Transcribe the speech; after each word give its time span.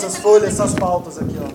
Essas 0.00 0.16
folhas, 0.16 0.54
essas 0.54 0.72
pautas 0.72 1.18
aqui, 1.18 1.36
ó. 1.36 1.50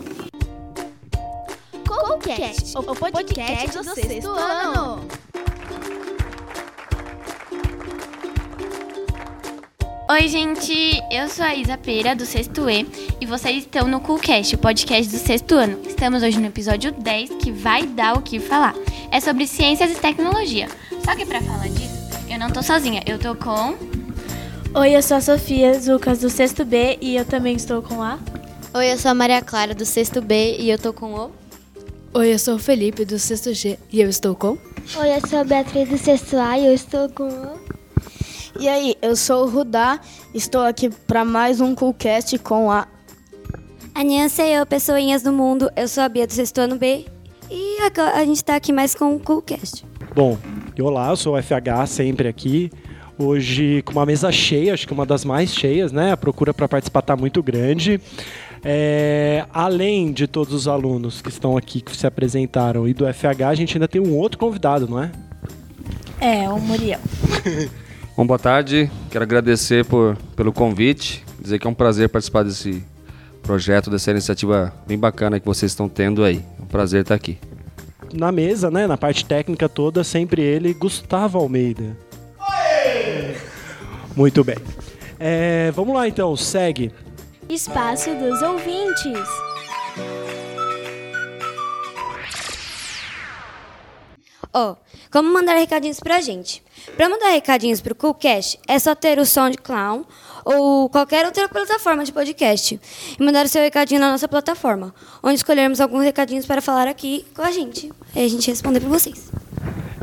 Coolcast, 1.83 2.77
o 2.77 2.83
podcast 2.83 3.77
do 3.79 3.95
sexto 3.95 4.29
ano. 4.29 5.01
Oi, 10.11 10.27
gente! 10.27 11.01
Eu 11.11 11.27
sou 11.27 11.43
a 11.43 11.55
Isa 11.55 11.75
Pera, 11.75 12.15
do 12.15 12.23
sexto 12.23 12.69
E, 12.69 12.85
e 13.19 13.25
vocês 13.25 13.63
estão 13.63 13.87
no 13.87 13.99
Coolcast, 13.99 14.53
o 14.53 14.59
podcast 14.59 15.11
do 15.11 15.17
sexto 15.17 15.55
ano. 15.55 15.79
Estamos 15.83 16.21
hoje 16.21 16.39
no 16.39 16.45
episódio 16.45 16.91
10, 16.91 17.31
que 17.41 17.51
vai 17.51 17.87
dar 17.87 18.15
o 18.15 18.21
que 18.21 18.39
falar. 18.39 18.75
É 19.09 19.19
sobre 19.19 19.47
ciências 19.47 19.89
e 19.89 19.95
tecnologia. 19.95 20.67
Só 21.03 21.15
que 21.15 21.25
pra 21.25 21.41
falar 21.41 21.69
disso, 21.69 22.11
eu 22.29 22.37
não 22.37 22.51
tô 22.51 22.61
sozinha, 22.61 23.01
eu 23.07 23.17
tô 23.17 23.33
com... 23.33 23.75
Oi, 24.75 24.95
eu 24.95 25.01
sou 25.01 25.17
a 25.17 25.21
Sofia 25.21 25.73
Zucas, 25.79 26.19
do 26.19 26.29
sexto 26.29 26.63
B, 26.63 26.99
e 27.01 27.15
eu 27.15 27.25
também 27.25 27.55
estou 27.55 27.81
com 27.81 28.03
a... 28.03 28.19
Oi, 28.75 28.91
eu 28.91 28.97
sou 28.97 29.11
a 29.11 29.13
Maria 29.13 29.41
Clara, 29.41 29.73
do 29.73 29.85
sexto 29.85 30.21
B, 30.21 30.57
e 30.59 30.69
eu 30.69 30.77
tô 30.77 30.91
com 30.91 31.13
o... 31.13 31.31
Oi, 32.13 32.33
eu 32.33 32.37
sou 32.37 32.55
o 32.55 32.59
Felipe, 32.59 33.05
do 33.05 33.17
sexto 33.17 33.53
G, 33.53 33.79
e 33.89 34.01
eu 34.01 34.09
estou 34.09 34.35
com... 34.35 34.57
Oi, 34.97 35.15
eu 35.15 35.27
sou 35.29 35.39
a 35.39 35.43
Beatriz, 35.45 35.87
do 35.87 35.97
sexto 35.97 36.35
A, 36.35 36.59
e 36.59 36.67
eu 36.67 36.73
estou 36.73 37.07
com 37.07 37.23
o... 37.23 37.59
E 38.59 38.67
aí, 38.67 38.95
eu 39.01 39.15
sou 39.15 39.45
o 39.45 39.49
Rudá, 39.49 39.97
estou 40.33 40.59
aqui 40.59 40.89
para 40.89 41.23
mais 41.23 41.61
um 41.61 41.73
Coolcast 41.73 42.37
com 42.39 42.69
a... 42.69 42.85
Annyeonghaseyo, 43.95 44.65
pessoinhas 44.65 45.23
do 45.23 45.31
mundo, 45.31 45.71
eu 45.73 45.87
sou 45.87 46.03
a 46.03 46.09
Bia 46.09 46.27
do 46.27 46.33
sexto 46.33 46.57
ano 46.57 46.75
B 46.75 47.05
e 47.49 47.77
agora 47.81 48.17
a 48.17 48.25
gente 48.25 48.35
está 48.35 48.57
aqui 48.57 48.73
mais 48.73 48.93
com 48.93 49.15
o 49.15 49.19
Coolcast. 49.21 49.85
Bom, 50.13 50.37
e 50.77 50.81
olá, 50.81 51.11
eu 51.11 51.15
sou 51.15 51.37
o 51.37 51.41
FH, 51.41 51.87
sempre 51.87 52.27
aqui. 52.27 52.69
Hoje 53.17 53.81
com 53.83 53.93
uma 53.93 54.05
mesa 54.05 54.29
cheia, 54.29 54.73
acho 54.73 54.85
que 54.85 54.91
uma 54.91 55.05
das 55.05 55.23
mais 55.23 55.55
cheias, 55.55 55.93
né? 55.93 56.11
A 56.11 56.17
procura 56.17 56.53
para 56.53 56.67
participar 56.67 56.99
está 56.99 57.15
muito 57.15 57.41
grande. 57.41 58.01
É, 58.67 59.45
além 59.53 60.11
de 60.11 60.25
todos 60.25 60.51
os 60.51 60.67
alunos 60.67 61.21
que 61.21 61.29
estão 61.29 61.55
aqui, 61.55 61.81
que 61.81 61.95
se 61.95 62.07
apresentaram, 62.07 62.87
e 62.87 62.95
do 62.95 63.05
FH, 63.05 63.43
a 63.47 63.53
gente 63.53 63.77
ainda 63.77 63.87
tem 63.87 64.01
um 64.01 64.17
outro 64.17 64.39
convidado, 64.39 64.87
não 64.87 65.03
é? 65.03 65.11
É, 66.19 66.49
o 66.49 66.59
Muriel. 66.59 66.99
Bom, 68.17 68.25
boa 68.25 68.39
tarde. 68.39 68.89
Quero 69.11 69.23
agradecer 69.23 69.85
por, 69.85 70.17
pelo 70.35 70.51
convite. 70.51 71.23
Dizer 71.39 71.59
que 71.59 71.67
é 71.67 71.69
um 71.69 71.75
prazer 71.75 72.09
participar 72.09 72.43
desse 72.43 72.83
projeto, 73.43 73.91
dessa 73.91 74.09
iniciativa 74.09 74.73
bem 74.87 74.97
bacana 74.97 75.39
que 75.39 75.45
vocês 75.45 75.71
estão 75.71 75.87
tendo 75.87 76.23
aí. 76.23 76.41
É 76.57 76.63
um 76.63 76.65
prazer 76.65 77.01
estar 77.01 77.13
aqui. 77.13 77.37
Na 78.11 78.31
mesa, 78.31 78.71
né, 78.71 78.87
na 78.87 78.97
parte 78.97 79.25
técnica 79.25 79.69
toda, 79.69 80.03
sempre 80.03 80.41
ele, 80.41 80.73
Gustavo 80.73 81.37
Almeida. 81.37 81.95
Oi! 82.39 83.35
Muito 84.15 84.43
bem. 84.43 84.57
É, 85.19 85.71
vamos 85.75 85.93
lá 85.93 86.07
então, 86.07 86.35
segue. 86.35 86.91
Espaço 87.49 88.09
dos 88.15 88.41
ouvintes. 88.41 89.29
Ó, 94.51 94.71
oh, 94.71 94.75
como 95.11 95.31
mandar 95.31 95.53
recadinhos 95.55 95.99
pra 95.99 96.21
gente? 96.21 96.63
Para 96.97 97.07
mandar 97.07 97.29
recadinhos 97.29 97.81
pro 97.81 97.93
Coolcast, 97.93 98.59
é 98.67 98.79
só 98.79 98.95
ter 98.95 99.19
o 99.19 99.25
SoundCloud 99.25 100.05
ou 100.43 100.89
qualquer 100.89 101.25
outra 101.25 101.47
plataforma 101.47 102.03
de 102.03 102.11
podcast 102.11 102.79
e 103.19 103.23
mandar 103.23 103.45
o 103.45 103.49
seu 103.49 103.61
recadinho 103.61 103.99
na 103.99 104.11
nossa 104.11 104.27
plataforma, 104.27 104.93
onde 105.21 105.35
escolhermos 105.35 105.79
alguns 105.79 106.03
recadinhos 106.03 106.45
para 106.45 106.61
falar 106.61 106.87
aqui 106.87 107.25
com 107.35 107.43
a 107.43 107.51
gente. 107.51 107.91
E 108.15 108.25
a 108.25 108.27
gente 108.27 108.49
responder 108.49 108.79
para 108.79 108.89
vocês. 108.89 109.29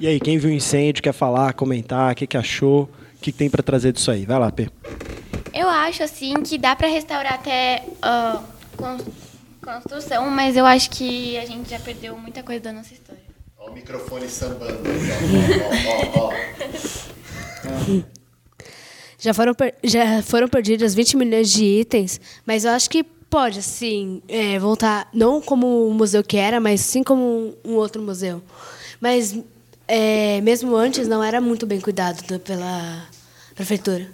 E 0.00 0.06
aí, 0.06 0.18
quem 0.18 0.38
viu 0.38 0.50
o 0.50 0.52
incêndio, 0.52 1.02
quer 1.02 1.12
falar, 1.12 1.52
comentar, 1.52 2.12
o 2.12 2.14
que, 2.14 2.26
que 2.26 2.36
achou, 2.36 2.84
o 2.84 3.18
que, 3.20 3.30
que 3.30 3.38
tem 3.38 3.48
para 3.48 3.62
trazer 3.62 3.92
disso 3.92 4.10
aí? 4.10 4.24
Vai 4.26 4.38
lá, 4.38 4.50
Pê. 4.50 4.68
Eu 5.54 5.68
acho, 5.68 6.02
assim, 6.02 6.34
que 6.42 6.58
dá 6.58 6.74
para 6.74 6.88
restaurar 6.88 7.34
até 7.34 7.84
uh, 8.02 8.42
construção, 9.62 10.28
mas 10.30 10.56
eu 10.56 10.66
acho 10.66 10.90
que 10.90 11.36
a 11.38 11.46
gente 11.46 11.70
já 11.70 11.78
perdeu 11.78 12.16
muita 12.16 12.42
coisa 12.42 12.60
da 12.60 12.72
nossa 12.72 12.92
história. 12.92 13.22
Olha 13.58 13.70
o 13.70 13.74
microfone 13.74 14.28
sambando. 14.28 14.80
ó, 16.16 16.20
ó, 16.20 16.28
ó, 16.28 16.32
já 19.18 19.32
foram, 19.32 19.54
já 19.84 20.22
foram 20.22 20.48
perdidas 20.48 20.94
20 20.94 21.16
milhões 21.16 21.48
de 21.50 21.64
itens, 21.64 22.20
mas 22.44 22.64
eu 22.64 22.72
acho 22.72 22.90
que 22.90 23.04
pode, 23.04 23.60
assim, 23.60 24.20
é, 24.28 24.58
voltar, 24.58 25.08
não 25.14 25.40
como 25.40 25.88
o 25.88 25.94
museu 25.94 26.24
que 26.24 26.36
era, 26.36 26.60
mas 26.60 26.80
sim 26.80 27.02
como 27.02 27.54
um 27.64 27.74
outro 27.76 28.02
museu. 28.02 28.42
Mas 29.02 29.36
é, 29.88 30.40
mesmo 30.42 30.76
antes 30.76 31.08
não 31.08 31.24
era 31.24 31.40
muito 31.40 31.66
bem 31.66 31.80
cuidado 31.80 32.38
pela 32.38 33.04
prefeitura. 33.52 34.08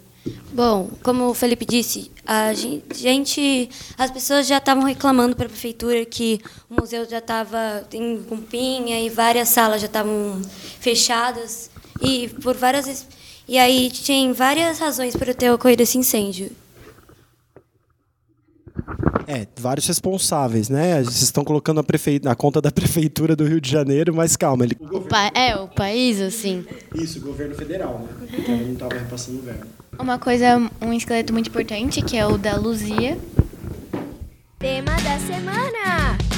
Bom, 0.50 0.90
como 1.02 1.26
o 1.26 1.34
Felipe 1.34 1.66
disse, 1.66 2.10
a 2.26 2.54
gente, 2.54 3.68
as 3.98 4.10
pessoas 4.10 4.46
já 4.46 4.56
estavam 4.56 4.84
reclamando 4.84 5.36
para 5.36 5.44
a 5.44 5.50
prefeitura 5.50 6.06
que 6.06 6.40
o 6.70 6.80
museu 6.80 7.06
já 7.06 7.18
estava 7.18 7.86
em 7.92 8.22
cumpinha 8.22 8.98
e 9.00 9.10
várias 9.10 9.50
salas 9.50 9.82
já 9.82 9.86
estavam 9.86 10.40
fechadas 10.80 11.70
e 12.00 12.28
por 12.42 12.56
várias 12.56 13.06
e 13.46 13.58
aí 13.58 13.90
tem 14.06 14.32
várias 14.32 14.78
razões 14.78 15.14
para 15.14 15.34
ter 15.34 15.50
ocorrido 15.50 15.82
esse 15.82 15.98
incêndio. 15.98 16.50
É, 19.30 19.46
vários 19.60 19.86
responsáveis, 19.86 20.70
né? 20.70 21.02
Vocês 21.04 21.20
estão 21.20 21.44
colocando 21.44 21.80
a, 21.80 21.84
prefe... 21.84 22.18
na 22.24 22.34
conta 22.34 22.62
da 22.62 22.70
prefeitura 22.72 23.36
do 23.36 23.44
Rio 23.44 23.60
de 23.60 23.70
Janeiro, 23.70 24.14
mas 24.14 24.36
calma. 24.36 24.64
Ele... 24.64 24.74
O 24.80 25.02
pa... 25.02 25.30
É, 25.34 25.54
o 25.54 25.68
país, 25.68 26.18
assim. 26.18 26.64
Isso, 26.94 27.18
o 27.18 27.22
governo 27.22 27.54
federal, 27.54 27.98
né? 27.98 28.26
Porque 28.34 28.50
não 28.50 28.72
estava 28.72 28.94
repassando 28.94 29.40
o 29.40 29.42
verbo. 29.42 29.66
Uma 29.98 30.18
coisa, 30.18 30.70
um 30.80 30.94
esqueleto 30.94 31.34
muito 31.34 31.50
importante, 31.50 32.00
que 32.00 32.16
é 32.16 32.26
o 32.26 32.38
da 32.38 32.56
Luzia. 32.56 33.18
Tema 34.58 34.92
da 34.92 35.18
semana! 35.18 36.37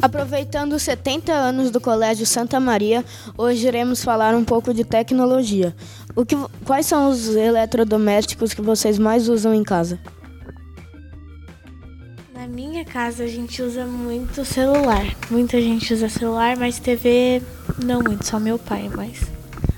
Aproveitando 0.00 0.74
os 0.74 0.82
70 0.82 1.32
anos 1.32 1.72
do 1.72 1.80
Colégio 1.80 2.24
Santa 2.24 2.60
Maria, 2.60 3.04
hoje 3.36 3.66
iremos 3.66 4.04
falar 4.04 4.32
um 4.34 4.44
pouco 4.44 4.72
de 4.72 4.84
tecnologia. 4.84 5.74
O 6.14 6.24
que, 6.24 6.36
quais 6.64 6.86
são 6.86 7.10
os 7.10 7.34
eletrodomésticos 7.34 8.54
que 8.54 8.62
vocês 8.62 8.96
mais 8.96 9.28
usam 9.28 9.52
em 9.52 9.64
casa? 9.64 9.98
Na 12.32 12.46
minha 12.46 12.84
casa 12.84 13.24
a 13.24 13.26
gente 13.26 13.60
usa 13.60 13.84
muito 13.86 14.44
celular. 14.44 15.04
Muita 15.28 15.60
gente 15.60 15.92
usa 15.92 16.08
celular, 16.08 16.56
mas 16.56 16.78
TV 16.78 17.42
não 17.84 18.00
muito, 18.00 18.24
só 18.24 18.38
meu 18.38 18.56
pai, 18.56 18.88
mas. 18.94 19.22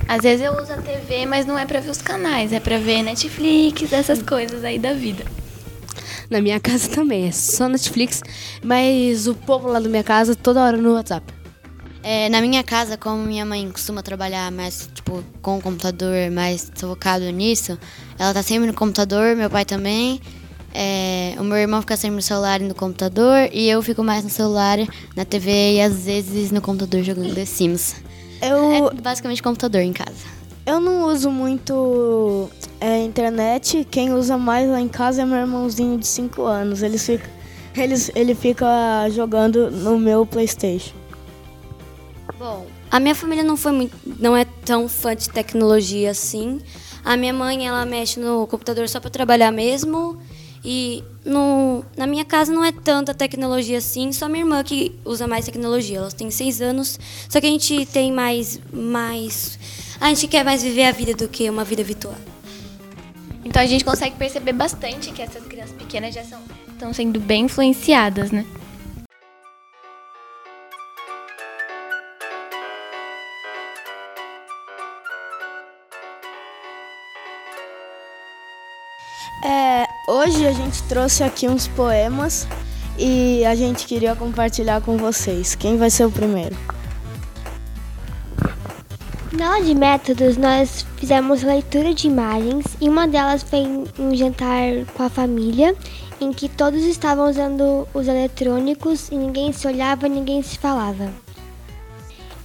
Às 0.07 0.23
vezes 0.23 0.45
eu 0.45 0.53
uso 0.53 0.73
a 0.73 0.77
TV, 0.77 1.25
mas 1.25 1.47
não 1.47 1.59
é 1.59 1.65
para 1.65 1.81
ver 1.81 1.91
os 1.91 2.03
canais, 2.03 2.53
é 2.53 2.61
para 2.61 2.77
ver 2.79 3.03
Netflix, 3.03 3.91
essas 3.91 4.23
coisas 4.23 4.65
aí 4.65 4.79
da 4.79 4.93
vida. 4.93 5.25
Na 6.31 6.41
minha 6.41 6.59
casa 6.61 6.89
também, 6.89 7.27
é 7.27 7.33
só 7.33 7.69
Netflix, 7.69 8.23
mas 8.63 9.27
o 9.27 9.35
povo 9.35 9.69
lá 9.69 9.81
da 9.81 9.89
minha 9.89 10.05
casa 10.05 10.37
toda 10.37 10.63
hora 10.63 10.77
no 10.77 10.95
WhatsApp. 10.95 11.41
É, 12.03 12.31
na 12.31 12.41
minha 12.41 12.63
casa, 12.63 12.97
como 12.97 13.23
minha 13.27 13.45
mãe 13.45 13.71
costuma 13.71 14.03
trabalhar 14.03 14.51
mais 14.51 14.89
tipo 14.95 15.23
com 15.43 15.59
o 15.59 15.61
computador, 15.61 16.31
mais 16.31 16.71
focado 16.75 17.29
nisso, 17.31 17.79
ela 18.19 18.33
tá 18.33 18.43
sempre 18.43 18.67
no 18.67 18.75
computador, 18.75 19.37
meu 19.37 19.51
pai 19.51 19.65
também. 19.65 20.21
É, 20.73 21.35
o 21.39 21.43
meu 21.43 21.59
irmão 21.59 21.81
fica 21.81 21.97
sempre 21.97 22.17
no 22.17 22.23
celular 22.23 22.61
e 22.61 22.65
no 22.65 22.75
computador 22.75 23.51
e 23.53 23.69
eu 23.69 23.83
fico 23.83 24.05
mais 24.05 24.23
no 24.23 24.31
celular, 24.31 24.79
na 25.17 25.25
TV 25.25 25.75
e 25.75 25.81
às 25.83 26.05
vezes 26.05 26.53
no 26.53 26.61
computador 26.63 27.03
jogando 27.03 27.35
The 27.35 27.45
Sims. 27.45 27.97
Eu... 28.41 28.89
É 28.89 28.95
basicamente 28.95 29.43
computador 29.43 29.83
em 29.83 29.93
casa. 29.93 30.41
Eu 30.65 30.81
não 30.81 31.07
uso 31.07 31.31
muito 31.31 32.49
é 32.81 32.99
internet. 32.99 33.87
Quem 33.91 34.13
usa 34.13 34.39
mais 34.39 34.69
lá 34.69 34.81
em 34.81 34.89
casa 34.89 35.23
é 35.23 35.25
meu 35.25 35.37
irmãozinho 35.37 35.99
de 35.99 36.07
5 36.07 36.43
anos. 36.43 36.83
Ele 36.83 36.99
fica, 36.99 37.29
ele, 37.77 37.95
ele 38.15 38.35
fica 38.35 38.67
jogando 39.11 39.71
no 39.71 39.99
meu 39.99 40.25
Playstation. 40.25 40.95
Bom, 42.39 42.67
a 42.91 42.99
minha 42.99 43.15
família 43.15 43.45
não 43.45 43.57
foi 43.57 43.73
muito, 43.73 43.97
não 44.19 44.37
é 44.37 44.45
tão 44.65 44.89
fã 44.89 45.15
de 45.15 45.29
tecnologia 45.29 46.11
assim. 46.11 46.61
A 47.05 47.17
minha 47.17 47.33
mãe, 47.33 47.67
ela 47.67 47.85
mexe 47.85 48.19
no 48.19 48.47
computador 48.47 48.89
só 48.89 48.99
para 48.99 49.11
trabalhar 49.11 49.53
mesmo. 49.53 50.19
E 50.63 51.03
no, 51.25 51.83
na 51.97 52.07
minha 52.07 52.25
casa 52.25 52.53
não 52.53 52.63
é 52.65 52.71
tanta 52.71 53.15
tecnologia 53.15 53.79
assim, 53.79 54.13
só 54.13 54.29
minha 54.29 54.41
irmã 54.41 54.63
que 54.63 54.95
usa 55.05 55.27
mais 55.27 55.47
tecnologia. 55.47 55.99
Ela 55.99 56.11
tem 56.11 56.31
seis 56.31 56.61
anos, 56.61 56.99
só 57.29 57.41
que 57.41 57.47
a 57.47 57.51
gente 57.51 57.87
tem 57.87 58.13
mais, 58.13 58.61
mais. 58.73 59.59
A 60.01 60.09
gente 60.09 60.29
quer 60.29 60.45
mais 60.45 60.63
viver 60.63 60.85
a 60.85 60.93
vida 60.93 61.15
do 61.15 61.29
que 61.29 61.49
uma 61.49 61.65
vida 61.65 61.83
virtual. 61.83 62.15
Então 63.45 63.63
a 63.63 63.67
gente 63.67 63.85
consegue 63.85 64.17
perceber 64.17 64.53
bastante 64.53 65.13
que 65.13 65.23
essas 65.23 65.45
crianças 65.45 65.75
pequenas 65.77 66.15
já 66.15 66.23
são, 66.25 66.41
estão 66.69 66.93
sendo 66.93 67.19
bem 67.19 67.45
influenciadas, 67.45 68.31
né? 68.31 68.45
É, 79.43 79.87
hoje 80.07 80.47
a 80.47 80.53
gente 80.53 80.83
trouxe 80.83 81.25
aqui 81.25 81.49
uns 81.49 81.67
poemas 81.67 82.47
e 82.99 83.43
a 83.47 83.55
gente 83.55 83.87
queria 83.87 84.15
compartilhar 84.15 84.83
com 84.83 84.99
vocês. 84.99 85.55
Quem 85.55 85.79
vai 85.79 85.89
ser 85.89 86.05
o 86.05 86.11
primeiro? 86.11 86.55
Na 89.33 89.55
aula 89.55 89.65
de 89.65 89.77
métodos, 89.77 90.37
nós 90.37 90.85
fizemos 90.97 91.45
leitura 91.45 91.95
de 91.95 92.09
imagens 92.09 92.67
e 92.81 92.89
uma 92.89 93.07
delas 93.07 93.45
foi 93.45 93.61
um 93.97 94.13
jantar 94.13 94.85
com 94.93 95.05
a 95.05 95.09
família, 95.09 95.77
em 96.21 96.33
que 96.33 96.49
todos 96.49 96.83
estavam 96.83 97.31
usando 97.31 97.87
os 97.95 98.09
eletrônicos 98.09 99.09
e 99.09 99.15
ninguém 99.15 99.53
se 99.53 99.69
olhava, 99.69 100.09
ninguém 100.09 100.43
se 100.43 100.59
falava. 100.59 101.13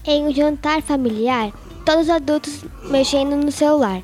Em 0.05 0.25
um 0.25 0.31
jantar 0.31 0.83
familiar, 0.83 1.51
todos 1.83 2.03
os 2.03 2.09
adultos 2.11 2.63
mexendo 2.83 3.35
no 3.35 3.51
celular. 3.51 4.03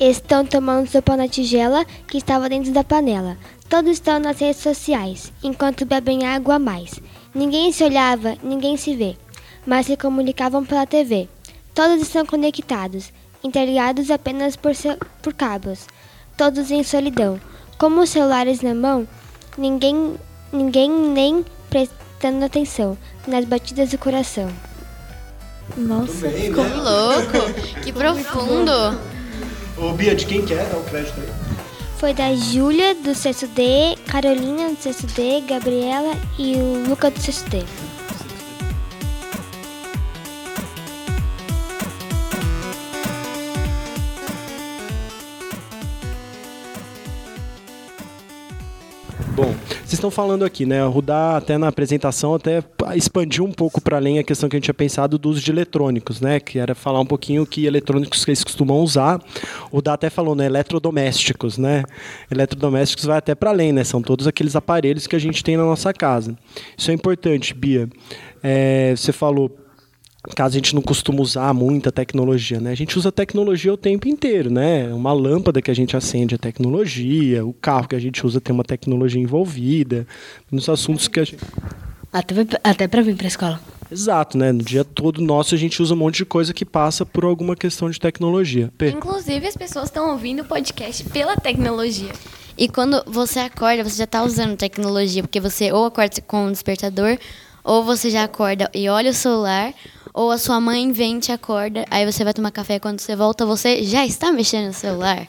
Estão 0.00 0.44
tomando 0.44 0.88
sopa 0.88 1.16
na 1.16 1.28
tigela 1.28 1.84
que 2.08 2.18
estava 2.18 2.48
dentro 2.48 2.72
da 2.72 2.82
panela. 2.82 3.38
Todos 3.68 3.92
estão 3.92 4.18
nas 4.18 4.40
redes 4.40 4.60
sociais, 4.60 5.32
enquanto 5.44 5.86
bebem 5.86 6.26
água 6.26 6.56
a 6.56 6.58
mais. 6.58 6.98
Ninguém 7.32 7.70
se 7.70 7.84
olhava, 7.84 8.36
ninguém 8.42 8.76
se 8.76 8.96
vê, 8.96 9.16
mas 9.64 9.86
se 9.86 9.96
comunicavam 9.96 10.64
pela 10.64 10.84
TV. 10.84 11.28
Todos 11.78 12.02
estão 12.02 12.26
conectados, 12.26 13.12
interligados 13.40 14.10
apenas 14.10 14.56
por, 14.56 14.72
por 15.22 15.32
cabos, 15.32 15.86
todos 16.36 16.72
em 16.72 16.82
solidão. 16.82 17.40
Como 17.78 18.00
os 18.00 18.10
celulares 18.10 18.62
na 18.62 18.74
mão, 18.74 19.06
ninguém, 19.56 20.16
ninguém 20.52 20.90
nem 20.90 21.44
prestando 21.70 22.44
atenção 22.44 22.98
nas 23.28 23.44
batidas 23.44 23.90
do 23.90 23.98
coração. 23.98 24.50
Nossa, 25.76 26.26
bem, 26.26 26.48
ficou 26.48 26.64
né? 26.64 26.74
louco. 26.74 27.80
Que 27.84 27.92
profundo. 27.92 28.98
Ô, 29.76 29.92
Bia, 29.92 30.16
de 30.16 30.26
quem 30.26 30.44
que 30.44 30.54
é? 30.54 30.64
Dá 30.64 30.78
o 30.78 30.82
crédito 30.82 31.20
aí. 31.20 31.28
Foi 31.98 32.12
da 32.12 32.34
Júlia, 32.34 32.96
do 32.96 33.14
sexto 33.14 33.46
D, 33.46 33.96
Carolina, 34.08 34.70
do 34.70 34.82
sexto 34.82 35.06
D, 35.14 35.42
Gabriela 35.42 36.16
e 36.36 36.56
o 36.56 36.88
Luca, 36.88 37.08
do 37.08 37.20
sexto 37.20 37.48
D. 37.48 37.62
estão 49.98 50.10
falando 50.10 50.44
aqui, 50.44 50.64
né? 50.64 50.84
O 50.84 50.90
Rudá 50.90 51.36
até 51.36 51.58
na 51.58 51.68
apresentação 51.68 52.34
até 52.34 52.62
expandiu 52.94 53.44
um 53.44 53.52
pouco 53.52 53.80
para 53.80 53.96
além 53.96 54.18
a 54.18 54.24
questão 54.24 54.48
que 54.48 54.56
a 54.56 54.58
gente 54.58 54.64
tinha 54.64 54.74
pensado 54.74 55.18
do 55.18 55.28
uso 55.28 55.40
de 55.40 55.50
eletrônicos, 55.50 56.20
né? 56.20 56.40
Que 56.40 56.58
era 56.58 56.74
falar 56.74 57.00
um 57.00 57.06
pouquinho 57.06 57.44
que 57.44 57.66
eletrônicos 57.66 58.24
que 58.24 58.30
eles 58.30 58.44
costumam 58.44 58.78
usar. 58.78 59.20
O 59.70 59.76
Rudá 59.76 59.94
até 59.94 60.08
falou, 60.08 60.34
né? 60.34 60.46
Eletrodomésticos, 60.46 61.58
né? 61.58 61.82
Eletrodomésticos 62.30 63.04
vai 63.04 63.18
até 63.18 63.34
para 63.34 63.50
além, 63.50 63.72
né? 63.72 63.84
São 63.84 64.00
todos 64.00 64.26
aqueles 64.26 64.56
aparelhos 64.56 65.06
que 65.06 65.16
a 65.16 65.18
gente 65.18 65.42
tem 65.42 65.56
na 65.56 65.64
nossa 65.64 65.92
casa. 65.92 66.36
Isso 66.76 66.90
é 66.90 66.94
importante, 66.94 67.54
Bia. 67.54 67.88
É, 68.42 68.94
você 68.96 69.12
falou 69.12 69.50
caso 70.34 70.54
a 70.54 70.58
gente 70.58 70.74
não 70.74 70.82
costuma 70.82 71.20
usar 71.20 71.52
muita 71.54 71.92
tecnologia, 71.92 72.60
né? 72.60 72.70
A 72.70 72.74
gente 72.74 72.98
usa 72.98 73.10
tecnologia 73.12 73.72
o 73.72 73.76
tempo 73.76 74.08
inteiro, 74.08 74.50
né? 74.50 74.92
Uma 74.92 75.12
lâmpada 75.12 75.62
que 75.62 75.70
a 75.70 75.74
gente 75.74 75.96
acende 75.96 76.34
é 76.34 76.38
tecnologia, 76.38 77.44
o 77.44 77.52
carro 77.52 77.88
que 77.88 77.96
a 77.96 77.98
gente 77.98 78.24
usa 78.26 78.40
tem 78.40 78.54
uma 78.54 78.64
tecnologia 78.64 79.20
envolvida, 79.20 80.06
nos 80.50 80.68
assuntos 80.68 81.08
que 81.08 81.20
a 81.20 81.24
gente... 81.24 81.42
Até, 82.12 82.34
até 82.64 82.88
para 82.88 83.02
vir 83.02 83.16
para 83.16 83.26
a 83.26 83.28
escola. 83.28 83.60
Exato, 83.90 84.36
né? 84.36 84.52
No 84.52 84.62
dia 84.62 84.84
todo 84.84 85.22
nosso 85.22 85.54
a 85.54 85.58
gente 85.58 85.82
usa 85.82 85.94
um 85.94 85.96
monte 85.96 86.18
de 86.18 86.24
coisa 86.24 86.52
que 86.52 86.64
passa 86.64 87.06
por 87.06 87.24
alguma 87.24 87.56
questão 87.56 87.88
de 87.88 87.98
tecnologia. 87.98 88.70
P. 88.76 88.90
Inclusive, 88.90 89.46
as 89.46 89.56
pessoas 89.56 89.86
estão 89.86 90.10
ouvindo 90.10 90.42
o 90.42 90.44
podcast 90.44 91.04
pela 91.04 91.36
tecnologia. 91.36 92.12
E 92.56 92.68
quando 92.68 93.02
você 93.06 93.38
acorda, 93.38 93.84
você 93.84 93.96
já 93.96 94.04
está 94.04 94.22
usando 94.22 94.56
tecnologia, 94.56 95.22
porque 95.22 95.40
você 95.40 95.72
ou 95.72 95.86
acorda 95.86 96.20
com 96.26 96.46
um 96.46 96.52
despertador, 96.52 97.16
ou 97.62 97.84
você 97.84 98.10
já 98.10 98.24
acorda 98.24 98.70
e 98.74 98.88
olha 98.88 99.10
o 99.10 99.14
celular, 99.14 99.72
ou 100.12 100.30
a 100.30 100.38
sua 100.38 100.60
mãe 100.60 100.92
vem 100.92 101.18
te 101.18 101.32
acorda, 101.32 101.84
aí 101.90 102.10
você 102.10 102.24
vai 102.24 102.34
tomar 102.34 102.50
café, 102.50 102.78
quando 102.78 103.00
você 103.00 103.14
volta, 103.14 103.44
você 103.46 103.82
já 103.82 104.04
está 104.04 104.32
mexendo 104.32 104.66
no 104.66 104.72
celular. 104.72 105.26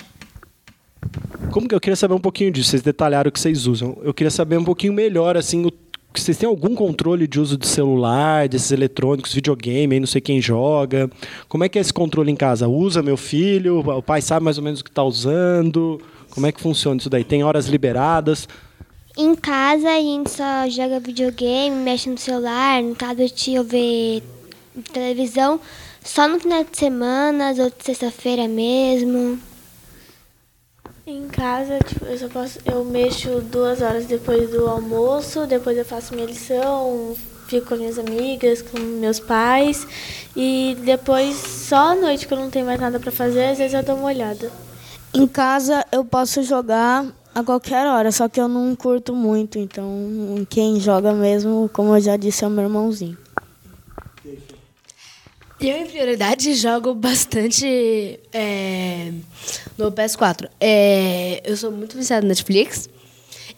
Como 1.51 1.67
que 1.67 1.73
eu 1.73 1.79
queria 1.79 1.95
saber 1.95 2.13
um 2.13 2.19
pouquinho 2.19 2.51
disso? 2.51 2.69
Vocês 2.69 2.81
detalharam 2.81 3.29
o 3.29 3.31
que 3.31 3.39
vocês 3.39 3.65
usam. 3.65 3.97
Eu 4.03 4.13
queria 4.13 4.29
saber 4.29 4.57
um 4.57 4.63
pouquinho 4.63 4.93
melhor, 4.93 5.35
assim, 5.35 5.65
o 5.65 5.71
vocês 6.13 6.37
têm 6.37 6.49
algum 6.49 6.73
controle 6.73 7.27
de 7.27 7.39
uso 7.39 7.55
de 7.55 7.67
celular, 7.67 8.49
desses 8.49 8.71
eletrônicos, 8.71 9.31
videogame, 9.31 9.93
aí 9.93 9.99
não 9.99 10.07
sei 10.07 10.19
quem 10.19 10.41
joga? 10.41 11.09
Como 11.47 11.63
é 11.63 11.69
que 11.69 11.77
é 11.77 11.81
esse 11.81 11.93
controle 11.93 12.31
em 12.31 12.35
casa? 12.35 12.67
Usa 12.67 13.03
meu 13.03 13.15
filho? 13.15 13.79
O 13.79 14.01
pai 14.01 14.21
sabe 14.21 14.43
mais 14.43 14.57
ou 14.57 14.63
menos 14.63 14.79
o 14.79 14.83
que 14.83 14.89
está 14.89 15.03
usando? 15.03 16.01
Como 16.31 16.47
é 16.47 16.51
que 16.51 16.59
funciona 16.59 16.99
isso 16.99 17.09
daí? 17.09 17.23
Tem 17.23 17.43
horas 17.43 17.67
liberadas? 17.67 18.47
Em 19.15 19.35
casa 19.35 19.89
a 19.89 19.99
gente 19.99 20.31
só 20.31 20.67
joga 20.67 20.99
videogame, 20.99 21.75
mexe 21.75 22.09
no 22.09 22.17
celular, 22.17 22.81
no 22.81 22.95
tablet 22.95 23.57
ou 23.57 23.63
vê 23.63 24.23
televisão 24.81 25.59
só 26.03 26.27
no 26.27 26.39
final 26.39 26.63
de 26.63 26.77
semana, 26.77 27.49
às 27.49 27.59
outras 27.59 27.85
sexta-feira 27.85 28.47
mesmo. 28.47 29.39
Em 31.05 31.27
casa, 31.27 31.79
tipo, 31.79 32.05
eu 32.05 32.17
só 32.17 32.27
posso. 32.27 32.59
Eu 32.65 32.85
mexo 32.85 33.41
duas 33.41 33.81
horas 33.81 34.05
depois 34.05 34.49
do 34.51 34.67
almoço, 34.67 35.47
depois 35.47 35.77
eu 35.77 35.85
faço 35.85 36.13
minha 36.13 36.27
lição, 36.27 37.15
fico 37.47 37.67
com 37.67 37.75
minhas 37.75 37.97
amigas, 37.97 38.61
com 38.61 38.77
meus 38.77 39.19
pais. 39.19 39.87
E 40.35 40.77
depois, 40.85 41.35
só 41.35 41.93
à 41.93 41.95
noite 41.95 42.27
que 42.27 42.33
eu 42.33 42.39
não 42.39 42.49
tenho 42.49 42.65
mais 42.65 42.79
nada 42.79 42.99
pra 42.99 43.11
fazer, 43.11 43.45
às 43.45 43.57
vezes 43.57 43.73
eu 43.73 43.83
dou 43.83 43.95
uma 43.95 44.07
olhada. 44.07 44.51
Em 45.13 45.27
casa 45.27 45.83
eu 45.91 46.05
posso 46.05 46.43
jogar 46.43 47.05
a 47.33 47.43
qualquer 47.43 47.87
hora, 47.87 48.11
só 48.11 48.29
que 48.29 48.39
eu 48.39 48.47
não 48.47 48.75
curto 48.75 49.15
muito, 49.15 49.57
então 49.57 49.87
quem 50.49 50.79
joga 50.79 51.13
mesmo, 51.13 51.69
como 51.73 51.95
eu 51.95 52.01
já 52.01 52.15
disse, 52.17 52.43
é 52.43 52.47
o 52.47 52.51
meu 52.51 52.65
irmãozinho. 52.65 53.17
Eu, 55.61 55.75
em 55.75 55.87
prioridade, 55.87 56.53
jogo 56.53 56.93
bastante 56.95 58.17
é, 58.31 59.11
no 59.77 59.91
PS4. 59.91 60.49
É, 60.57 61.41
eu 61.43 61.57
sou 61.57 61.69
muito 61.69 61.97
viciado 61.97 62.23
no 62.23 62.29
Netflix. 62.29 62.87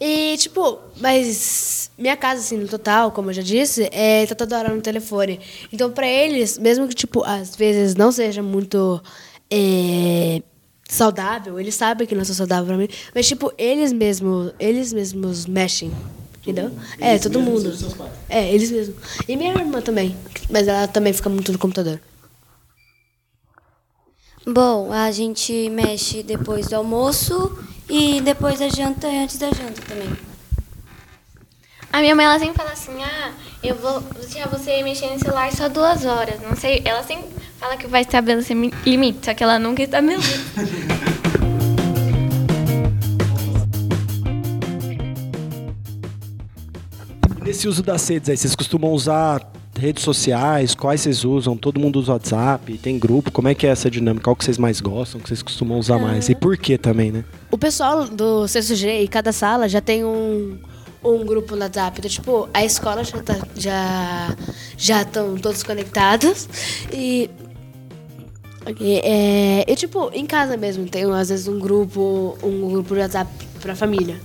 E, 0.00 0.36
tipo, 0.36 0.80
mas 1.00 1.92
minha 1.96 2.16
casa, 2.16 2.40
assim, 2.40 2.56
no 2.56 2.66
total, 2.66 3.12
como 3.12 3.30
eu 3.30 3.34
já 3.34 3.42
disse, 3.42 3.88
é, 3.92 4.26
tá 4.26 4.34
toda 4.34 4.58
hora 4.58 4.74
no 4.74 4.82
telefone. 4.82 5.38
Então, 5.72 5.92
pra 5.92 6.04
eles, 6.08 6.58
mesmo 6.58 6.88
que, 6.88 6.94
tipo, 6.94 7.22
às 7.22 7.54
vezes 7.54 7.94
não 7.94 8.10
seja 8.10 8.42
muito 8.42 9.00
é, 9.48 10.42
saudável, 10.88 11.60
eles 11.60 11.76
sabem 11.76 12.04
que 12.04 12.16
não 12.16 12.22
é 12.22 12.24
saudável 12.24 12.66
pra 12.66 12.76
mim, 12.76 12.88
mas, 13.14 13.28
tipo, 13.28 13.52
eles 13.56 13.92
mesmos, 13.92 14.52
eles 14.58 14.92
mesmos 14.92 15.46
mexem. 15.46 15.92
Entendeu? 16.42 16.72
É, 17.00 17.10
Eles 17.10 17.22
todo 17.22 17.40
mundo. 17.40 17.74
seus 17.74 17.94
pais. 17.94 18.10
É, 18.28 18.52
eles 18.52 18.70
mesmos. 18.70 18.96
E 19.28 19.36
minha 19.36 19.52
irmã 19.54 19.80
também. 19.80 20.16
Mas 20.50 20.66
ela 20.66 20.88
também 20.88 21.12
fica 21.12 21.28
muito 21.30 21.52
no 21.52 21.58
computador. 21.58 22.00
Bom, 24.44 24.92
a 24.92 25.10
gente 25.12 25.70
mexe 25.70 26.22
depois 26.22 26.66
do 26.66 26.74
almoço 26.74 27.56
e 27.88 28.20
depois 28.22 28.58
da 28.58 28.68
janta 28.68 29.06
e 29.08 29.22
antes 29.22 29.38
da 29.38 29.46
janta 29.52 29.80
também. 29.82 30.10
A 31.92 32.00
minha 32.00 32.14
mãe, 32.16 32.24
ela 32.24 32.38
sempre 32.38 32.56
fala 32.56 32.72
assim, 32.72 33.00
ah, 33.04 33.32
eu 33.62 33.76
vou 33.76 34.00
deixar 34.00 34.48
você 34.48 34.82
mexer 34.82 35.10
no 35.10 35.18
celular 35.20 35.52
só 35.52 35.68
duas 35.68 36.04
horas. 36.04 36.40
Não 36.40 36.56
sei, 36.56 36.82
ela 36.84 37.04
sempre 37.04 37.28
fala 37.60 37.76
que 37.76 37.86
vai 37.86 38.00
estabelecer 38.00 38.56
mi- 38.56 38.72
limite, 38.84 39.26
só 39.26 39.34
que 39.34 39.44
ela 39.44 39.58
nunca 39.60 39.82
estabelece. 39.84 40.40
E 47.52 47.54
nesse 47.54 47.68
uso 47.68 47.82
das 47.82 48.08
redes 48.08 48.30
aí, 48.30 48.36
vocês 48.36 48.54
costumam 48.54 48.92
usar 48.92 49.46
redes 49.78 50.02
sociais, 50.02 50.74
quais 50.74 51.02
vocês 51.02 51.22
usam? 51.22 51.54
Todo 51.54 51.78
mundo 51.78 51.98
usa 52.00 52.14
WhatsApp? 52.14 52.78
Tem 52.78 52.98
grupo? 52.98 53.30
Como 53.30 53.46
é 53.46 53.54
que 53.54 53.66
é 53.66 53.70
essa 53.70 53.90
dinâmica? 53.90 54.24
Qual 54.24 54.34
que 54.34 54.42
vocês 54.42 54.56
mais 54.56 54.80
gostam? 54.80 55.20
Que 55.20 55.28
vocês 55.28 55.42
costumam 55.42 55.78
usar 55.78 55.98
mais? 55.98 56.30
E 56.30 56.34
por 56.34 56.56
que 56.56 56.78
também, 56.78 57.12
né? 57.12 57.26
O 57.50 57.58
pessoal 57.58 58.08
do 58.08 58.46
CSG 58.46 59.02
e 59.02 59.06
cada 59.06 59.32
sala 59.32 59.68
já 59.68 59.82
tem 59.82 60.02
um, 60.02 60.56
um 61.04 61.26
grupo 61.26 61.54
no 61.54 61.60
WhatsApp. 61.60 61.98
Então, 61.98 62.10
tipo, 62.10 62.48
a 62.54 62.64
escola 62.64 63.04
já 63.04 63.20
tá, 63.20 63.36
já 63.54 64.34
já 64.78 65.02
estão 65.02 65.36
todos 65.36 65.62
conectados 65.62 66.48
e 66.90 67.28
e, 68.80 68.94
é, 69.00 69.70
e, 69.70 69.76
tipo, 69.76 70.10
em 70.14 70.24
casa 70.24 70.56
mesmo 70.56 70.88
tem 70.88 71.04
às 71.12 71.28
vezes 71.28 71.48
um 71.48 71.58
grupo, 71.58 72.34
um 72.42 72.70
grupo 72.70 72.94
de 72.94 73.00
WhatsApp 73.02 73.30
pra 73.60 73.76
família. 73.76 74.18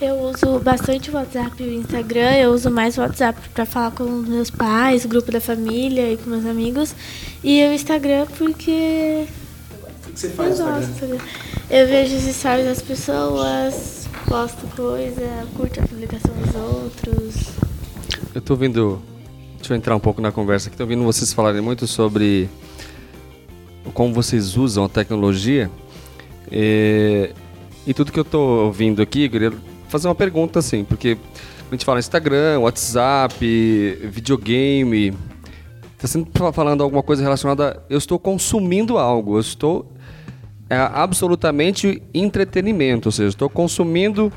Eu 0.00 0.14
uso 0.20 0.60
bastante 0.60 1.10
o 1.10 1.14
WhatsApp 1.14 1.60
e 1.60 1.66
o 1.66 1.72
Instagram. 1.72 2.32
Eu 2.36 2.52
uso 2.52 2.70
mais 2.70 2.96
o 2.96 3.00
WhatsApp 3.00 3.40
para 3.48 3.66
falar 3.66 3.90
com 3.90 4.04
meus 4.04 4.48
pais, 4.48 5.04
grupo 5.04 5.32
da 5.32 5.40
família 5.40 6.12
e 6.12 6.16
com 6.16 6.30
meus 6.30 6.46
amigos. 6.46 6.94
E 7.42 7.64
o 7.64 7.72
Instagram 7.72 8.26
porque. 8.36 9.26
O 10.06 10.12
que 10.12 10.20
você 10.20 10.28
faz 10.30 10.60
eu 10.60 10.66
gosto. 10.66 10.90
Instagram? 10.90 11.18
Eu 11.68 11.86
vejo 11.88 12.14
os 12.16 12.22
stories 12.22 12.64
das 12.64 12.80
pessoas, 12.80 14.08
posto 14.28 14.66
coisa, 14.76 15.46
curto 15.56 15.80
a 15.80 15.82
publicação 15.82 16.32
dos 16.36 16.54
outros. 16.54 17.34
Eu 18.32 18.40
tô 18.40 18.52
ouvindo. 18.54 19.02
Deixa 19.56 19.74
eu 19.74 19.76
entrar 19.76 19.96
um 19.96 20.00
pouco 20.00 20.20
na 20.20 20.30
conversa 20.30 20.68
aqui. 20.68 20.76
Tô 20.76 20.84
ouvindo 20.84 21.02
vocês 21.02 21.32
falarem 21.32 21.60
muito 21.60 21.88
sobre 21.88 22.48
como 23.92 24.14
vocês 24.14 24.56
usam 24.56 24.84
a 24.84 24.88
tecnologia. 24.88 25.68
É, 26.52 27.32
E 27.84 27.92
tudo 27.92 28.12
que 28.12 28.20
eu 28.20 28.24
tô 28.24 28.66
ouvindo 28.66 29.02
aqui, 29.02 29.24
eu 29.24 29.30
queria 29.30 29.52
fazer 29.88 30.08
uma 30.08 30.14
pergunta 30.14 30.58
assim, 30.58 30.84
porque 30.84 31.16
a 31.68 31.70
gente 31.74 31.84
fala 31.84 31.98
Instagram, 31.98 32.60
WhatsApp, 32.60 33.98
videogame. 34.04 35.12
Tá 35.98 36.06
sempre 36.06 36.30
fa- 36.38 36.52
falando 36.52 36.82
alguma 36.82 37.02
coisa 37.02 37.22
relacionada. 37.22 37.82
Eu 37.90 37.98
estou 37.98 38.18
consumindo 38.18 38.98
algo, 38.98 39.36
eu 39.36 39.40
estou 39.40 39.90
é 40.70 40.76
absolutamente 40.76 42.02
entretenimento, 42.12 43.08
ou 43.08 43.12
seja, 43.12 43.30
estou 43.30 43.48
consumindo 43.48 44.30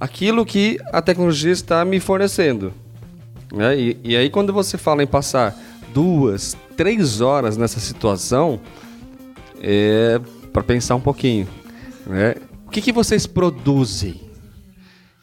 aquilo 0.00 0.44
que 0.44 0.78
a 0.92 1.00
tecnologia 1.00 1.52
está 1.52 1.84
me 1.84 2.00
fornecendo. 2.00 2.72
né? 3.52 3.78
E, 3.78 3.96
e 4.02 4.16
aí 4.16 4.28
quando 4.28 4.52
você 4.52 4.76
fala 4.76 5.02
em 5.04 5.06
passar 5.06 5.56
duas, 5.94 6.56
três 6.76 7.20
horas 7.20 7.56
nessa 7.56 7.78
situação, 7.78 8.58
é 9.62 10.20
para 10.52 10.62
pensar 10.64 10.96
um 10.96 11.00
pouquinho. 11.00 11.46
Né? 12.04 12.34
O 12.66 12.70
que, 12.70 12.82
que 12.82 12.92
vocês 12.92 13.26
produzem? 13.26 14.20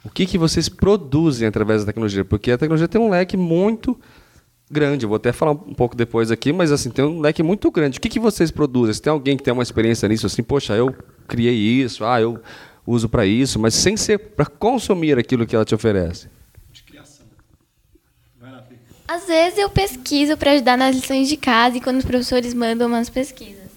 O 0.03 0.09
que, 0.09 0.25
que 0.25 0.37
vocês 0.37 0.67
produzem 0.67 1.47
através 1.47 1.81
da 1.81 1.87
tecnologia? 1.87 2.25
Porque 2.25 2.51
a 2.51 2.57
tecnologia 2.57 2.87
tem 2.87 2.99
um 2.99 3.09
leque 3.09 3.37
muito 3.37 3.97
grande. 4.69 5.05
Eu 5.05 5.09
vou 5.09 5.15
até 5.15 5.31
falar 5.31 5.51
um 5.51 5.73
pouco 5.73 5.95
depois 5.95 6.29
aqui, 6.29 6.51
mas 6.51 6.71
assim, 6.71 6.89
tem 6.89 7.05
um 7.05 7.21
leque 7.21 7.41
muito 7.41 7.71
grande. 7.71 7.97
O 7.97 8.01
que, 8.01 8.09
que 8.09 8.19
vocês 8.19 8.51
produzem? 8.51 8.93
Se 8.93 9.01
tem 9.01 9.11
alguém 9.11 9.37
que 9.37 9.43
tem 9.43 9.53
uma 9.53 9.63
experiência 9.63 10.07
nisso, 10.09 10.25
assim, 10.25 10.43
poxa, 10.43 10.73
eu 10.73 10.93
criei 11.27 11.55
isso, 11.55 12.03
ah, 12.03 12.19
eu 12.19 12.41
uso 12.85 13.07
para 13.07 13.25
isso, 13.25 13.57
mas 13.59 13.73
sem 13.73 13.95
ser 13.95 14.17
para 14.17 14.45
consumir 14.45 15.17
aquilo 15.17 15.47
que 15.47 15.55
ela 15.55 15.63
te 15.63 15.73
oferece. 15.73 16.27
Às 19.07 19.25
vezes 19.25 19.59
eu 19.59 19.69
pesquiso 19.69 20.35
para 20.37 20.51
ajudar 20.51 20.77
nas 20.77 20.95
lições 20.95 21.27
de 21.27 21.37
casa 21.37 21.77
e 21.77 21.81
quando 21.81 21.97
os 21.97 22.05
professores 22.05 22.53
mandam 22.53 22.87
umas 22.87 23.09
pesquisas. 23.09 23.69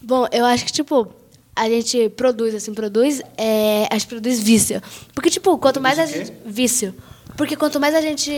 Bom, 0.00 0.26
eu 0.32 0.44
acho 0.44 0.64
que, 0.64 0.72
tipo, 0.72 1.12
a 1.58 1.68
gente 1.68 2.08
produz, 2.10 2.54
assim, 2.54 2.72
produz, 2.72 3.20
é, 3.36 3.88
a 3.90 3.94
gente 3.98 4.06
produz 4.06 4.38
vício. 4.38 4.80
Porque, 5.12 5.28
tipo, 5.28 5.58
quanto 5.58 5.80
mais 5.80 5.98
a 5.98 6.06
gente... 6.06 6.32
Vício. 6.46 6.94
Porque 7.36 7.56
quanto 7.56 7.80
mais 7.80 7.96
a 7.96 8.00
gente... 8.00 8.30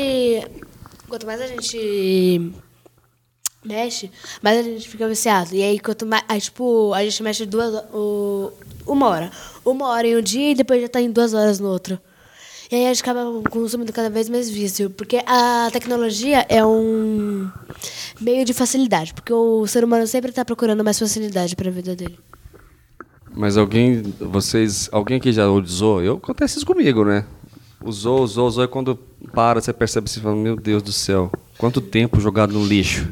Quanto 1.07 1.27
mais 1.27 1.39
a 1.39 1.47
gente 1.47 2.50
mexe, 3.62 4.11
mais 4.41 4.59
a 4.59 4.62
gente 4.62 4.89
fica 4.89 5.07
viciado. 5.07 5.55
E 5.55 5.62
aí, 5.62 5.79
quanto 5.79 6.07
mais... 6.07 6.25
Aí, 6.29 6.41
tipo, 6.41 6.95
a 6.95 7.05
gente 7.05 7.23
mexe 7.23 7.45
duas... 7.45 7.85
O, 7.93 8.53
uma 8.87 9.07
hora. 9.09 9.31
Uma 9.67 9.89
hora 9.89 10.07
em 10.07 10.17
um 10.17 10.23
dia 10.23 10.53
e 10.53 10.55
depois 10.55 10.81
já 10.81 10.89
tá 10.89 10.99
em 10.99 11.11
duas 11.11 11.35
horas 11.35 11.61
no 11.61 11.69
outro. 11.69 12.00
E 12.71 12.75
aí 12.75 12.87
a 12.87 12.95
gente 12.95 13.03
acaba 13.03 13.23
consumindo 13.50 13.93
cada 13.93 14.09
vez 14.09 14.31
mais 14.31 14.49
vício. 14.49 14.89
Porque 14.89 15.23
a 15.27 15.69
tecnologia 15.71 16.47
é 16.49 16.65
um 16.65 17.50
meio 18.19 18.47
de 18.47 18.55
facilidade. 18.55 19.12
Porque 19.12 19.33
o 19.33 19.67
ser 19.67 19.85
humano 19.85 20.07
sempre 20.07 20.31
está 20.31 20.43
procurando 20.43 20.83
mais 20.83 20.99
facilidade 20.99 21.55
para 21.55 21.69
a 21.69 21.73
vida 21.73 21.95
dele. 21.95 22.19
Mas 23.35 23.57
alguém, 23.57 24.03
vocês, 24.19 24.89
alguém 24.93 25.21
que 25.21 25.33
já 25.33 25.49
usou, 25.49 26.03
eu 26.03 26.17
acontece 26.17 26.57
isso 26.57 26.67
comigo, 26.67 27.05
né? 27.05 27.25
Usou, 27.83 28.23
usou, 28.23 28.47
usou, 28.47 28.65
e 28.65 28.69
quando 28.69 28.97
para, 29.33 29.61
você 29.61 29.73
percebe 29.73 30.07
assim, 30.07 30.21
fala, 30.21 30.37
meu 30.37 30.57
Deus 30.57 30.83
do 30.83 30.93
céu, 30.93 31.31
quanto 31.57 31.81
tempo 31.81 32.21
jogado 32.21 32.53
no 32.53 32.65
lixo. 32.65 33.09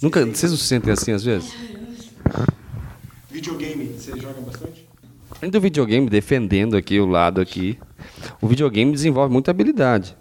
Nunca, 0.00 0.24
vocês 0.24 0.50
não 0.50 0.58
se 0.58 0.64
sentem 0.64 0.92
assim 0.92 1.12
às 1.12 1.24
vezes? 1.24 1.54
Videogame, 3.30 3.86
você 3.96 4.18
joga 4.18 4.40
bastante? 4.40 4.88
Além 5.30 5.50
do 5.50 5.60
videogame, 5.60 6.08
defendendo 6.08 6.76
aqui 6.76 6.98
o 6.98 7.06
lado 7.06 7.40
aqui, 7.40 7.78
o 8.40 8.48
videogame 8.48 8.90
desenvolve 8.90 9.32
muita 9.32 9.50
habilidade. 9.50 10.16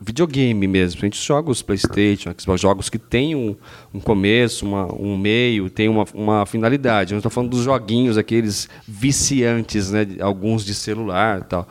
Videogame 0.00 0.66
mesmo, 0.68 1.00
a 1.00 1.04
gente 1.06 1.20
joga 1.20 1.50
os 1.50 1.60
Playstation, 1.60 2.32
Xbox, 2.38 2.60
jogos 2.60 2.88
que 2.88 2.98
têm 2.98 3.34
um, 3.34 3.56
um 3.92 3.98
começo, 3.98 4.64
uma, 4.64 4.86
um 4.94 5.18
meio, 5.18 5.68
tem 5.68 5.88
uma, 5.88 6.04
uma 6.14 6.46
finalidade. 6.46 7.12
Eu 7.12 7.16
não 7.16 7.18
estou 7.18 7.30
falando 7.30 7.50
dos 7.50 7.64
joguinhos, 7.64 8.16
aqueles 8.16 8.68
viciantes, 8.86 9.90
né, 9.90 10.06
alguns 10.20 10.64
de 10.64 10.72
celular 10.72 11.40
e 11.40 11.44
tal. 11.44 11.68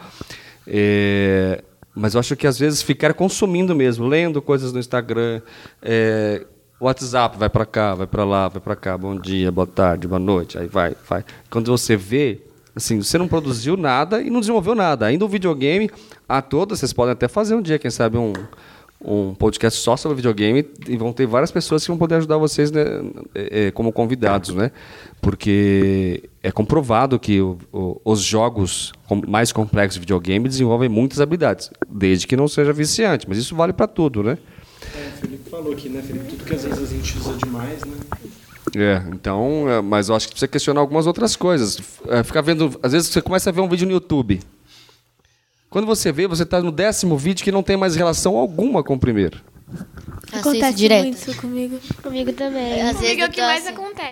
É, 0.68 1.64
mas 1.96 2.16
eu 2.16 2.20
acho 2.20 2.36
que 2.36 2.46
às 2.46 2.60
vezes 2.60 2.82
ficar 2.82 3.14
consumindo 3.14 3.74
mesmo, 3.74 4.06
lendo 4.06 4.42
coisas 4.42 4.74
no 4.74 4.80
Instagram, 4.80 5.42
é, 5.82 6.46
WhatsApp 6.82 7.38
vai 7.38 7.50
para 7.50 7.66
cá, 7.66 7.96
vai 7.96 8.08
para 8.08 8.26
lá, 8.26 8.50
vai 8.50 8.62
para 8.62 8.76
cá, 8.76 8.98
bom 8.98 9.18
dia, 9.18 9.50
boa 9.52 9.66
tarde, 9.66 10.06
boa 10.06 10.20
noite, 10.20 10.60
aí 10.60 10.68
vai, 10.68 10.96
vai. 11.08 11.24
Quando 11.50 11.72
você 11.72 11.96
vê, 11.96 12.42
assim, 12.78 13.02
você 13.02 13.18
não 13.18 13.28
produziu 13.28 13.76
nada 13.76 14.22
e 14.22 14.30
não 14.30 14.40
desenvolveu 14.40 14.74
nada. 14.74 15.06
Ainda 15.08 15.26
o 15.26 15.28
videogame, 15.28 15.90
a 16.30 16.42
todos, 16.42 16.80
vocês 16.80 16.94
podem 16.94 17.12
até 17.12 17.28
fazer 17.28 17.56
um 17.56 17.62
dia, 17.62 17.78
quem 17.78 17.92
sabe, 17.92 18.18
um, 18.18 18.32
um 19.04 19.34
podcast 19.36 19.80
só 19.80 19.96
sobre 19.98 20.16
videogame 20.16 20.66
e 20.88 20.96
vão 20.98 21.12
ter 21.14 21.26
várias 21.28 21.52
pessoas 21.52 21.84
que 21.84 21.90
vão 21.90 21.98
poder 21.98 22.16
ajudar 22.16 22.38
vocês 22.38 22.72
né, 22.72 22.84
é, 23.36 23.68
é, 23.68 23.72
como 23.72 23.92
convidados, 23.92 24.54
né? 24.56 24.72
Porque 25.22 26.24
é 26.42 26.52
comprovado 26.52 27.20
que 27.20 27.42
o- 27.42 27.58
o- 27.74 28.02
os 28.06 28.22
jogos 28.22 28.94
mais 29.28 29.52
complexos 29.52 29.96
de 29.96 30.00
videogame 30.00 30.48
desenvolvem 30.48 30.88
muitas 30.90 31.20
habilidades, 31.20 31.70
desde 31.90 32.26
que 32.26 32.36
não 32.38 32.48
seja 32.48 32.72
viciante. 32.74 33.28
Mas 33.28 33.38
isso 33.38 33.56
vale 33.56 33.74
para 33.74 33.88
tudo, 33.88 34.24
né? 34.24 34.38
É, 34.96 35.08
o 35.10 35.12
Felipe 35.22 35.50
falou 35.50 35.74
aqui, 35.74 35.90
né, 35.90 36.02
Felipe? 36.02 36.26
Tudo 36.26 36.44
que 36.46 36.54
às 36.56 36.64
vezes 36.64 36.92
a 36.92 36.96
gente 36.96 37.18
usa 37.18 37.34
demais, 37.34 37.84
né? 37.84 37.98
É, 38.76 39.02
então, 39.14 39.70
é, 39.70 39.82
mas 39.82 40.10
eu 40.10 40.16
acho 40.16 40.28
que 40.28 40.34
precisa 40.34 40.48
questionar 40.48 40.82
algumas 40.82 41.08
outras 41.08 41.36
coisas. 41.36 41.78
É, 42.08 42.24
ficar 42.24 42.42
vendo, 42.42 42.78
às 42.84 42.92
vezes 42.92 43.10
você 43.10 43.22
começa 43.22 43.50
a 43.50 43.54
ver 43.54 43.62
um 43.62 43.70
vídeo 43.70 43.86
no 43.88 43.94
YouTube. 43.94 44.42
Quando 45.70 45.86
você 45.86 46.12
vê, 46.12 46.28
você 46.28 46.44
está 46.44 46.62
no 46.62 46.72
décimo 46.72 47.18
vídeo 47.18 47.44
que 47.44 47.52
não 47.52 47.64
tem 47.64 47.78
mais 47.78 47.96
relação 47.96 48.38
alguma 48.38 48.84
com 48.84 48.96
o 48.96 49.00
primeiro. 49.00 49.42
Acontece 50.32 50.78
direto. 50.78 51.04
muito 51.04 51.18
isso 51.18 51.36
comigo. 51.42 51.80
Comigo 52.02 52.34
também. 52.34 52.82
Às 52.82 53.00
vezes 53.00 53.16
Comigo 53.16 53.22
é 53.22 53.26
o 53.26 53.32
que 53.32 53.42
mais 53.42 53.66
assim- 53.66 53.74
acontece. 53.74 54.10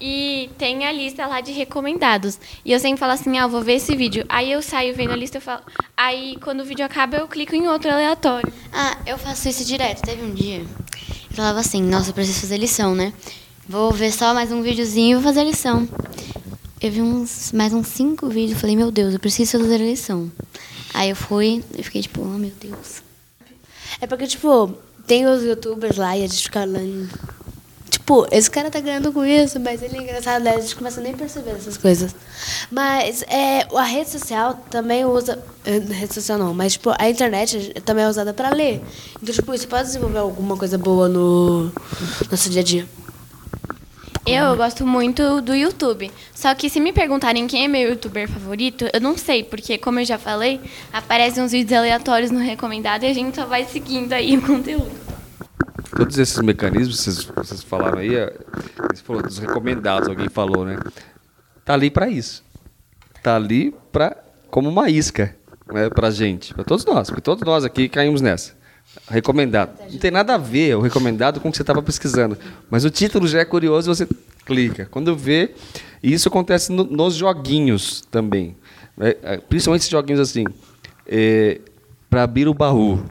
E 0.00 0.48
tem 0.56 0.86
a 0.86 0.92
lista 0.92 1.26
lá 1.26 1.40
de 1.40 1.50
recomendados. 1.50 2.38
E 2.64 2.72
eu 2.72 2.78
sempre 2.78 2.98
falo 3.00 3.12
assim, 3.12 3.36
ah, 3.38 3.42
eu 3.42 3.48
vou 3.48 3.62
ver 3.62 3.74
esse 3.74 3.96
vídeo. 3.96 4.24
Aí 4.28 4.50
eu 4.52 4.62
saio 4.62 4.94
vendo 4.94 5.12
a 5.12 5.16
lista 5.16 5.38
e 5.38 5.40
falo. 5.40 5.62
Aí 5.96 6.36
quando 6.40 6.60
o 6.60 6.64
vídeo 6.64 6.84
acaba, 6.84 7.16
eu 7.16 7.26
clico 7.26 7.54
em 7.54 7.66
outro 7.66 7.90
aleatório. 7.90 8.52
Ah, 8.72 8.96
eu 9.06 9.18
faço 9.18 9.48
isso 9.48 9.64
direto. 9.64 10.02
Teve 10.02 10.22
um 10.22 10.32
dia. 10.32 10.58
Eu 10.60 11.36
falava 11.36 11.58
assim, 11.60 11.82
nossa, 11.82 12.10
eu 12.10 12.14
preciso 12.14 12.40
fazer 12.40 12.56
lição, 12.58 12.94
né? 12.94 13.12
Vou 13.68 13.92
ver 13.92 14.12
só 14.12 14.32
mais 14.32 14.50
um 14.50 14.62
videozinho 14.62 15.12
e 15.12 15.14
vou 15.14 15.22
fazer 15.22 15.40
a 15.40 15.44
lição. 15.44 15.88
Eu 16.80 16.90
vi 16.90 17.02
uns, 17.02 17.52
mais 17.52 17.72
uns 17.72 17.88
cinco 17.88 18.28
vídeos. 18.28 18.60
Falei, 18.60 18.76
meu 18.76 18.90
Deus, 18.90 19.12
eu 19.12 19.20
preciso 19.20 19.58
fazer 19.58 19.74
a 19.74 19.78
lição. 19.78 20.30
Aí 20.94 21.10
eu 21.10 21.16
fui 21.16 21.62
e 21.76 21.82
fiquei 21.82 22.02
tipo, 22.02 22.22
oh 22.22 22.38
meu 22.38 22.52
Deus. 22.60 23.02
É 24.00 24.06
porque, 24.06 24.26
tipo, 24.26 24.72
tem 25.06 25.26
os 25.26 25.42
youtubers 25.42 25.96
lá 25.96 26.16
e 26.16 26.24
a 26.24 26.26
gente 26.26 26.44
fica 26.44 26.60
olhando. 26.60 27.08
Tipo, 27.90 28.26
esse 28.30 28.50
cara 28.50 28.70
tá 28.70 28.80
ganhando 28.80 29.12
com 29.12 29.24
isso, 29.24 29.58
mas 29.60 29.82
ele 29.82 29.98
é 29.98 30.02
engraçado, 30.02 30.42
né? 30.42 30.54
A 30.54 30.60
gente 30.60 30.76
começa 30.76 31.00
a 31.00 31.02
nem 31.02 31.14
perceber 31.14 31.50
essas 31.50 31.76
coisas. 31.76 32.14
Mas 32.70 33.22
é, 33.22 33.66
a 33.74 33.82
rede 33.82 34.08
social 34.10 34.54
também 34.70 35.04
usa. 35.04 35.42
eh, 35.66 35.78
Rede 35.78 36.14
social 36.14 36.38
não, 36.38 36.54
mas 36.54 36.74
tipo, 36.74 36.94
a 36.98 37.10
internet 37.10 37.74
também 37.84 38.04
é 38.04 38.08
usada 38.08 38.32
pra 38.32 38.50
ler. 38.50 38.82
Então, 39.20 39.34
tipo, 39.34 39.52
isso 39.52 39.68
pode 39.68 39.88
desenvolver 39.88 40.18
alguma 40.18 40.56
coisa 40.56 40.78
boa 40.78 41.08
no 41.08 41.70
nosso 42.30 42.48
dia 42.48 42.60
a 42.60 42.64
dia. 42.64 42.86
Eu 44.30 44.54
gosto 44.58 44.86
muito 44.86 45.40
do 45.40 45.54
YouTube. 45.54 46.10
Só 46.34 46.54
que 46.54 46.68
se 46.68 46.78
me 46.78 46.92
perguntarem 46.92 47.46
quem 47.46 47.64
é 47.64 47.68
meu 47.68 47.88
youtuber 47.88 48.28
favorito, 48.28 48.84
eu 48.92 49.00
não 49.00 49.16
sei, 49.16 49.42
porque 49.42 49.78
como 49.78 50.00
eu 50.00 50.04
já 50.04 50.18
falei, 50.18 50.60
aparecem 50.92 51.42
uns 51.42 51.52
vídeos 51.52 51.78
aleatórios 51.78 52.30
no 52.30 52.38
recomendado 52.38 53.04
e 53.04 53.06
a 53.06 53.14
gente 53.14 53.34
só 53.34 53.46
vai 53.46 53.64
seguindo 53.64 54.12
aí 54.12 54.36
o 54.36 54.42
conteúdo. 54.42 54.90
Todos 55.96 56.18
esses 56.18 56.38
mecanismos 56.42 56.98
que 56.98 57.10
vocês, 57.10 57.24
vocês 57.24 57.62
falaram 57.62 58.00
aí, 58.00 58.16
é, 58.16 58.30
você 58.92 59.02
falou 59.02 59.22
dos 59.22 59.38
recomendados, 59.38 60.10
alguém 60.10 60.28
falou, 60.28 60.62
né? 60.62 60.78
Tá 61.64 61.72
ali 61.72 61.90
para 61.90 62.10
isso. 62.10 62.44
Tá 63.22 63.34
ali 63.34 63.74
para 63.90 64.14
como 64.50 64.68
uma 64.68 64.90
isca. 64.90 65.34
né, 65.72 65.88
para 65.88 66.10
gente, 66.10 66.52
para 66.52 66.64
todos 66.64 66.84
nós, 66.84 67.08
porque 67.08 67.22
todos 67.22 67.42
nós 67.44 67.64
aqui 67.64 67.88
caímos 67.88 68.20
nessa. 68.20 68.57
Recomendado. 69.08 69.78
Não 69.90 69.98
tem 69.98 70.10
nada 70.10 70.34
a 70.34 70.38
ver 70.38 70.76
o 70.76 70.80
recomendado 70.80 71.40
com 71.40 71.48
o 71.48 71.50
que 71.50 71.56
você 71.56 71.62
estava 71.62 71.82
pesquisando, 71.82 72.36
mas 72.70 72.84
o 72.84 72.90
título 72.90 73.26
já 73.26 73.40
é 73.40 73.44
curioso 73.44 73.90
e 73.90 73.94
você 73.94 74.08
clica. 74.44 74.86
Quando 74.90 75.14
vê, 75.16 75.54
e 76.02 76.12
isso 76.12 76.28
acontece 76.28 76.72
no, 76.72 76.84
nos 76.84 77.14
joguinhos 77.14 78.02
também, 78.10 78.56
né, 78.96 79.14
principalmente 79.48 79.82
esses 79.82 79.90
joguinhos 79.90 80.20
assim, 80.20 80.44
é, 81.06 81.60
para 82.08 82.22
abrir 82.22 82.48
o 82.48 82.54
baú. 82.54 83.04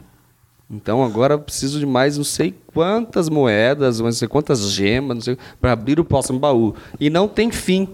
Então 0.70 1.02
agora 1.02 1.34
eu 1.34 1.38
preciso 1.38 1.78
de 1.78 1.86
mais 1.86 2.18
não 2.18 2.24
sei 2.24 2.54
quantas 2.66 3.28
moedas, 3.28 4.00
não 4.00 4.12
sei 4.12 4.28
quantas 4.28 4.70
gemas, 4.70 5.24
para 5.60 5.72
abrir 5.72 5.98
o 5.98 6.04
próximo 6.04 6.38
baú. 6.38 6.74
E 7.00 7.08
não 7.08 7.26
tem 7.26 7.50
fim. 7.50 7.88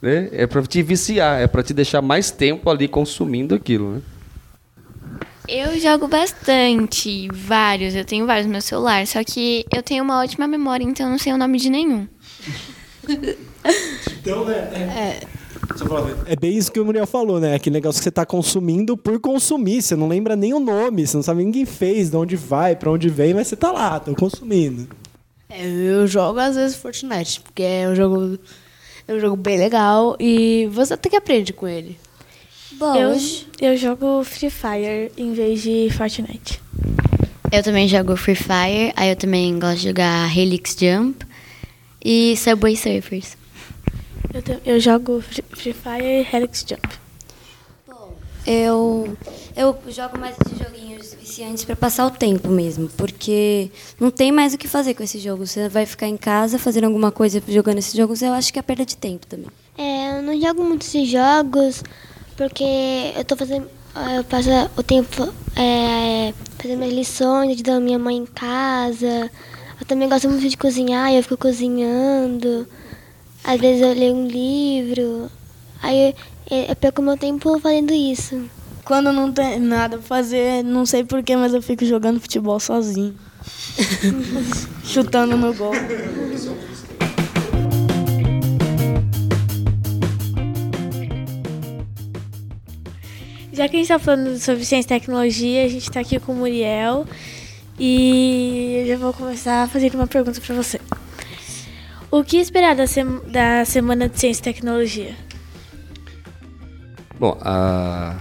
Né? 0.00 0.28
É 0.32 0.46
para 0.46 0.62
te 0.62 0.82
viciar, 0.82 1.40
é 1.40 1.46
para 1.46 1.62
te 1.62 1.74
deixar 1.74 2.00
mais 2.00 2.30
tempo 2.30 2.70
ali 2.70 2.86
consumindo 2.86 3.54
aquilo. 3.54 3.94
Né? 3.94 4.02
Eu 5.46 5.78
jogo 5.78 6.08
bastante, 6.08 7.28
vários. 7.32 7.94
Eu 7.94 8.04
tenho 8.04 8.26
vários 8.26 8.46
no 8.46 8.52
meu 8.52 8.62
celular, 8.62 9.06
só 9.06 9.22
que 9.22 9.64
eu 9.74 9.82
tenho 9.82 10.02
uma 10.02 10.22
ótima 10.22 10.46
memória, 10.48 10.84
então 10.84 11.06
eu 11.06 11.10
não 11.10 11.18
sei 11.18 11.32
o 11.32 11.38
nome 11.38 11.58
de 11.58 11.68
nenhum. 11.68 12.08
então, 14.20 14.44
né? 14.44 14.56
É. 14.74 15.44
É 16.26 16.36
bem 16.36 16.56
isso 16.56 16.70
que 16.70 16.78
o 16.78 16.84
Muriel 16.84 17.06
falou, 17.06 17.40
né? 17.40 17.54
Aquele 17.54 17.74
negócio 17.74 17.98
que 17.98 18.04
você 18.04 18.08
está 18.08 18.24
consumindo 18.24 18.96
por 18.96 19.18
consumir. 19.18 19.82
Você 19.82 19.96
não 19.96 20.08
lembra 20.08 20.36
nem 20.36 20.54
o 20.54 20.60
nome, 20.60 21.06
você 21.06 21.16
não 21.16 21.22
sabe 21.22 21.44
ninguém 21.44 21.64
fez, 21.64 22.10
de 22.10 22.16
onde 22.16 22.36
vai, 22.36 22.76
para 22.76 22.90
onde 22.90 23.08
vem, 23.08 23.34
mas 23.34 23.48
você 23.48 23.56
tá 23.56 23.72
lá, 23.72 23.98
tô 23.98 24.14
consumindo. 24.14 24.88
É, 25.48 25.66
eu 25.66 26.06
jogo 26.06 26.38
às 26.38 26.56
vezes 26.56 26.76
Fortnite, 26.76 27.40
porque 27.40 27.62
é 27.62 27.88
um 27.88 27.94
jogo, 27.94 28.38
é 29.06 29.14
um 29.14 29.20
jogo 29.20 29.36
bem 29.36 29.58
legal 29.58 30.16
e 30.18 30.68
você 30.72 30.94
até 30.94 31.08
que 31.08 31.16
aprende 31.16 31.52
com 31.52 31.66
ele. 31.66 31.98
Bom, 32.76 32.96
eu, 32.96 33.16
eu 33.60 33.76
jogo 33.76 34.24
Free 34.24 34.50
Fire 34.50 35.12
em 35.16 35.32
vez 35.32 35.62
de 35.62 35.88
Fortnite. 35.90 36.60
Eu 37.52 37.62
também 37.62 37.86
jogo 37.86 38.16
Free 38.16 38.34
Fire, 38.34 38.92
aí 38.96 39.10
eu 39.10 39.16
também 39.16 39.56
gosto 39.58 39.76
de 39.76 39.88
jogar 39.88 40.36
Helix 40.36 40.76
Jump 40.78 41.24
e 42.04 42.36
Subway 42.36 42.76
Surfers. 42.76 43.36
Eu, 44.32 44.74
eu 44.74 44.80
jogo 44.80 45.20
Free 45.20 45.72
Fire 45.72 46.04
e 46.04 46.36
Helix 46.36 46.64
Jump. 46.68 46.88
Bom, 47.86 48.12
eu, 48.44 49.16
eu 49.56 49.78
jogo 49.88 50.18
mais 50.18 50.34
esses 50.44 50.58
joguinhos 50.58 51.14
viciantes 51.14 51.64
para 51.64 51.76
passar 51.76 52.06
o 52.06 52.10
tempo 52.10 52.48
mesmo, 52.48 52.88
porque 52.96 53.70
não 54.00 54.10
tem 54.10 54.32
mais 54.32 54.52
o 54.52 54.58
que 54.58 54.66
fazer 54.66 54.94
com 54.94 55.04
esse 55.04 55.20
jogo. 55.20 55.46
Você 55.46 55.68
vai 55.68 55.86
ficar 55.86 56.08
em 56.08 56.16
casa 56.16 56.58
fazendo 56.58 56.84
alguma 56.84 57.12
coisa 57.12 57.40
jogando 57.46 57.78
esses 57.78 57.94
jogos, 57.94 58.20
eu 58.20 58.32
acho 58.32 58.52
que 58.52 58.58
é 58.58 58.62
perda 58.62 58.84
de 58.84 58.96
tempo 58.96 59.28
também. 59.28 59.46
É, 59.78 60.18
eu 60.18 60.22
não 60.22 60.40
jogo 60.40 60.64
muito 60.64 60.82
esses 60.82 61.08
jogos 61.08 61.84
porque 62.36 63.12
eu 63.16 63.24
tô 63.24 63.36
fazendo. 63.36 63.68
Eu 64.16 64.24
passo 64.24 64.48
o 64.76 64.82
tempo 64.82 65.32
é, 65.54 66.34
fazendo 66.58 66.78
minhas 66.78 66.94
lições, 66.94 67.52
ajudando 67.52 67.84
minha 67.84 67.98
mãe 67.98 68.16
em 68.16 68.26
casa. 68.26 69.30
Eu 69.80 69.86
também 69.86 70.08
gosto 70.08 70.28
muito 70.28 70.48
de 70.48 70.56
cozinhar, 70.56 71.12
eu 71.12 71.22
fico 71.22 71.36
cozinhando. 71.36 72.66
Às 73.42 73.60
vezes 73.60 73.82
eu 73.82 73.92
leio 73.94 74.14
um 74.14 74.26
livro. 74.26 75.30
Aí 75.82 76.14
eu, 76.50 76.64
eu 76.68 76.76
perco 76.76 77.02
meu 77.02 77.16
tempo 77.16 77.58
fazendo 77.60 77.92
isso. 77.92 78.42
Quando 78.84 79.12
não 79.12 79.32
tem 79.32 79.58
nada 79.58 79.96
pra 79.98 80.06
fazer, 80.06 80.62
não 80.62 80.84
sei 80.84 81.04
porquê, 81.04 81.36
mas 81.36 81.54
eu 81.54 81.62
fico 81.62 81.84
jogando 81.84 82.20
futebol 82.20 82.58
sozinho. 82.58 83.14
Chutando 84.84 85.36
no 85.36 85.54
gol. 85.54 85.72
Já 93.54 93.68
que 93.68 93.76
a 93.76 93.78
gente 93.78 93.82
está 93.82 94.00
falando 94.00 94.36
sobre 94.38 94.64
ciência 94.64 94.96
e 94.96 94.98
tecnologia, 94.98 95.64
a 95.64 95.68
gente 95.68 95.88
está 95.88 96.00
aqui 96.00 96.18
com 96.18 96.32
o 96.32 96.34
Muriel 96.34 97.06
e 97.78 98.80
eu 98.80 98.86
já 98.88 98.96
vou 98.96 99.12
começar 99.12 99.68
fazendo 99.68 99.94
uma 99.94 100.08
pergunta 100.08 100.40
para 100.40 100.56
você. 100.56 100.80
O 102.10 102.24
que 102.24 102.38
esperar 102.38 102.74
da, 102.74 102.84
sem 102.88 103.04
da 103.28 103.64
Semana 103.64 104.08
de 104.08 104.18
Ciência 104.18 104.40
e 104.40 104.44
Tecnologia? 104.44 105.14
Bom, 107.16 107.38
a... 107.42 108.16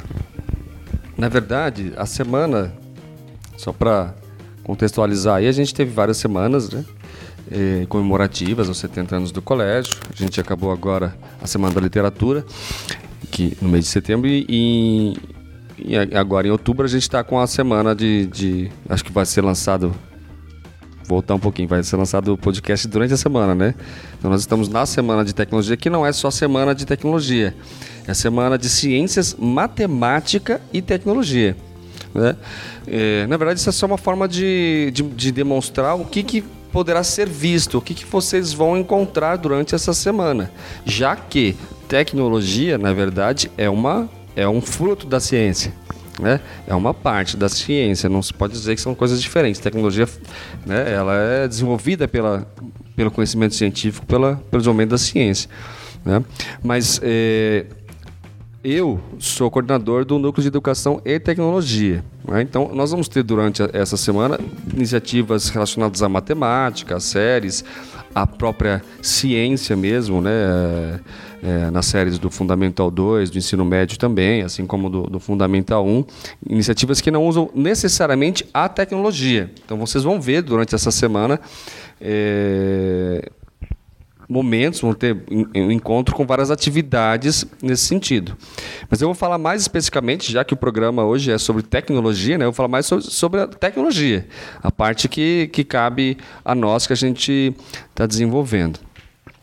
na 1.17 1.29
verdade, 1.29 1.93
a 1.97 2.05
semana, 2.05 2.71
só 3.57 3.73
para 3.73 4.13
contextualizar 4.63 5.37
aí, 5.37 5.47
a 5.47 5.51
gente 5.51 5.73
teve 5.73 5.89
várias 5.89 6.17
semanas, 6.17 6.69
né? 6.69 6.85
Eh, 7.51 7.87
comemorativas 7.89 8.67
aos 8.67 8.77
70 8.77 9.15
anos 9.15 9.31
do 9.31 9.41
colégio. 9.41 9.95
A 10.11 10.15
gente 10.15 10.39
acabou 10.39 10.71
agora 10.71 11.17
a 11.41 11.47
Semana 11.47 11.73
da 11.73 11.81
Literatura, 11.81 12.45
que 13.31 13.57
no 13.61 13.69
mês 13.69 13.85
de 13.85 13.91
setembro, 13.91 14.27
e, 14.27 15.15
e 15.77 15.95
agora 16.15 16.47
em 16.47 16.51
outubro 16.51 16.85
a 16.85 16.89
gente 16.89 17.01
está 17.01 17.23
com 17.23 17.39
a 17.39 17.47
semana 17.47 17.95
de, 17.95 18.27
de. 18.27 18.71
Acho 18.89 19.03
que 19.03 19.11
vai 19.11 19.25
ser 19.25 19.41
lançado 19.41 19.93
voltar 21.07 21.35
um 21.35 21.39
pouquinho, 21.39 21.67
vai 21.67 21.83
ser 21.83 21.97
lançado 21.97 22.33
o 22.33 22.37
podcast 22.37 22.87
durante 22.87 23.13
a 23.13 23.17
semana, 23.17 23.53
né? 23.53 23.75
Então 24.17 24.31
nós 24.31 24.41
estamos 24.41 24.69
na 24.69 24.85
semana 24.85 25.23
de 25.23 25.33
tecnologia, 25.33 25.75
que 25.75 25.89
não 25.89 26.05
é 26.05 26.11
só 26.11 26.31
semana 26.31 26.73
de 26.73 26.85
tecnologia, 26.85 27.55
é 28.07 28.13
semana 28.13 28.57
de 28.57 28.69
ciências, 28.69 29.35
matemática 29.37 30.61
e 30.71 30.81
tecnologia. 30.81 31.55
Né? 32.13 32.35
É, 32.87 33.27
na 33.27 33.37
verdade, 33.37 33.59
isso 33.59 33.69
é 33.69 33.71
só 33.71 33.85
uma 33.85 33.97
forma 33.97 34.27
de, 34.27 34.91
de, 34.93 35.03
de 35.03 35.31
demonstrar 35.31 35.95
o 35.95 36.05
que, 36.05 36.23
que 36.23 36.43
poderá 36.71 37.03
ser 37.03 37.27
visto, 37.27 37.77
o 37.77 37.81
que, 37.81 37.93
que 37.93 38.05
vocês 38.05 38.53
vão 38.53 38.77
encontrar 38.77 39.35
durante 39.35 39.75
essa 39.75 39.93
semana. 39.93 40.51
Já 40.85 41.15
que 41.15 41.55
tecnologia, 41.87 42.77
na 42.77 42.93
verdade, 42.93 43.51
é, 43.57 43.69
uma, 43.69 44.09
é 44.35 44.47
um 44.47 44.61
fruto 44.61 45.05
da 45.05 45.19
ciência 45.19 45.73
né? 46.19 46.39
É 46.67 46.75
uma 46.75 46.93
parte 46.93 47.35
da 47.35 47.49
ciência, 47.49 48.09
não 48.09 48.21
se 48.21 48.33
pode 48.33 48.53
dizer 48.53 48.75
que 48.75 48.81
são 48.81 48.93
coisas 48.93 49.21
diferentes. 49.21 49.59
Tecnologia, 49.59 50.07
né, 50.65 50.91
ela 50.93 51.15
é 51.15 51.47
desenvolvida 51.47 52.07
pela, 52.07 52.47
pelo 52.95 53.11
conhecimento 53.11 53.55
científico, 53.55 54.05
pela, 54.05 54.35
pelo 54.49 54.61
desenvolvimento 54.61 54.91
da 54.91 54.97
ciência, 54.97 55.49
né? 56.05 56.23
Mas 56.61 56.99
é, 57.03 57.65
eu 58.63 58.99
sou 59.19 59.49
coordenador 59.49 60.05
do 60.05 60.19
Núcleo 60.19 60.41
de 60.41 60.47
Educação 60.47 61.01
e 61.03 61.19
Tecnologia. 61.19 62.03
Né? 62.25 62.41
Então, 62.41 62.71
nós 62.73 62.91
vamos 62.91 63.07
ter 63.07 63.23
durante 63.23 63.61
essa 63.73 63.97
semana 63.97 64.39
iniciativas 64.73 65.49
relacionadas 65.49 66.01
à 66.01 66.07
matemática, 66.07 66.95
às 66.95 67.03
séries, 67.03 67.65
à 68.13 68.27
própria 68.27 68.81
ciência 69.01 69.75
mesmo, 69.75 70.21
né? 70.21 70.31
é, 71.43 71.69
nas 71.69 71.85
séries 71.85 72.17
do 72.17 72.31
Fundamental 72.31 72.89
2, 72.89 73.29
do 73.29 73.37
ensino 73.37 73.65
médio 73.65 73.99
também, 73.99 74.43
assim 74.43 74.65
como 74.65 74.89
do, 74.89 75.03
do, 75.03 75.19
Fundamental 75.19 75.85
1, 75.85 76.05
iniciativas 76.49 77.01
que 77.01 77.11
não 77.11 77.27
usam 77.27 77.49
necessariamente 77.53 78.45
a 78.53 78.69
tecnologia. 78.69 79.51
Então 79.65 79.77
vocês 79.77 80.03
vão 80.05 80.21
ver 80.21 80.41
durante 80.41 80.73
essa 80.73 80.89
semana 80.89 81.39
é, 81.99 83.29
momentos, 84.27 84.81
vão 84.81 84.93
ter 84.93 85.15
um 85.55 85.71
encontro 85.71 86.15
com 86.15 86.25
várias 86.25 86.49
atividades 86.51 87.45
nesse 87.61 87.83
sentido. 87.83 88.37
Mas 88.89 89.01
eu 89.01 89.07
vou 89.07 89.15
falar 89.15 89.37
mais 89.37 89.61
especificamente, 89.61 90.31
já 90.31 90.43
que 90.43 90.53
o 90.53 90.57
programa 90.57 91.03
hoje 91.03 91.31
é 91.31 91.37
sobre 91.37 91.63
tecnologia, 91.63 92.37
né, 92.37 92.45
eu 92.45 92.51
vou 92.51 92.55
falar 92.55 92.69
mais 92.69 92.85
sobre, 92.85 93.05
sobre 93.05 93.41
a 93.41 93.47
tecnologia, 93.47 94.27
a 94.61 94.71
parte 94.71 95.07
que, 95.07 95.49
que 95.51 95.63
cabe 95.63 96.17
a 96.43 96.55
nós 96.55 96.87
que 96.87 96.93
a 96.93 96.97
gente 96.97 97.55
está 97.89 98.05
desenvolvendo. 98.05 98.79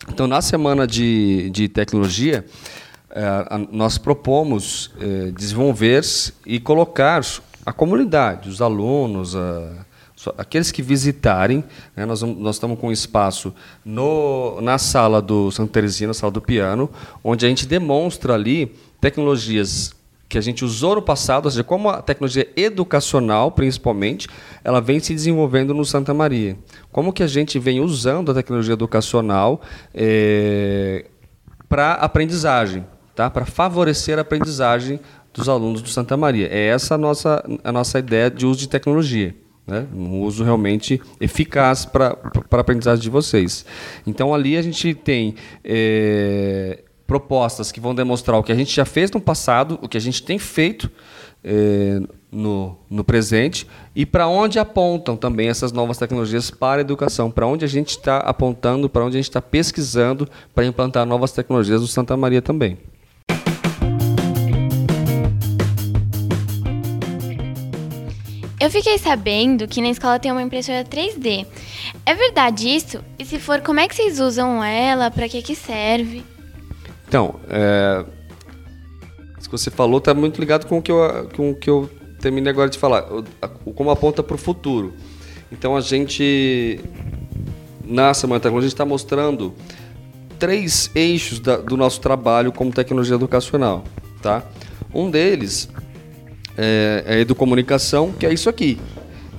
Então, 0.09 0.27
na 0.27 0.41
semana 0.41 0.87
de, 0.87 1.51
de 1.51 1.69
tecnologia, 1.69 2.45
eh, 3.11 3.67
nós 3.71 3.99
propomos 3.99 4.91
eh, 5.01 5.31
desenvolver 5.37 6.03
e 6.47 6.59
colocar 6.59 7.23
a 7.65 7.73
comunidade, 7.73 8.49
os 8.49 8.63
alunos, 8.63 9.37
aqueles 10.37 10.71
que 10.71 10.83
visitarem, 10.83 11.65
né, 11.97 12.05
nós, 12.05 12.23
nós, 12.23 12.57
estamos 12.57 12.79
com 12.79 12.89
um 12.89 12.93
espaço 12.93 13.55
no, 13.85 14.61
na 14.61 14.77
sala 14.79 15.23
do 15.23 15.51
Santa 15.51 15.73
Teresinha, 15.73 16.09
na 16.09 16.15
sala 16.15 16.31
do 16.31 16.41
piano, 16.41 16.91
onde 17.25 17.47
a 17.47 17.49
gente 17.49 17.67
demonstra 17.67 18.35
ali 18.35 18.75
tecnologias 19.01 19.95
que 20.29 20.39
a 20.39 20.41
gente 20.41 20.65
usou 20.65 20.95
no 20.95 21.03
passado, 21.03 21.47
ou 21.47 21.51
seja, 21.51 21.65
como 21.65 21.89
a 21.89 22.01
tecnologia 22.01 22.49
educacional, 22.55 23.51
principalmente, 23.51 24.29
ela 24.63 24.81
vem 24.81 25.01
se 25.01 25.13
desenvolvendo 25.13 25.75
no 25.75 25.85
Santa 25.85 26.15
Maria. 26.15 26.57
Como 26.93 27.13
que 27.13 27.25
a 27.25 27.27
gente 27.27 27.59
vem 27.59 27.81
usando 27.81 28.31
a 28.31 28.35
tecnologia 28.35 28.75
educacional 28.75 29.61
é, 29.93 31.07
para 31.69 31.95
aprendizagem, 31.95 32.87
tá? 33.13 33.29
para 33.29 33.45
favorecer 33.45 34.19
a 34.19 34.21
aprendizagem 34.21 35.01
dos 35.35 35.49
alunos 35.49 35.83
do 35.83 35.89
Santa 35.89 36.17
Maria. 36.17 36.47
É 36.49 36.69
essa 36.69 36.95
a 36.95 36.99
nossa, 36.99 37.45
a 37.65 37.73
nossa 37.73 37.99
ideia 37.99 38.31
de 38.31 38.47
uso 38.47 38.61
de 38.61 38.69
tecnologia. 38.69 39.35
Né? 39.71 39.87
Um 39.95 40.23
uso 40.23 40.43
realmente 40.43 41.01
eficaz 41.21 41.85
para 41.85 42.19
a 42.51 42.57
aprendizagem 42.61 43.01
de 43.01 43.09
vocês. 43.09 43.65
Então, 44.05 44.35
ali 44.35 44.57
a 44.57 44.63
gente 44.63 44.93
tem 44.95 45.37
é, 45.63 46.83
propostas 47.07 47.71
que 47.71 47.79
vão 47.79 47.95
demonstrar 47.95 48.37
o 48.37 48.43
que 48.43 48.51
a 48.51 48.55
gente 48.57 48.75
já 48.75 48.85
fez 48.85 49.13
no 49.13 49.21
passado, 49.21 49.79
o 49.81 49.89
que 49.89 49.97
a 49.97 50.01
gente 50.01 50.25
tem 50.25 50.41
feito 50.41 50.91
é, 51.45 52.01
no, 52.33 52.77
no 52.91 53.05
presente 53.05 53.65
e 53.95 54.05
para 54.05 54.27
onde 54.27 54.59
apontam 54.59 55.17
também 55.17 55.49
essas 55.49 55.71
novas 55.71 55.99
tecnologias 55.99 56.51
para 56.51 56.81
a 56.81 56.83
educação, 56.83 57.31
para 57.31 57.47
onde 57.47 57.65
a 57.65 57.69
gente 57.69 57.91
está 57.91 58.19
apontando, 58.19 58.91
para 58.91 59.05
onde 59.05 59.17
a 59.17 59.21
gente 59.21 59.31
está 59.31 59.41
pesquisando 59.41 60.29
para 60.53 60.67
implantar 60.67 61.07
novas 61.07 61.31
tecnologias 61.31 61.81
no 61.81 61.87
Santa 61.87 62.17
Maria 62.17 62.43
também. 62.43 62.77
Eu 68.61 68.71
fiquei 68.71 68.99
sabendo 68.99 69.67
que 69.67 69.81
na 69.81 69.89
escola 69.89 70.19
tem 70.19 70.31
uma 70.31 70.43
impressora 70.43 70.85
3D. 70.85 71.47
É 72.05 72.15
verdade 72.15 72.69
isso? 72.69 73.03
E 73.19 73.25
se 73.25 73.39
for, 73.39 73.61
como 73.63 73.81
é 73.81 73.89
que 73.89 73.95
vocês 73.95 74.21
usam 74.21 74.63
ela? 74.63 75.11
Para 75.11 75.27
que 75.29 75.41
que 75.41 75.55
serve? 75.55 76.23
Então, 77.09 77.41
é, 77.49 78.05
isso 79.39 79.49
que 79.49 79.57
você 79.59 79.71
falou 79.71 79.97
está 79.99 80.13
muito 80.13 80.39
ligado 80.39 80.67
com 80.67 80.77
o 80.79 80.83
que 80.83 80.93
eu, 80.93 81.29
com 81.35 81.51
o 81.51 81.55
que 81.55 81.71
eu 81.71 81.89
terminei 82.21 82.51
agora 82.53 82.69
de 82.69 82.77
falar, 82.79 83.07
a- 83.41 83.49
como 83.49 83.91
aponta 83.91 84.23
para 84.23 84.35
o 84.35 84.39
futuro. 84.39 84.93
Então, 85.51 85.75
a 85.75 85.81
gente, 85.81 86.79
na 87.83 88.13
Semana 88.13 88.41
Tecnologia, 88.41 88.69
está 88.69 88.85
mostrando 88.85 89.55
três 90.39 90.91
eixos 90.95 91.41
da- 91.41 91.57
do 91.57 91.77
nosso 91.79 91.99
trabalho 92.01 92.53
como 92.53 92.71
tecnologia 92.71 93.15
educacional. 93.17 93.85
Tá? 94.23 94.43
Um 94.95 95.11
deles 95.11 95.67
é, 96.57 97.05
é 97.07 97.21
educomunicação, 97.21 98.13
que 98.13 98.27
é 98.27 98.33
isso 98.33 98.49
aqui. 98.49 98.79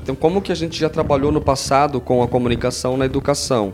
Então, 0.04 0.15
como 0.15 0.41
que 0.41 0.52
a 0.52 0.56
gente 0.56 0.80
já 0.80 0.89
trabalhou 0.89 1.32
no 1.32 1.41
passado 1.41 2.02
com 2.02 2.24
a 2.24 2.28
comunicação 2.28 2.97
na 2.97 3.06
educação? 3.06 3.74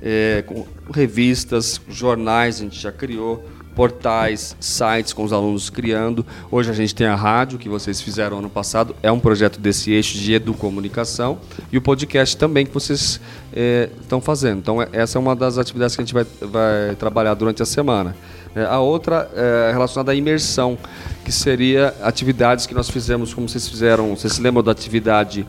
É, 0.00 0.42
com 0.46 0.66
revistas, 0.92 1.80
jornais, 1.88 2.56
a 2.56 2.58
gente 2.60 2.80
já 2.80 2.92
criou, 2.92 3.44
portais, 3.74 4.56
sites 4.58 5.12
com 5.12 5.22
os 5.22 5.32
alunos 5.32 5.70
criando. 5.70 6.26
Hoje 6.50 6.68
a 6.68 6.72
gente 6.72 6.94
tem 6.94 7.06
a 7.06 7.14
rádio, 7.14 7.58
que 7.58 7.68
vocês 7.68 8.00
fizeram 8.00 8.38
ano 8.38 8.50
passado, 8.50 8.96
é 9.02 9.12
um 9.12 9.20
projeto 9.20 9.60
desse 9.60 9.92
eixo 9.92 10.18
de 10.18 10.32
educomunicação, 10.32 11.38
e 11.70 11.78
o 11.78 11.80
podcast 11.80 12.36
também 12.36 12.66
que 12.66 12.74
vocês 12.74 13.20
é, 13.52 13.88
estão 14.00 14.20
fazendo. 14.20 14.58
Então, 14.58 14.82
é- 14.82 14.88
essa 14.92 15.16
é 15.16 15.20
uma 15.20 15.36
das 15.36 15.58
atividades 15.58 15.94
que 15.94 16.02
a 16.02 16.04
gente 16.04 16.14
vai, 16.14 16.26
vai 16.40 16.96
trabalhar 16.96 17.34
durante 17.34 17.62
a 17.62 17.66
semana. 17.66 18.16
É, 18.54 18.64
a 18.64 18.78
outra 18.78 19.30
é 19.34 19.70
relacionada 19.72 20.12
à 20.12 20.14
imersão, 20.14 20.78
que 21.24 21.32
seria 21.32 21.94
atividades 22.02 22.66
que 22.66 22.74
nós 22.74 22.88
fizemos, 22.88 23.34
como 23.34 23.48
vocês 23.48 23.68
fizeram, 23.68 24.16
vocês 24.16 24.32
se 24.32 24.40
lembram 24.40 24.62
da 24.62 24.72
atividade 24.72 25.46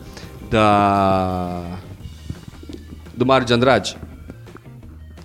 da 0.50 1.62
do 3.14 3.26
Mário 3.26 3.46
de 3.46 3.52
Andrade? 3.52 3.96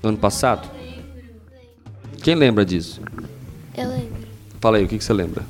Ano 0.03 0.17
passado? 0.17 0.69
Quem 2.21 2.35
lembra 2.35 2.65
disso? 2.65 3.01
Eu 3.77 3.89
lembro. 3.89 4.27
Fala 4.59 4.77
aí, 4.77 4.83
o 4.83 4.88
que, 4.88 4.97
que 4.97 5.03
você 5.03 5.13
lembra? 5.13 5.43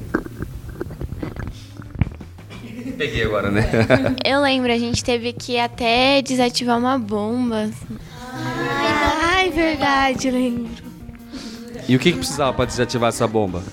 Peguei 2.97 3.23
agora, 3.23 3.51
né? 3.51 3.63
Eu 4.23 4.41
lembro, 4.41 4.71
a 4.71 4.77
gente 4.77 5.03
teve 5.03 5.33
que 5.33 5.59
até 5.59 6.21
desativar 6.21 6.77
uma 6.77 6.97
bomba. 6.97 7.69
Ai, 8.33 9.49
verdade, 9.49 10.31
lembro. 10.31 10.84
E 11.87 11.95
o 11.95 11.99
que, 11.99 12.11
que 12.11 12.17
precisava 12.17 12.53
para 12.53 12.65
desativar 12.65 13.09
essa 13.09 13.27
bomba? 13.27 13.63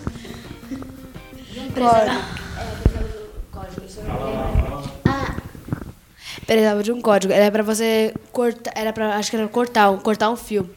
Precisava 6.46 6.82
de 6.82 6.92
um 6.92 7.00
código. 7.00 7.32
Era 7.32 7.50
pra 7.50 7.62
você 7.62 8.14
cortar. 8.32 8.72
Era 8.74 8.92
pra. 8.92 9.16
Acho 9.16 9.30
que 9.30 9.36
era 9.36 9.48
cortar, 9.48 9.90
um- 9.90 9.98
cortar 9.98 10.30
um 10.30 10.36
fio. 10.36 10.68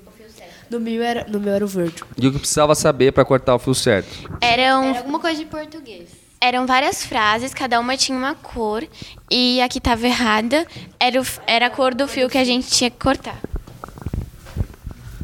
No 0.70 0.80
meu 0.80 1.02
era, 1.04 1.26
no 1.30 1.40
meu 1.40 1.54
era 1.54 1.64
o 1.64 1.68
verde. 1.68 2.04
E 2.18 2.28
o 2.28 2.32
que 2.32 2.40
precisava 2.40 2.74
saber 2.74 3.12
para 3.12 3.24
cortar 3.24 3.54
o 3.54 3.60
fio 3.60 3.76
certo? 3.76 4.10
Eram, 4.42 4.84
Era 4.86 4.98
alguma 4.98 5.20
coisa 5.20 5.38
de 5.38 5.46
português. 5.46 6.10
eram 6.42 6.66
várias 6.66 7.06
frases, 7.06 7.54
cada 7.54 7.80
uma 7.80 7.96
tinha 7.96 8.18
uma 8.18 8.34
cor. 8.34 8.84
E 9.30 9.62
a 9.62 9.70
que 9.70 9.78
estava 9.78 10.08
errada 10.08 10.66
era, 11.00 11.22
o 11.22 11.26
era 11.46 11.68
a 11.68 11.70
cor 11.70 11.94
do 11.94 12.08
fio 12.08 12.28
que 12.28 12.38
a 12.40 12.44
gente 12.44 12.68
tinha 12.68 12.90
que 12.90 12.98
cortar. 12.98 13.38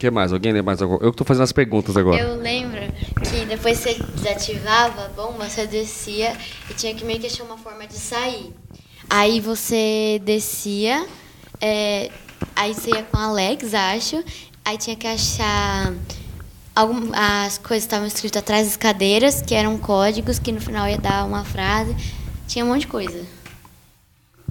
Que 0.01 0.09
mais? 0.09 0.33
Alguém 0.33 0.51
lembra 0.51 0.71
mais 0.71 0.81
agora? 0.81 1.05
Eu 1.05 1.11
que 1.11 1.17
tô 1.17 1.23
fazendo 1.23 1.43
as 1.43 1.51
perguntas 1.51 1.95
agora. 1.95 2.19
Eu 2.19 2.35
lembro 2.35 2.79
que 3.23 3.45
depois 3.45 3.77
você 3.77 3.99
desativava 4.15 5.05
a 5.05 5.09
bomba, 5.09 5.47
você 5.47 5.67
descia 5.67 6.35
e 6.67 6.73
tinha 6.73 6.95
que 6.95 7.05
meio 7.05 7.19
que 7.19 7.27
achar 7.27 7.43
uma 7.43 7.55
forma 7.55 7.85
de 7.85 7.93
sair. 7.93 8.51
Aí 9.07 9.39
você 9.39 10.19
descia, 10.25 11.05
é, 11.61 12.09
aí 12.55 12.73
você 12.73 12.89
ia 12.89 13.03
com 13.03 13.15
o 13.15 13.19
Alex, 13.19 13.75
acho, 13.75 14.23
aí 14.65 14.75
tinha 14.75 14.95
que 14.95 15.05
achar 15.05 15.93
algum, 16.75 17.11
as 17.13 17.59
coisas 17.59 17.83
que 17.83 17.93
estavam 17.93 18.07
escritas 18.07 18.41
atrás 18.41 18.65
das 18.65 18.77
cadeiras, 18.77 19.43
que 19.43 19.53
eram 19.53 19.77
códigos, 19.77 20.39
que 20.39 20.51
no 20.51 20.59
final 20.59 20.89
ia 20.89 20.97
dar 20.97 21.27
uma 21.27 21.45
frase. 21.45 21.95
Tinha 22.47 22.65
um 22.65 22.69
monte 22.69 22.81
de 22.81 22.87
coisa. 22.87 23.23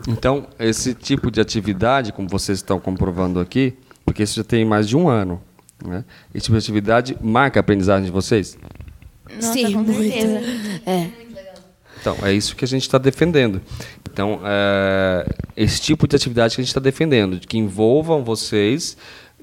Então, 0.06 0.46
esse 0.60 0.94
tipo 0.94 1.28
de 1.28 1.40
atividade, 1.40 2.12
como 2.12 2.28
vocês 2.28 2.58
estão 2.58 2.78
comprovando 2.78 3.40
aqui, 3.40 3.76
porque 4.10 4.24
isso 4.24 4.34
já 4.34 4.42
tem 4.44 4.64
mais 4.64 4.88
de 4.88 4.96
um 4.96 5.08
ano, 5.08 5.40
né? 5.84 6.04
Esse 6.34 6.46
tipo 6.46 6.58
de 6.58 6.64
atividade 6.64 7.16
marca 7.20 7.58
a 7.58 7.62
aprendizagem 7.62 8.06
de 8.06 8.10
vocês? 8.10 8.58
Nossa, 9.36 9.52
Sim, 9.52 9.72
com 9.72 9.78
muito. 9.84 10.02
certeza. 10.02 10.40
É. 10.84 11.10
Então, 12.00 12.16
é 12.24 12.32
isso 12.32 12.56
que 12.56 12.64
a 12.64 12.68
gente 12.68 12.82
está 12.82 12.98
defendendo. 12.98 13.60
Então, 14.12 14.40
é, 14.44 15.26
esse 15.56 15.80
tipo 15.80 16.08
de 16.08 16.16
atividade 16.16 16.56
que 16.56 16.60
a 16.60 16.64
gente 16.64 16.70
está 16.70 16.80
defendendo, 16.80 17.38
de 17.38 17.46
que 17.46 17.56
envolvam 17.56 18.24
vocês 18.24 18.96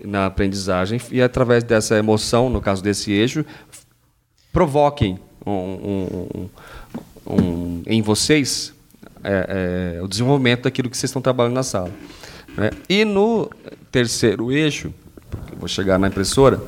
na 0.04 0.26
aprendizagem 0.26 1.00
e, 1.12 1.22
através 1.22 1.64
dessa 1.64 1.96
emoção, 1.96 2.50
no 2.50 2.60
caso 2.60 2.84
desse 2.84 3.10
eixo, 3.12 3.46
provoquem 4.52 5.18
um- 5.46 5.52
um- 5.52 6.28
um- 6.36 6.50
um- 7.34 7.84
em 7.88 8.02
vocês 8.02 8.74
é, 9.24 9.96
é, 10.00 10.04
o 10.04 10.08
desenvolvimento 10.08 10.64
daquilo 10.64 10.90
que 10.90 10.98
vocês 10.98 11.10
estão 11.10 11.22
trabalhando 11.22 11.54
na 11.56 11.64
sala. 11.64 11.92
Né? 12.58 12.72
E 12.90 13.06
no 13.06 13.50
terceiro 13.92 14.52
eixo, 14.52 14.92
vou 15.58 15.68
chegar 15.68 16.00
na 16.00 16.08
impressora, 16.08 16.60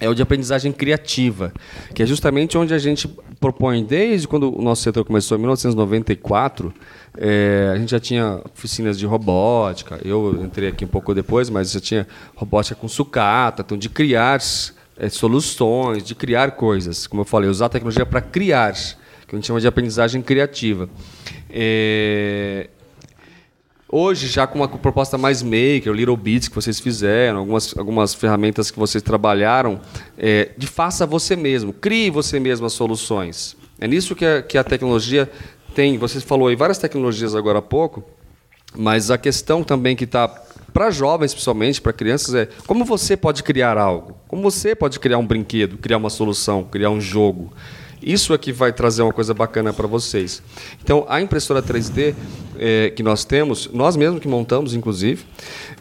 é 0.00 0.08
o 0.08 0.14
de 0.14 0.20
aprendizagem 0.20 0.72
criativa, 0.72 1.52
que 1.94 2.02
é 2.02 2.06
justamente 2.06 2.58
onde 2.58 2.74
a 2.74 2.78
gente 2.78 3.08
propõe, 3.38 3.84
desde 3.84 4.26
quando 4.26 4.56
o 4.56 4.60
nosso 4.60 4.82
setor 4.82 5.04
começou, 5.04 5.36
em 5.36 5.40
1994, 5.40 6.74
eh, 7.16 7.70
a 7.72 7.78
gente 7.78 7.90
já 7.90 8.00
tinha 8.00 8.40
oficinas 8.52 8.98
de 8.98 9.06
robótica, 9.06 10.00
eu 10.04 10.42
entrei 10.44 10.68
aqui 10.68 10.84
um 10.84 10.88
pouco 10.88 11.14
depois, 11.14 11.48
mas 11.48 11.70
já 11.70 11.80
tinha 11.80 12.06
robótica 12.34 12.74
com 12.74 12.88
sucata, 12.88 13.62
então 13.62 13.78
de 13.78 13.88
criar 13.88 14.40
eh, 14.96 15.08
soluções, 15.08 16.02
de 16.02 16.16
criar 16.16 16.52
coisas, 16.52 17.06
como 17.06 17.22
eu 17.22 17.26
falei, 17.26 17.48
usar 17.48 17.66
a 17.66 17.68
tecnologia 17.68 18.06
para 18.06 18.20
criar, 18.20 18.72
que 18.72 19.34
a 19.34 19.34
gente 19.36 19.46
chama 19.46 19.60
de 19.60 19.68
aprendizagem 19.68 20.20
criativa. 20.20 20.88
Eh, 21.48 22.70
Hoje, 23.94 24.26
já 24.26 24.46
com 24.46 24.58
uma 24.58 24.66
proposta 24.66 25.18
mais 25.18 25.42
maker, 25.42 25.88
o 25.90 25.92
Little 25.92 26.16
Bits 26.16 26.48
que 26.48 26.54
vocês 26.54 26.80
fizeram, 26.80 27.40
algumas, 27.40 27.76
algumas 27.76 28.14
ferramentas 28.14 28.70
que 28.70 28.78
vocês 28.78 29.02
trabalharam, 29.02 29.82
é, 30.16 30.48
de 30.56 30.66
faça 30.66 31.04
você 31.04 31.36
mesmo, 31.36 31.74
crie 31.74 32.08
você 32.08 32.40
mesmo 32.40 32.64
as 32.64 32.72
soluções. 32.72 33.54
É 33.78 33.86
nisso 33.86 34.16
que 34.16 34.24
a, 34.24 34.40
que 34.40 34.56
a 34.56 34.64
tecnologia 34.64 35.30
tem. 35.74 35.98
Você 35.98 36.20
falou 36.20 36.50
em 36.50 36.56
várias 36.56 36.78
tecnologias 36.78 37.34
agora 37.34 37.58
há 37.58 37.62
pouco, 37.62 38.02
mas 38.74 39.10
a 39.10 39.18
questão 39.18 39.62
também 39.62 39.94
que 39.94 40.04
está 40.04 40.26
para 40.72 40.90
jovens, 40.90 41.34
principalmente, 41.34 41.78
para 41.78 41.92
crianças, 41.92 42.34
é 42.34 42.48
como 42.66 42.86
você 42.86 43.14
pode 43.14 43.42
criar 43.42 43.76
algo? 43.76 44.16
Como 44.26 44.40
você 44.40 44.74
pode 44.74 44.98
criar 44.98 45.18
um 45.18 45.26
brinquedo, 45.26 45.76
criar 45.76 45.98
uma 45.98 46.08
solução, 46.08 46.64
criar 46.64 46.88
um 46.88 46.98
jogo? 46.98 47.52
Isso 48.02 48.34
é 48.34 48.38
que 48.38 48.52
vai 48.52 48.72
trazer 48.72 49.02
uma 49.02 49.12
coisa 49.12 49.32
bacana 49.32 49.72
para 49.72 49.86
vocês. 49.86 50.42
Então, 50.82 51.06
a 51.08 51.20
impressora 51.20 51.62
3D 51.62 52.14
eh, 52.58 52.92
que 52.94 53.02
nós 53.02 53.24
temos, 53.24 53.70
nós 53.72 53.96
mesmos 53.96 54.20
que 54.20 54.28
montamos, 54.28 54.74
inclusive, 54.74 55.24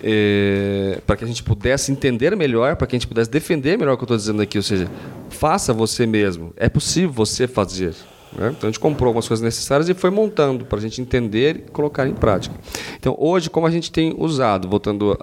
eh, 0.03 1.01
para 1.05 1.15
que 1.15 1.23
a 1.23 1.27
gente 1.27 1.43
pudesse 1.43 1.91
entender 1.91 2.35
melhor, 2.35 2.75
para 2.75 2.87
que 2.87 2.95
a 2.95 2.99
gente 2.99 3.07
pudesse 3.07 3.29
defender 3.29 3.77
melhor 3.77 3.93
o 3.93 3.97
que 3.97 4.03
eu 4.03 4.05
estou 4.05 4.17
dizendo 4.17 4.41
aqui, 4.41 4.57
ou 4.57 4.63
seja, 4.63 4.89
faça 5.29 5.73
você 5.73 6.05
mesmo. 6.05 6.53
É 6.55 6.69
possível 6.69 7.11
você 7.11 7.47
fazer. 7.47 7.95
Né? 8.33 8.53
Então, 8.57 8.67
a 8.69 8.71
gente 8.71 8.79
comprou 8.79 9.07
algumas 9.07 9.27
coisas 9.27 9.43
necessárias 9.43 9.89
e 9.89 9.93
foi 9.93 10.09
montando 10.09 10.65
para 10.65 10.77
a 10.77 10.81
gente 10.81 11.01
entender 11.01 11.57
e 11.67 11.71
colocar 11.71 12.07
em 12.07 12.13
prática. 12.13 12.55
Então, 12.97 13.15
hoje, 13.19 13.49
como 13.49 13.67
a 13.67 13.71
gente 13.71 13.91
tem 13.91 14.15
usado, 14.17 14.69
voltando 14.69 15.17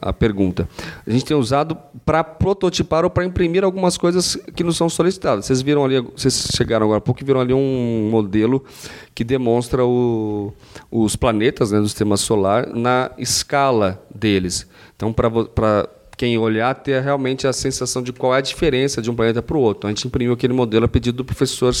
à, 0.00 0.12
pergunta, 0.12 0.68
a 1.06 1.10
gente 1.10 1.24
tem 1.24 1.36
usado 1.36 1.76
para 2.04 2.22
prototipar 2.22 3.04
ou 3.04 3.10
para 3.10 3.24
imprimir 3.24 3.64
algumas 3.64 3.96
coisas 3.96 4.36
que 4.54 4.62
nos 4.62 4.76
são 4.76 4.88
solicitadas. 4.88 5.46
Vocês 5.46 5.62
viram 5.62 5.84
ali, 5.84 6.00
vocês 6.00 6.48
chegaram 6.54 6.84
agora 6.86 6.98
há 6.98 7.00
pouco 7.00 7.22
e 7.22 7.24
viram 7.24 7.40
ali 7.40 7.54
um 7.54 8.08
modelo 8.10 8.64
que 9.14 9.24
demonstra 9.24 9.84
o- 9.84 10.52
os 10.90 11.16
planetas 11.16 11.70
né, 11.72 11.80
do 11.80 11.88
sistema 11.88 12.16
solar 12.16 12.66
na 12.66 13.10
escala 13.18 14.02
deles. 14.14 14.66
Então, 14.96 15.12
para 15.12 15.88
quem 16.16 16.38
olhar, 16.38 16.72
ter 16.74 17.02
realmente 17.02 17.46
a 17.46 17.52
sensação 17.52 18.02
de 18.02 18.12
qual 18.12 18.34
é 18.34 18.38
a 18.38 18.40
diferença 18.40 19.02
de 19.02 19.10
um 19.10 19.14
planeta 19.14 19.42
para 19.42 19.56
o 19.56 19.60
outro. 19.60 19.78
Então, 19.80 19.88
a 19.88 19.92
gente 19.92 20.06
imprimiu 20.06 20.32
aquele 20.34 20.52
modelo 20.52 20.84
a 20.84 20.88
pedido 20.88 21.16
do 21.16 21.24
professor 21.24 21.74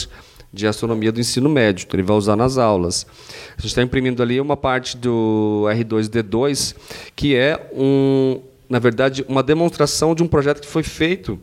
de 0.52 0.66
astronomia 0.66 1.10
do 1.10 1.18
ensino 1.18 1.48
médio, 1.48 1.84
então 1.86 1.98
ele 1.98 2.06
vai 2.06 2.16
usar 2.16 2.36
nas 2.36 2.58
aulas. 2.58 3.06
A 3.56 3.60
gente 3.60 3.68
está 3.68 3.82
imprimindo 3.82 4.22
ali 4.22 4.40
uma 4.40 4.56
parte 4.56 4.96
do 4.96 5.64
R2D2, 5.68 6.76
que 7.16 7.34
é, 7.34 7.70
um, 7.74 8.40
na 8.68 8.78
verdade, 8.78 9.24
uma 9.28 9.42
demonstração 9.42 10.14
de 10.14 10.22
um 10.22 10.28
projeto 10.28 10.60
que 10.60 10.66
foi 10.66 10.82
feito 10.82 11.40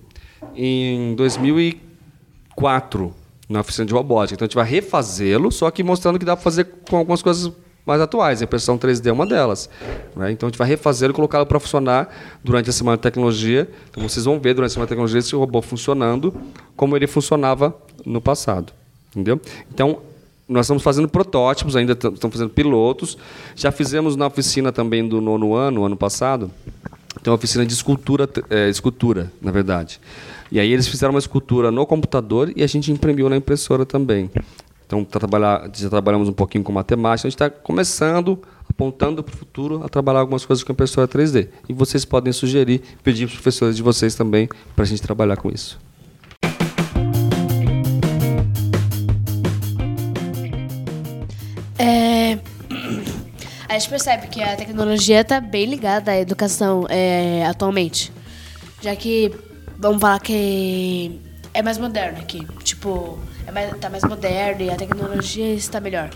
em 0.55 1.15
2004 1.15 3.13
na 3.49 3.61
oficina 3.61 3.85
de 3.85 3.93
robótica. 3.93 4.35
Então 4.35 4.45
a 4.45 4.47
gente 4.47 4.55
vai 4.55 4.65
refazê-lo, 4.65 5.51
só 5.51 5.71
que 5.71 5.81
mostrando 5.81 6.19
que 6.19 6.25
dá 6.25 6.35
para 6.35 6.43
fazer 6.43 6.65
com 6.87 6.97
algumas 6.97 7.23
coisas 7.23 7.51
mais 7.85 7.99
atuais. 7.99 8.41
A 8.41 8.45
impressão 8.45 8.77
3D 8.77 9.07
é 9.07 9.11
uma 9.11 9.25
delas. 9.25 9.67
né? 10.15 10.31
Então 10.31 10.47
a 10.47 10.49
gente 10.51 10.59
vai 10.59 10.67
refazê-lo 10.67 11.11
e 11.11 11.15
colocá-lo 11.15 11.47
para 11.47 11.59
funcionar 11.59 12.39
durante 12.43 12.69
a 12.69 12.73
semana 12.73 12.97
de 12.97 13.01
tecnologia. 13.01 13.67
Então 13.89 14.07
vocês 14.07 14.25
vão 14.25 14.39
ver 14.39 14.53
durante 14.53 14.69
a 14.69 14.73
semana 14.73 14.85
de 14.85 14.89
tecnologia 14.89 15.19
esse 15.19 15.35
robô 15.35 15.61
funcionando 15.61 16.33
como 16.75 16.95
ele 16.95 17.07
funcionava 17.07 17.75
no 18.05 18.21
passado. 18.21 18.71
Entendeu? 19.11 19.39
Então, 19.73 19.99
nós 20.47 20.65
estamos 20.65 20.81
fazendo 20.81 21.07
protótipos, 21.07 21.75
ainda 21.75 21.93
estamos 21.93 22.33
fazendo 22.33 22.49
pilotos. 22.49 23.17
Já 23.55 23.71
fizemos 23.71 24.15
na 24.15 24.27
oficina 24.27 24.71
também 24.71 25.07
do 25.07 25.21
nono 25.21 25.53
ano, 25.53 25.85
ano 25.85 25.95
passado, 25.95 26.51
tem 27.21 27.31
uma 27.31 27.35
oficina 27.35 27.65
de 27.65 27.73
escultura, 27.73 28.27
é, 28.49 28.69
escultura, 28.69 29.31
na 29.41 29.51
verdade. 29.51 29.99
E 30.51 30.59
aí 30.59 30.71
eles 30.71 30.87
fizeram 30.87 31.13
uma 31.13 31.19
escultura 31.19 31.69
no 31.69 31.85
computador 31.85 32.51
e 32.55 32.63
a 32.63 32.67
gente 32.67 32.91
imprimiu 32.91 33.29
na 33.29 33.37
impressora 33.37 33.85
também. 33.85 34.31
Então 34.87 35.03
tá 35.03 35.19
trabalhar, 35.19 35.69
já 35.75 35.89
trabalhamos 35.89 36.27
um 36.27 36.33
pouquinho 36.33 36.63
com 36.63 36.71
matemática, 36.71 37.27
a 37.27 37.29
gente 37.29 37.35
está 37.35 37.49
começando, 37.49 38.39
apontando 38.67 39.21
para 39.21 39.35
o 39.35 39.37
futuro, 39.37 39.83
a 39.83 39.89
trabalhar 39.89 40.21
algumas 40.21 40.45
coisas 40.45 40.63
com 40.63 40.71
impressora 40.71 41.07
3D. 41.07 41.49
E 41.67 41.73
vocês 41.73 42.05
podem 42.05 42.33
sugerir, 42.33 42.81
pedir 43.03 43.27
para 43.27 43.33
os 43.33 43.35
professores 43.35 43.75
de 43.75 43.83
vocês 43.83 44.15
também 44.15 44.49
para 44.75 44.83
a 44.83 44.87
gente 44.87 45.01
trabalhar 45.01 45.37
com 45.37 45.49
isso. 45.51 45.79
É, 51.79 52.37
a 53.69 53.79
gente 53.79 53.89
percebe 53.89 54.27
que 54.27 54.41
a 54.41 54.55
tecnologia 54.57 55.21
está 55.21 55.39
bem 55.39 55.65
ligada 55.65 56.11
à 56.11 56.19
educação 56.19 56.85
é, 56.89 57.45
atualmente. 57.45 58.11
Já 58.81 58.95
que, 58.95 59.31
vamos 59.77 60.01
falar 60.01 60.19
que 60.19 61.21
é 61.53 61.61
mais 61.61 61.77
moderno 61.77 62.19
aqui. 62.19 62.45
Tipo, 62.63 63.17
é 63.47 63.51
mais, 63.51 63.77
tá 63.77 63.89
mais 63.89 64.03
moderno 64.03 64.61
e 64.61 64.69
a 64.69 64.75
tecnologia 64.75 65.53
está 65.53 65.79
melhor. 65.79 66.09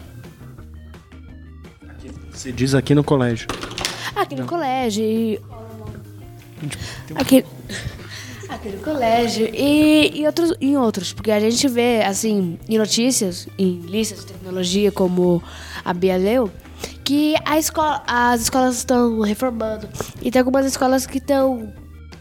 Se 2.33 2.51
diz 2.51 2.75
aqui 2.75 2.93
no 2.93 3.03
colégio. 3.03 3.47
Aqui 4.15 4.35
no 4.35 4.45
colégio. 4.45 5.41
Aqui, 7.15 7.45
aqui 8.55 8.69
no 8.69 8.77
colégio 8.79 9.49
e 9.53 10.19
em 10.19 10.25
outros, 10.25 10.53
em 10.61 10.77
outros. 10.77 11.13
Porque 11.13 11.31
a 11.31 11.39
gente 11.39 11.67
vê, 11.67 12.01
assim, 12.03 12.57
em 12.67 12.77
notícias, 12.77 13.47
em 13.57 13.79
listas 13.81 14.19
de 14.19 14.27
tecnologia, 14.27 14.91
como 14.91 15.41
a 15.83 15.93
Bia 15.93 16.17
leu, 16.17 16.49
que 17.03 17.35
a 17.45 17.57
escola, 17.57 18.03
as 18.07 18.41
escolas 18.41 18.77
estão 18.77 19.21
reformando. 19.21 19.87
E 20.21 20.31
tem 20.31 20.39
algumas 20.39 20.65
escolas 20.65 21.05
que 21.05 21.17
estão 21.17 21.71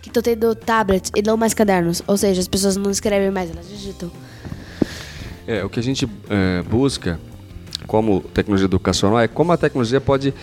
que 0.00 0.08
estão 0.08 0.20
tendo 0.20 0.52
tablets 0.56 1.12
e 1.14 1.22
não 1.22 1.36
mais 1.36 1.54
cadernos. 1.54 2.02
Ou 2.08 2.16
seja, 2.16 2.40
as 2.40 2.48
pessoas 2.48 2.76
não 2.76 2.90
escrevem 2.90 3.30
mais, 3.30 3.50
elas 3.50 3.68
digitam. 3.68 4.10
É, 5.46 5.64
o 5.64 5.68
que 5.68 5.78
a 5.78 5.82
gente 5.82 6.08
é, 6.28 6.62
busca 6.62 7.20
como 7.86 8.20
tecnologia 8.20 8.64
educacional 8.64 9.20
é 9.20 9.28
como 9.28 9.52
a 9.52 9.56
tecnologia 9.56 10.00
pode 10.00 10.34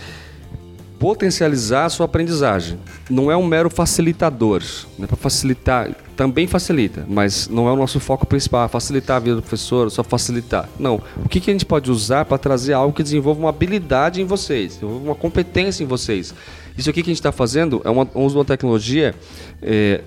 potencializar 1.00 1.86
a 1.86 1.88
sua 1.88 2.04
aprendizagem. 2.04 2.78
Não 3.08 3.32
é 3.32 3.36
um 3.36 3.42
mero 3.42 3.70
facilitador. 3.70 4.62
Né? 4.98 5.06
Para 5.06 5.16
facilitar, 5.16 5.90
também 6.14 6.46
facilita, 6.46 7.06
mas 7.08 7.48
não 7.48 7.66
é 7.66 7.72
o 7.72 7.76
nosso 7.76 7.98
foco 7.98 8.26
principal. 8.26 8.68
Facilitar 8.68 9.16
a 9.16 9.18
vida 9.18 9.36
do 9.36 9.40
professor, 9.40 9.90
só 9.90 10.04
facilitar. 10.04 10.68
Não. 10.78 11.00
O 11.24 11.28
que, 11.28 11.40
que 11.40 11.50
a 11.50 11.54
gente 11.54 11.64
pode 11.64 11.90
usar 11.90 12.26
para 12.26 12.36
trazer 12.36 12.74
algo 12.74 12.94
que 12.94 13.02
desenvolva 13.02 13.40
uma 13.40 13.48
habilidade 13.48 14.20
em 14.20 14.26
vocês, 14.26 14.74
desenvolva 14.74 15.02
uma 15.02 15.14
competência 15.14 15.82
em 15.82 15.86
vocês? 15.86 16.34
Isso 16.76 16.90
aqui 16.90 17.02
que 17.02 17.08
a 17.08 17.12
gente 17.12 17.20
está 17.20 17.32
fazendo 17.32 17.80
é 17.82 17.88
uma, 17.88 18.06
um 18.14 18.24
uso 18.24 18.34
de 18.34 18.38
uma 18.38 18.44
tecnologia 18.44 19.14
é, 19.62 20.02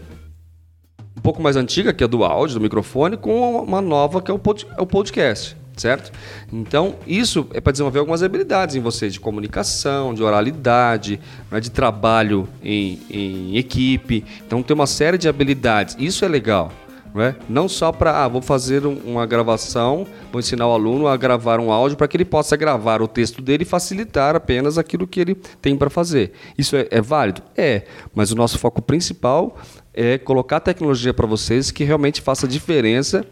um 1.17 1.21
pouco 1.21 1.41
mais 1.41 1.56
antiga, 1.56 1.91
que 1.91 2.03
é 2.03 2.08
do 2.08 2.23
áudio, 2.23 2.60
do 2.60 2.62
microfone, 2.62 3.17
com 3.17 3.63
uma 3.63 3.82
nova 3.82 4.21
que 4.21 4.29
é 4.29 4.34
o, 4.34 4.38
pod, 4.38 4.67
é 4.77 4.82
o 4.82 4.86
podcast, 4.86 5.58
certo? 5.77 6.12
Então, 6.51 6.95
isso 7.05 7.47
é 7.53 7.59
para 7.62 7.71
desenvolver 7.71 7.99
algumas 7.99 8.23
habilidades 8.23 8.75
em 8.75 8.79
vocês, 8.79 9.13
de 9.13 9.19
comunicação, 9.19 10.13
de 10.13 10.23
oralidade, 10.23 11.19
né, 11.51 11.59
de 11.59 11.71
trabalho 11.71 12.47
em, 12.63 12.99
em 13.09 13.57
equipe. 13.57 14.23
Então, 14.45 14.62
tem 14.63 14.73
uma 14.75 14.88
série 14.88 15.17
de 15.17 15.27
habilidades. 15.27 15.95
Isso 15.99 16.23
é 16.25 16.27
legal. 16.27 16.71
Né? 17.13 17.36
Não 17.47 17.69
só 17.69 17.91
para, 17.91 18.23
ah, 18.23 18.27
vou 18.27 18.41
fazer 18.41 18.88
um- 18.88 18.97
uma 19.05 19.23
gravação, 19.27 20.07
vou 20.31 20.39
ensinar 20.39 20.65
o 20.67 20.71
aluno 20.71 21.07
a 21.07 21.15
gravar 21.15 21.59
um 21.59 21.71
áudio 21.71 21.95
para 21.95 22.07
que 22.07 22.17
ele 22.17 22.25
possa 22.25 22.57
gravar 22.57 23.03
o 23.03 23.07
texto 23.07 23.39
dele 23.39 23.62
e 23.62 23.67
facilitar 23.67 24.36
apenas 24.36 24.79
aquilo 24.79 25.05
que 25.05 25.19
ele 25.19 25.36
tem 25.62 25.77
para 25.77 25.91
fazer. 25.91 26.31
Isso 26.57 26.75
é, 26.75 26.88
é 26.89 26.99
válido? 27.01 27.43
É, 27.55 27.83
mas 28.15 28.31
o 28.31 28.36
nosso 28.36 28.57
foco 28.57 28.81
principal 28.81 29.55
é 29.93 30.17
colocar 30.17 30.59
tecnologia 30.59 31.13
para 31.13 31.27
vocês 31.27 31.69
que 31.69 31.83
realmente 31.83 32.19
faça 32.19 32.47
diferença 32.47 33.23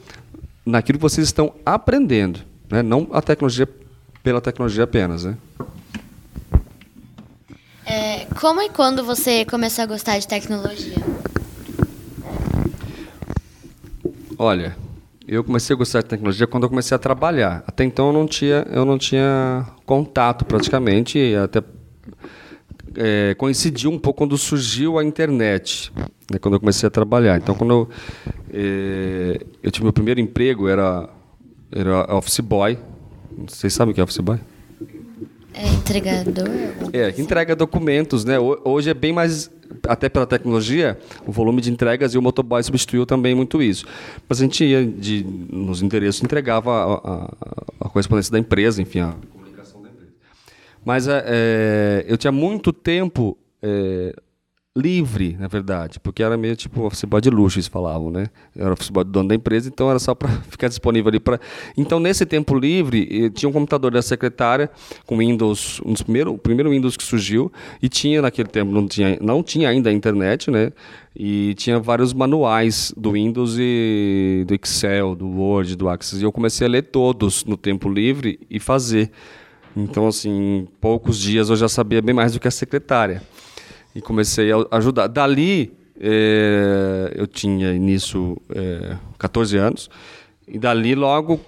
naquilo 0.65 0.97
que 0.97 1.01
vocês 1.01 1.27
estão 1.27 1.53
aprendendo, 1.65 2.41
né? 2.69 2.81
não 2.81 3.07
a 3.11 3.21
tecnologia 3.21 3.67
pela 4.23 4.41
tecnologia 4.41 4.83
apenas. 4.83 5.25
Né? 5.25 5.37
É, 7.85 8.25
como 8.39 8.61
e 8.61 8.69
quando 8.69 9.03
você 9.03 9.43
começou 9.45 9.83
a 9.83 9.87
gostar 9.87 10.17
de 10.19 10.27
tecnologia? 10.27 10.97
Olha, 14.37 14.75
eu 15.27 15.43
comecei 15.43 15.73
a 15.73 15.77
gostar 15.77 16.01
de 16.01 16.07
tecnologia 16.07 16.47
quando 16.47 16.63
eu 16.63 16.69
comecei 16.69 16.95
a 16.95 16.99
trabalhar. 16.99 17.63
Até 17.67 17.83
então 17.83 18.07
eu 18.07 18.13
não 18.13 18.27
tinha, 18.27 18.65
eu 18.69 18.85
não 18.85 18.97
tinha 18.97 19.65
contato 19.85 20.45
praticamente, 20.45 21.35
até 21.35 21.61
é, 22.95 23.33
coincidiu 23.35 23.89
um 23.91 23.97
pouco 23.99 24.19
quando 24.19 24.37
surgiu 24.37 24.97
a 24.99 25.03
internet, 25.03 25.91
né, 26.31 26.37
quando 26.39 26.55
eu 26.55 26.59
comecei 26.59 26.87
a 26.87 26.89
trabalhar. 26.89 27.37
Então, 27.37 27.55
quando 27.55 27.71
eu, 27.71 27.89
é, 28.53 29.41
eu 29.63 29.71
tive 29.71 29.83
meu 29.85 29.93
primeiro 29.93 30.19
emprego, 30.19 30.67
era, 30.67 31.09
era 31.71 32.15
office 32.15 32.39
boy. 32.39 32.77
Vocês 33.47 33.73
sabem 33.73 33.91
o 33.91 33.95
que 33.95 34.01
é 34.01 34.03
office 34.03 34.17
boy? 34.19 34.37
É 35.53 35.67
entregador? 35.67 36.47
É, 36.93 37.11
que 37.11 37.21
entrega 37.21 37.55
documentos, 37.55 38.23
né? 38.23 38.39
Ho- 38.39 38.59
Hoje 38.63 38.89
é 38.89 38.93
bem 38.93 39.11
mais, 39.11 39.51
até 39.85 40.07
pela 40.07 40.25
tecnologia, 40.25 40.97
o 41.27 41.31
volume 41.31 41.61
de 41.61 41.69
entregas 41.69 42.13
e 42.13 42.17
o 42.17 42.21
motoboy 42.21 42.63
substituiu 42.63 43.05
também 43.05 43.35
muito 43.35 43.61
isso. 43.61 43.85
Mas 44.29 44.39
a 44.39 44.43
gente 44.45 44.63
ia 44.63 44.85
de, 44.85 45.25
nos 45.51 45.81
endereços 45.81 46.23
entregava 46.23 46.71
a, 46.71 46.93
a, 46.93 47.33
a 47.81 47.89
correspondência 47.89 48.31
da 48.31 48.39
empresa, 48.39 48.81
enfim, 48.81 48.99
a. 49.01 49.13
Mas 50.85 51.07
é, 51.07 51.23
é, 51.25 52.05
eu 52.07 52.17
tinha 52.17 52.31
muito 52.31 52.73
tempo 52.73 53.37
é, 53.61 54.13
livre, 54.75 55.35
na 55.37 55.47
verdade, 55.47 55.99
porque 55.99 56.23
era 56.23 56.37
meio 56.37 56.55
tipo 56.55 56.83
office 56.83 57.03
boy 57.03 57.19
de 57.19 57.29
luxo, 57.29 57.57
eles 57.57 57.67
falavam, 57.67 58.09
né? 58.09 58.27
Eu 58.55 58.65
era 58.65 58.73
office 58.73 58.89
boy 58.89 59.03
do 59.03 59.11
dono 59.11 59.27
da 59.27 59.35
empresa, 59.35 59.67
então 59.67 59.89
era 59.89 59.99
só 59.99 60.15
para 60.15 60.29
ficar 60.49 60.69
disponível 60.69 61.09
ali 61.09 61.19
para. 61.19 61.39
Então 61.77 61.99
nesse 61.99 62.25
tempo 62.25 62.57
livre, 62.57 63.29
tinha 63.31 63.49
um 63.49 63.51
computador 63.51 63.91
da 63.91 64.01
secretária 64.01 64.71
com 65.05 65.17
Windows, 65.17 65.81
um 65.85 65.91
dos 65.91 66.01
primeiros, 66.01 66.33
o 66.33 66.37
primeiro 66.37 66.69
Windows 66.69 66.95
que 66.95 67.03
surgiu 67.03 67.51
e 67.81 67.89
tinha 67.89 68.21
naquele 68.21 68.47
tempo 68.47 68.71
não 68.71 68.87
tinha, 68.87 69.17
não 69.21 69.43
tinha 69.43 69.69
ainda 69.69 69.89
a 69.89 69.93
internet, 69.93 70.49
né? 70.49 70.71
E 71.13 71.53
tinha 71.55 71.77
vários 71.77 72.13
manuais 72.13 72.93
do 72.95 73.11
Windows 73.11 73.57
e 73.59 74.45
do 74.47 74.55
Excel, 74.55 75.15
do 75.15 75.27
Word, 75.27 75.75
do 75.75 75.89
Access. 75.89 76.21
E 76.21 76.23
eu 76.23 76.31
comecei 76.31 76.65
a 76.65 76.69
ler 76.69 76.83
todos 76.83 77.43
no 77.43 77.57
tempo 77.57 77.89
livre 77.89 78.39
e 78.49 78.57
fazer. 78.57 79.11
Então, 79.75 80.07
assim, 80.07 80.29
em 80.31 80.67
poucos 80.79 81.17
dias 81.17 81.49
eu 81.49 81.55
já 81.55 81.69
sabia 81.69 82.01
bem 82.01 82.13
mais 82.13 82.33
do 82.33 82.39
que 82.39 82.47
a 82.47 82.51
secretária 82.51 83.21
e 83.95 84.01
comecei 84.01 84.51
a 84.51 84.65
ajudar. 84.71 85.07
Dali, 85.07 85.73
eh, 85.99 87.13
eu 87.15 87.27
tinha 87.27 87.69
eh, 87.69 88.97
14 89.17 89.57
anos, 89.57 89.89
e 90.47 90.57
dali 90.57 90.95
logo 90.95 91.39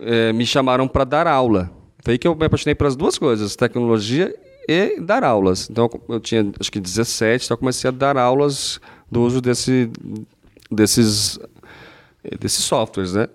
eh, 0.00 0.32
me 0.32 0.44
chamaram 0.44 0.86
para 0.86 1.04
dar 1.04 1.26
aula. 1.26 1.70
Foi 2.04 2.18
que 2.18 2.28
eu 2.28 2.34
me 2.34 2.44
apaixonei 2.44 2.74
pelas 2.74 2.94
duas 2.94 3.18
coisas, 3.18 3.56
tecnologia 3.56 4.34
e 4.68 5.00
dar 5.00 5.24
aulas. 5.24 5.68
Então 5.70 5.88
eu 6.08 6.20
tinha 6.20 6.52
acho 6.60 6.70
que 6.70 6.80
17, 6.80 7.46
então 7.46 7.56
comecei 7.56 7.88
a 7.88 7.90
dar 7.90 8.16
aulas 8.16 8.80
do 9.10 9.22
uso 9.22 9.40
desse, 9.40 9.90
desses, 10.70 11.38
eh, 12.24 12.36
desses 12.38 12.64
softwares, 12.64 13.14
né? 13.14 13.28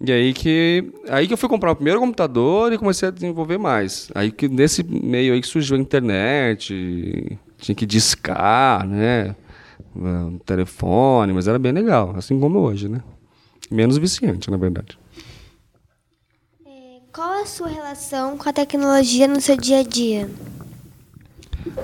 E 0.00 0.12
aí 0.12 0.32
que 0.32 0.92
aí 1.08 1.26
que 1.26 1.32
eu 1.32 1.36
fui 1.36 1.48
comprar 1.48 1.72
o 1.72 1.76
primeiro 1.76 1.98
computador 1.98 2.72
e 2.72 2.78
comecei 2.78 3.08
a 3.08 3.10
desenvolver 3.10 3.58
mais. 3.58 4.10
Aí 4.14 4.30
que 4.30 4.48
nesse 4.48 4.84
meio 4.84 5.34
aí 5.34 5.40
que 5.40 5.46
surgiu 5.46 5.76
a 5.76 5.80
internet, 5.80 7.38
tinha 7.58 7.74
que 7.74 7.84
discar, 7.84 8.86
né? 8.86 9.34
Um 9.96 10.38
telefone, 10.38 11.32
mas 11.32 11.48
era 11.48 11.58
bem 11.58 11.72
legal, 11.72 12.14
assim 12.16 12.38
como 12.38 12.60
hoje, 12.60 12.88
né? 12.88 13.02
Menos 13.70 13.98
viciante, 13.98 14.50
na 14.50 14.56
verdade. 14.56 14.96
Qual 17.12 17.42
a 17.42 17.46
sua 17.46 17.66
relação 17.66 18.38
com 18.38 18.48
a 18.48 18.52
tecnologia 18.52 19.26
no 19.26 19.40
seu 19.40 19.56
dia 19.56 19.80
a 19.80 19.82
dia? 19.82 20.30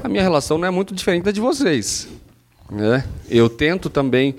A 0.02 0.08
minha 0.08 0.22
relação 0.22 0.56
não 0.56 0.68
é 0.68 0.70
muito 0.70 0.94
diferente 0.94 1.24
da 1.24 1.32
de 1.32 1.40
vocês. 1.40 2.08
Né? 2.70 3.04
Eu 3.28 3.48
tento 3.48 3.90
também. 3.90 4.36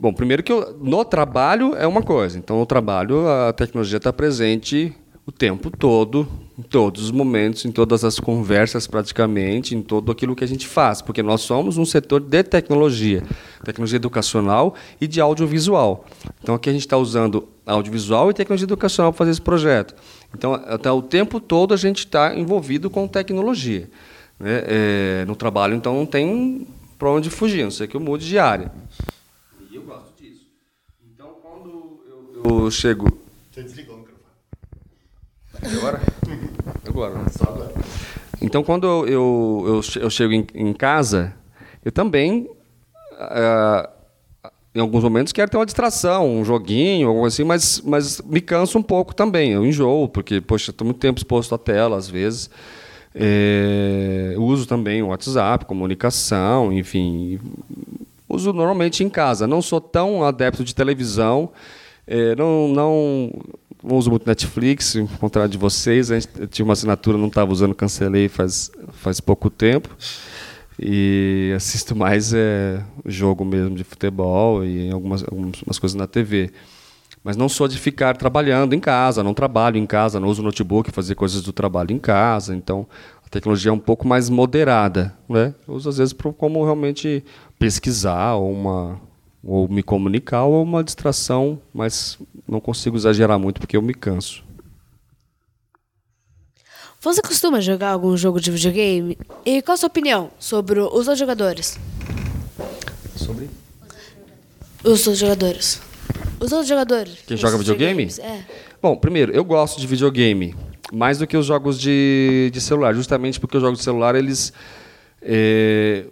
Bom, 0.00 0.14
primeiro 0.14 0.42
que 0.42 0.50
eu, 0.50 0.78
no 0.80 1.04
trabalho 1.04 1.74
é 1.74 1.86
uma 1.86 2.02
coisa. 2.02 2.38
Então, 2.38 2.58
no 2.58 2.64
trabalho, 2.64 3.28
a 3.28 3.52
tecnologia 3.52 3.98
está 3.98 4.10
presente 4.10 4.94
o 5.26 5.30
tempo 5.30 5.70
todo, 5.70 6.26
em 6.58 6.62
todos 6.62 7.04
os 7.04 7.10
momentos, 7.10 7.66
em 7.66 7.70
todas 7.70 8.02
as 8.02 8.18
conversas, 8.18 8.86
praticamente, 8.86 9.74
em 9.76 9.82
tudo 9.82 10.10
aquilo 10.10 10.34
que 10.34 10.42
a 10.42 10.46
gente 10.46 10.66
faz, 10.66 11.02
porque 11.02 11.22
nós 11.22 11.42
somos 11.42 11.76
um 11.76 11.84
setor 11.84 12.20
de 12.20 12.42
tecnologia, 12.42 13.22
tecnologia 13.62 13.96
educacional 13.96 14.74
e 14.98 15.06
de 15.06 15.20
audiovisual. 15.20 16.06
Então, 16.42 16.54
aqui 16.54 16.70
a 16.70 16.72
gente 16.72 16.82
está 16.82 16.96
usando 16.96 17.46
audiovisual 17.66 18.30
e 18.30 18.34
tecnologia 18.34 18.64
educacional 18.64 19.12
para 19.12 19.18
fazer 19.18 19.32
esse 19.32 19.42
projeto. 19.42 19.94
Então, 20.34 20.54
até 20.54 20.90
o 20.90 21.02
tempo 21.02 21.38
todo 21.40 21.74
a 21.74 21.76
gente 21.76 21.98
está 21.98 22.34
envolvido 22.34 22.88
com 22.88 23.06
tecnologia. 23.06 23.88
Né? 24.38 24.62
É, 24.66 25.24
no 25.26 25.36
trabalho, 25.36 25.74
então, 25.74 25.94
não 25.94 26.06
tem 26.06 26.66
para 26.98 27.10
onde 27.10 27.28
fugir, 27.28 27.64
não 27.64 27.70
sei 27.70 27.86
que 27.86 27.96
eu 27.96 28.00
mude 28.00 28.26
de 28.26 28.38
área. 28.38 28.72
E 29.70 29.76
eu 29.76 29.82
gosto 29.82 30.20
disso. 30.20 30.46
Então, 31.14 31.36
quando 31.40 32.00
eu, 32.44 32.70
chego 32.70 33.18
Você 33.50 33.62
desligou 33.62 33.96
o 33.96 33.98
microfone. 33.98 35.78
Agora? 35.78 36.00
Agora. 36.86 37.14
né? 37.14 37.24
Então, 38.40 38.62
quando 38.62 38.86
eu, 39.06 39.64
eu, 39.66 39.80
eu 40.00 40.10
chego 40.10 40.32
em, 40.32 40.46
em 40.54 40.72
casa, 40.72 41.34
eu 41.84 41.92
também, 41.92 42.48
ah, 43.18 43.90
em 44.74 44.80
alguns 44.80 45.02
momentos, 45.02 45.32
quero 45.32 45.50
ter 45.50 45.56
uma 45.56 45.66
distração, 45.66 46.38
um 46.38 46.44
joguinho, 46.44 47.08
algo 47.08 47.26
assim, 47.26 47.44
mas, 47.44 47.82
mas 47.84 48.20
me 48.22 48.40
canso 48.40 48.78
um 48.78 48.82
pouco 48.82 49.14
também. 49.14 49.52
Eu 49.52 49.66
enjoo, 49.66 50.08
porque, 50.08 50.40
poxa, 50.40 50.70
estou 50.70 50.84
muito 50.84 51.00
tempo 51.00 51.18
exposto 51.18 51.54
à 51.54 51.58
tela, 51.58 51.96
às 51.96 52.08
vezes. 52.08 52.48
É, 53.14 54.34
uso 54.38 54.66
também 54.66 55.02
o 55.02 55.08
WhatsApp, 55.08 55.64
comunicação, 55.64 56.72
enfim. 56.72 57.40
Uso 58.28 58.52
normalmente 58.52 59.02
em 59.02 59.08
casa. 59.10 59.46
Não 59.46 59.60
sou 59.60 59.80
tão 59.80 60.24
adepto 60.24 60.64
de 60.64 60.74
televisão. 60.74 61.50
É, 62.06 62.34
não, 62.36 62.68
não, 62.68 63.30
não 63.82 63.96
uso 63.96 64.10
muito 64.10 64.26
Netflix, 64.26 64.96
ao 64.96 65.06
contrário 65.18 65.50
de 65.50 65.58
vocês. 65.58 66.10
A 66.10 66.18
gente 66.18 66.46
tinha 66.48 66.64
uma 66.64 66.72
assinatura, 66.72 67.16
não 67.16 67.28
estava 67.28 67.52
usando, 67.52 67.74
cancelei 67.74 68.28
faz, 68.28 68.70
faz 68.92 69.20
pouco 69.20 69.48
tempo. 69.48 69.88
E 70.82 71.52
assisto 71.54 71.94
mais 71.94 72.32
é, 72.32 72.82
jogo 73.04 73.44
mesmo 73.44 73.76
de 73.76 73.84
futebol 73.84 74.64
e 74.64 74.90
algumas, 74.90 75.22
algumas 75.22 75.78
coisas 75.78 75.94
na 75.94 76.06
TV. 76.06 76.50
Mas 77.22 77.36
não 77.36 77.50
sou 77.50 77.68
de 77.68 77.78
ficar 77.78 78.16
trabalhando 78.16 78.72
em 78.72 78.80
casa, 78.80 79.22
não 79.22 79.34
trabalho 79.34 79.76
em 79.76 79.84
casa, 79.84 80.18
não 80.18 80.28
uso 80.28 80.42
notebook, 80.42 80.90
fazer 80.90 81.14
coisas 81.14 81.42
do 81.42 81.52
trabalho 81.52 81.92
em 81.92 81.98
casa. 81.98 82.56
Então, 82.56 82.86
a 83.24 83.28
tecnologia 83.28 83.70
é 83.70 83.74
um 83.74 83.78
pouco 83.78 84.08
mais 84.08 84.30
moderada. 84.30 85.14
Né? 85.28 85.54
Eu 85.68 85.74
uso, 85.74 85.90
às 85.90 85.98
vezes, 85.98 86.14
como 86.14 86.64
realmente 86.64 87.22
pesquisar 87.58 88.36
ou, 88.36 88.50
uma, 88.50 88.98
ou 89.42 89.68
me 89.68 89.82
comunicar 89.82 90.44
ou 90.44 90.62
uma 90.62 90.84
distração, 90.84 91.60
mas 91.72 92.18
não 92.46 92.60
consigo 92.60 92.96
exagerar 92.96 93.38
muito 93.38 93.60
porque 93.60 93.76
eu 93.76 93.82
me 93.82 93.94
canso. 93.94 94.44
Você 97.00 97.22
costuma 97.22 97.60
jogar 97.60 97.92
algum 97.92 98.14
jogo 98.14 98.38
de 98.38 98.50
videogame? 98.50 99.16
E 99.46 99.62
qual 99.62 99.74
a 99.74 99.78
sua 99.78 99.86
opinião 99.86 100.30
sobre 100.38 100.80
os 100.80 100.92
outros 100.92 101.18
jogadores? 101.18 101.78
Sobre? 103.16 103.48
Os 104.84 105.06
outros 105.06 105.18
jogadores. 105.18 105.80
Os 106.38 106.52
outros 106.52 106.68
jogadores. 106.68 107.18
Quem 107.26 107.38
joga 107.38 107.56
videogame? 107.56 108.08
É. 108.18 108.44
Bom, 108.82 108.96
primeiro, 108.96 109.32
eu 109.32 109.42
gosto 109.44 109.80
de 109.80 109.86
videogame 109.86 110.54
mais 110.92 111.18
do 111.18 111.26
que 111.26 111.36
os 111.36 111.46
jogos 111.46 111.80
de, 111.80 112.50
de 112.52 112.60
celular, 112.60 112.94
justamente 112.94 113.40
porque 113.40 113.56
os 113.56 113.62
jogos 113.62 113.78
de 113.78 113.84
celular, 113.84 114.14
eles 114.14 114.52
é, 115.22 116.04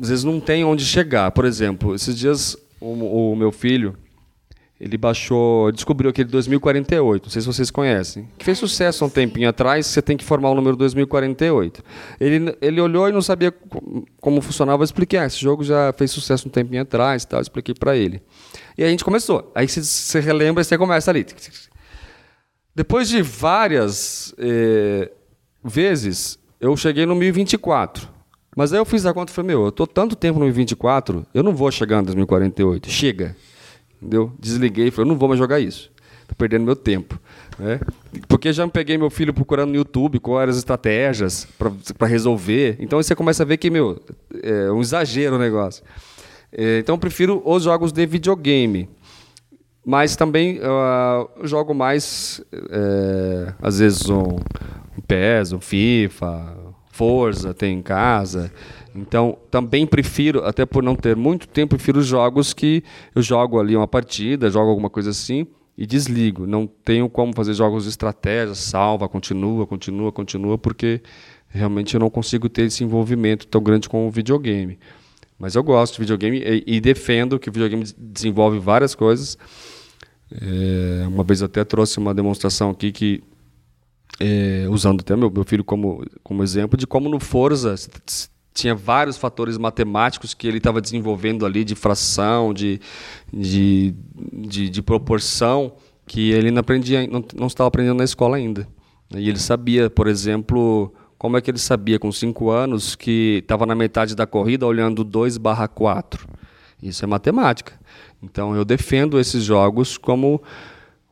às 0.00 0.08
vezes 0.08 0.24
não 0.24 0.40
têm 0.40 0.64
onde 0.64 0.84
chegar. 0.84 1.30
Por 1.30 1.44
exemplo, 1.44 1.94
esses 1.94 2.16
dias 2.16 2.56
o, 2.82 3.32
o 3.32 3.36
meu 3.36 3.52
filho, 3.52 3.96
ele 4.80 4.98
baixou, 4.98 5.70
descobriu 5.70 6.10
aquele 6.10 6.28
2048, 6.28 7.22
não 7.24 7.30
sei 7.30 7.40
se 7.40 7.46
vocês 7.46 7.70
conhecem, 7.70 8.28
que 8.36 8.44
fez 8.44 8.58
sucesso 8.58 9.04
há 9.04 9.06
um 9.06 9.10
tempinho 9.10 9.48
atrás, 9.48 9.86
você 9.86 10.02
tem 10.02 10.16
que 10.16 10.24
formar 10.24 10.50
o 10.50 10.54
número 10.56 10.76
2048. 10.76 11.82
Ele, 12.20 12.56
ele 12.60 12.80
olhou 12.80 13.08
e 13.08 13.12
não 13.12 13.22
sabia 13.22 13.52
co- 13.52 14.04
como 14.20 14.40
funcionava, 14.40 14.82
eu 14.82 14.84
expliquei, 14.84 15.20
ah, 15.20 15.26
esse 15.26 15.38
jogo 15.40 15.62
já 15.62 15.92
fez 15.92 16.10
sucesso 16.10 16.48
um 16.48 16.50
tempinho 16.50 16.82
atrás, 16.82 17.24
tal, 17.24 17.38
eu 17.38 17.42
expliquei 17.42 17.74
para 17.74 17.96
ele. 17.96 18.20
E 18.76 18.82
a 18.82 18.88
gente 18.88 19.04
começou. 19.04 19.52
Aí 19.54 19.68
você 19.68 20.18
relembra 20.18 20.62
e 20.62 20.64
você 20.64 20.76
começa 20.76 21.10
ali. 21.12 21.24
Depois 22.74 23.08
de 23.08 23.22
várias 23.22 24.34
eh, 24.38 25.10
vezes, 25.62 26.38
eu 26.60 26.76
cheguei 26.76 27.04
no 27.06 27.14
1024. 27.14 28.08
Mas 28.56 28.72
aí 28.72 28.78
eu 28.78 28.84
fiz 28.84 29.06
a 29.06 29.14
conta 29.14 29.32
e 29.32 29.34
falei, 29.34 29.48
meu, 29.48 29.64
eu 29.64 29.72
tô 29.72 29.86
tanto 29.86 30.14
tempo 30.14 30.38
no 30.38 30.44
1024, 30.44 31.26
eu 31.32 31.42
não 31.42 31.54
vou 31.54 31.70
chegar 31.70 31.98
no 31.98 32.06
2048. 32.06 32.90
Chega. 32.90 33.36
Entendeu? 34.00 34.32
Desliguei 34.38 34.88
e 34.88 34.90
falei, 34.90 35.08
eu 35.08 35.12
não 35.12 35.18
vou 35.18 35.28
mais 35.28 35.38
jogar 35.38 35.58
isso. 35.58 35.90
Tô 36.28 36.34
perdendo 36.34 36.64
meu 36.64 36.76
tempo. 36.76 37.18
Né? 37.58 37.80
Porque 38.28 38.52
já 38.52 38.66
me 38.66 38.72
peguei 38.72 38.98
meu 38.98 39.10
filho 39.10 39.32
procurando 39.32 39.70
no 39.70 39.76
YouTube 39.76 40.18
quais 40.18 40.42
eram 40.42 40.50
as 40.50 40.56
estratégias 40.58 41.48
para 41.96 42.06
resolver. 42.06 42.76
Então 42.78 43.02
você 43.02 43.14
começa 43.14 43.42
a 43.42 43.46
ver 43.46 43.56
que, 43.56 43.70
meu, 43.70 44.00
é 44.42 44.70
um 44.70 44.80
exagero 44.80 45.36
o 45.36 45.38
negócio. 45.38 45.82
Eh, 46.52 46.78
então 46.80 46.94
eu 46.94 46.98
prefiro 46.98 47.42
os 47.44 47.62
jogos 47.62 47.92
de 47.92 48.04
videogame. 48.06 48.88
Mas 49.84 50.14
também 50.14 50.60
ah, 50.62 51.26
eu 51.36 51.46
jogo 51.46 51.74
mais, 51.74 52.40
eh, 52.52 53.52
às 53.60 53.78
vezes, 53.78 54.08
um, 54.08 54.22
um 54.96 55.00
PES, 55.06 55.52
um 55.52 55.60
FIFA, 55.60 56.56
Forza, 56.92 57.54
tem 57.54 57.78
em 57.78 57.82
casa. 57.82 58.52
Então, 58.94 59.38
também 59.50 59.86
prefiro, 59.86 60.44
até 60.44 60.66
por 60.66 60.82
não 60.82 60.94
ter 60.94 61.16
muito 61.16 61.48
tempo, 61.48 61.74
prefiro 61.74 62.02
jogos 62.02 62.52
que 62.52 62.84
eu 63.14 63.22
jogo 63.22 63.58
ali 63.58 63.74
uma 63.74 63.88
partida, 63.88 64.50
jogo 64.50 64.68
alguma 64.68 64.90
coisa 64.90 65.08
assim 65.08 65.46
e 65.76 65.86
desligo. 65.86 66.46
Não 66.46 66.66
tenho 66.66 67.08
como 67.08 67.34
fazer 67.34 67.54
jogos 67.54 67.84
de 67.84 67.88
estratégia, 67.88 68.54
salva, 68.54 69.08
continua, 69.08 69.66
continua, 69.66 70.12
continua, 70.12 70.58
porque 70.58 71.00
realmente 71.48 71.94
eu 71.94 72.00
não 72.00 72.10
consigo 72.10 72.46
ter 72.50 72.64
esse 72.64 72.84
envolvimento 72.84 73.46
tão 73.46 73.62
grande 73.62 73.88
com 73.88 74.06
o 74.06 74.10
videogame. 74.10 74.78
Mas 75.38 75.54
eu 75.54 75.62
gosto 75.62 75.94
de 75.94 76.00
videogame 76.00 76.42
e, 76.44 76.76
e 76.76 76.80
defendo 76.80 77.38
que 77.38 77.48
o 77.48 77.52
videogame 77.52 77.84
des- 77.84 77.96
desenvolve 77.98 78.58
várias 78.58 78.94
coisas. 78.94 79.38
É, 80.30 81.06
uma 81.08 81.24
vez 81.24 81.42
até 81.42 81.64
trouxe 81.64 81.98
uma 81.98 82.14
demonstração 82.14 82.68
aqui 82.68 82.92
que 82.92 83.22
é, 84.20 84.66
usando 84.68 85.00
até 85.00 85.16
meu, 85.16 85.30
meu 85.30 85.44
filho 85.44 85.64
como, 85.64 86.04
como 86.22 86.42
exemplo 86.42 86.76
de 86.76 86.86
como 86.86 87.08
no 87.08 87.18
Forza 87.18 87.74
tinha 88.54 88.74
vários 88.74 89.16
fatores 89.16 89.56
matemáticos 89.56 90.34
que 90.34 90.46
ele 90.46 90.58
estava 90.58 90.80
desenvolvendo 90.80 91.46
ali 91.46 91.64
de 91.64 91.74
fração, 91.74 92.52
de, 92.52 92.80
de, 93.32 93.94
de, 94.32 94.68
de 94.68 94.82
proporção 94.82 95.72
que 96.06 96.30
ele 96.30 96.50
não 96.50 96.60
aprendia, 96.60 97.06
não, 97.06 97.24
não 97.34 97.46
estava 97.46 97.68
aprendendo 97.68 97.98
na 97.98 98.04
escola 98.04 98.36
ainda. 98.36 98.68
E 99.14 99.28
ele 99.28 99.38
sabia, 99.38 99.88
por 99.88 100.06
exemplo, 100.06 100.92
como 101.16 101.36
é 101.36 101.40
que 101.40 101.50
ele 101.50 101.58
sabia 101.58 101.98
com 101.98 102.10
5 102.10 102.50
anos 102.50 102.94
que 102.94 103.38
estava 103.42 103.64
na 103.64 103.74
metade 103.74 104.14
da 104.14 104.26
corrida 104.26 104.66
olhando 104.66 105.04
2 105.04 105.38
barra 105.38 105.68
4? 105.68 106.28
Isso 106.82 107.04
é 107.04 107.06
matemática. 107.06 107.72
Então 108.22 108.54
eu 108.54 108.64
defendo 108.64 109.18
esses 109.18 109.44
jogos 109.44 109.96
como 109.96 110.42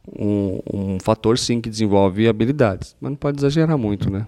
um, 0.09 0.61
um 0.73 0.99
fator 1.01 1.39
sim 1.39 1.61
que 1.61 1.69
desenvolve 1.69 2.29
habilidades, 2.29 2.97
mas 3.01 3.11
não 3.11 3.17
pode 3.17 3.39
exagerar 3.39 3.77
muito, 3.77 4.11
né? 4.11 4.27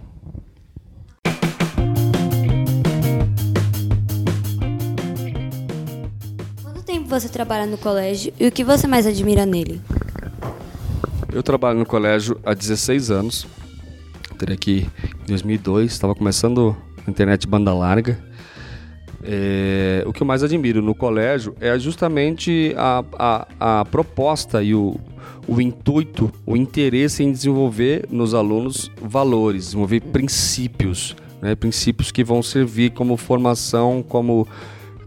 Quanto 6.62 6.82
tempo 6.85 7.08
você 7.08 7.28
trabalha 7.28 7.66
no 7.66 7.78
colégio 7.78 8.32
e 8.38 8.46
o 8.46 8.52
que 8.52 8.64
você 8.64 8.87
mais 8.87 9.06
admira 9.06 9.46
nele? 9.46 9.80
Eu 11.32 11.42
trabalho 11.42 11.78
no 11.78 11.87
colégio 11.87 12.38
há 12.44 12.52
16 12.52 13.11
anos. 13.11 13.46
Entrei 14.35 14.54
aqui 14.54 14.87
em 15.22 15.26
2002, 15.28 15.92
estava 15.92 16.14
começando 16.14 16.76
a 17.06 17.11
internet 17.11 17.46
banda 17.46 17.72
larga. 17.72 18.18
É, 19.24 20.02
o 20.04 20.12
que 20.12 20.22
eu 20.22 20.26
mais 20.26 20.42
admiro 20.42 20.82
no 20.82 20.94
colégio 20.94 21.54
é 21.61 21.78
justamente 21.78 22.74
a, 22.76 23.04
a, 23.18 23.80
a 23.80 23.85
proposta 23.85 24.62
e 24.62 24.74
o, 24.74 25.00
o 25.46 25.61
intuito, 25.61 26.31
o 26.46 26.57
interesse 26.57 27.22
em 27.22 27.33
desenvolver 27.33 28.07
nos 28.11 28.35
alunos 28.35 28.90
valores, 29.00 29.66
desenvolver 29.66 30.00
princípios, 30.00 31.16
né? 31.40 31.55
princípios 31.55 32.11
que 32.11 32.22
vão 32.22 32.42
servir 32.42 32.92
como 32.92 33.16
formação, 33.16 34.05
como, 34.07 34.46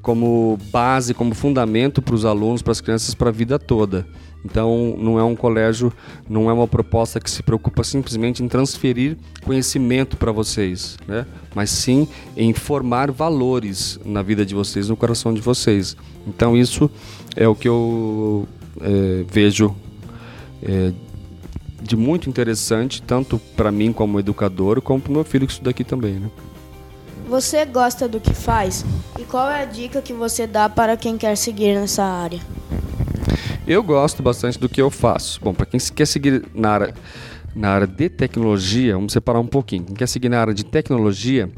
como 0.02 0.60
base, 0.71 1.13
como 1.13 1.34
fundamento 1.34 2.02
para 2.02 2.15
os 2.15 2.26
alunos, 2.26 2.62
para 2.62 2.71
as 2.71 2.82
crianças, 2.82 3.15
para 3.15 3.30
a 3.30 3.34
vida 3.34 3.58
toda. 3.58 4.06
Então, 4.43 4.95
não 5.00 5.17
é 5.17 5.24
um 5.24 5.36
colégio, 5.36 5.91
não 6.30 6.52
é 6.52 6.54
uma 6.54 6.67
proposta 6.67 7.19
que 7.19 7.32
se 7.32 7.41
preocupa 7.41 7.84
simplesmente 7.84 8.43
em 8.43 8.47
transferir 8.47 9.18
conhecimento 9.43 10.18
para 10.18 10.32
vocês, 10.32 10.99
né? 11.07 11.26
mas 11.55 11.72
sim 11.72 12.07
em 12.38 12.53
formar 12.53 13.10
valores 13.10 13.99
na 14.05 14.22
vida 14.22 14.45
de 14.45 14.53
vocês, 14.53 14.88
no 14.88 14.95
coração 14.95 15.34
de 15.34 15.41
vocês. 15.41 15.97
Então, 16.28 16.55
isso 16.55 16.91
é 17.36 17.47
o 17.47 17.55
que 17.55 17.68
eu 17.68 18.47
é, 18.82 19.26
vejo 19.28 19.76
é, 20.64 20.91
de 21.82 21.95
muito 21.95 22.30
interessante, 22.30 23.01
tanto 23.01 23.39
para 23.56 23.72
mim 23.72 23.93
como 23.93 24.20
educador, 24.20 24.82
como 24.82 24.99
para 24.99 25.12
o 25.12 25.14
meu 25.14 25.24
filho 25.24 25.45
que 25.45 25.53
estuda 25.53 25.70
aqui 25.70 25.84
também. 25.84 26.14
Né? 26.14 26.30
Você 27.28 27.66
gosta 27.66 28.08
do 28.08 28.20
que 28.20 28.34
faz? 28.34 28.86
E 29.20 29.24
qual 29.24 29.49
é 29.49 29.64
a 29.64 29.66
dica 29.66 30.01
que 30.01 30.14
você 30.14 30.45
dá 30.45 30.70
para 30.70 30.95
quem 30.95 31.18
quer 31.18 31.36
seguir 31.36 31.76
nessa 31.76 32.03
área? 32.03 32.39
Eu 33.68 33.82
gosto 33.82 34.22
bastante 34.22 34.60
do 34.60 34.70
que 34.70 34.82
eu 34.82 34.91
faço. 34.91 35.39
Bom, 35.41 35.53
para 35.53 35.66
quem 35.66 35.80
quer 35.80 36.06
seguir 36.06 36.45
na 36.53 36.70
área, 36.70 36.93
na 37.56 37.70
área 37.70 37.88
de 37.88 38.10
tecnologia, 38.10 38.93
vamos 38.93 39.12
separar 39.12 39.39
um 39.39 39.47
pouquinho. 39.47 39.86
Quem 39.86 39.95
quer 39.95 40.08
seguir 40.08 40.30
na 40.30 40.39
área 40.39 40.53
de 40.53 40.64
tecnologia, 40.64 41.49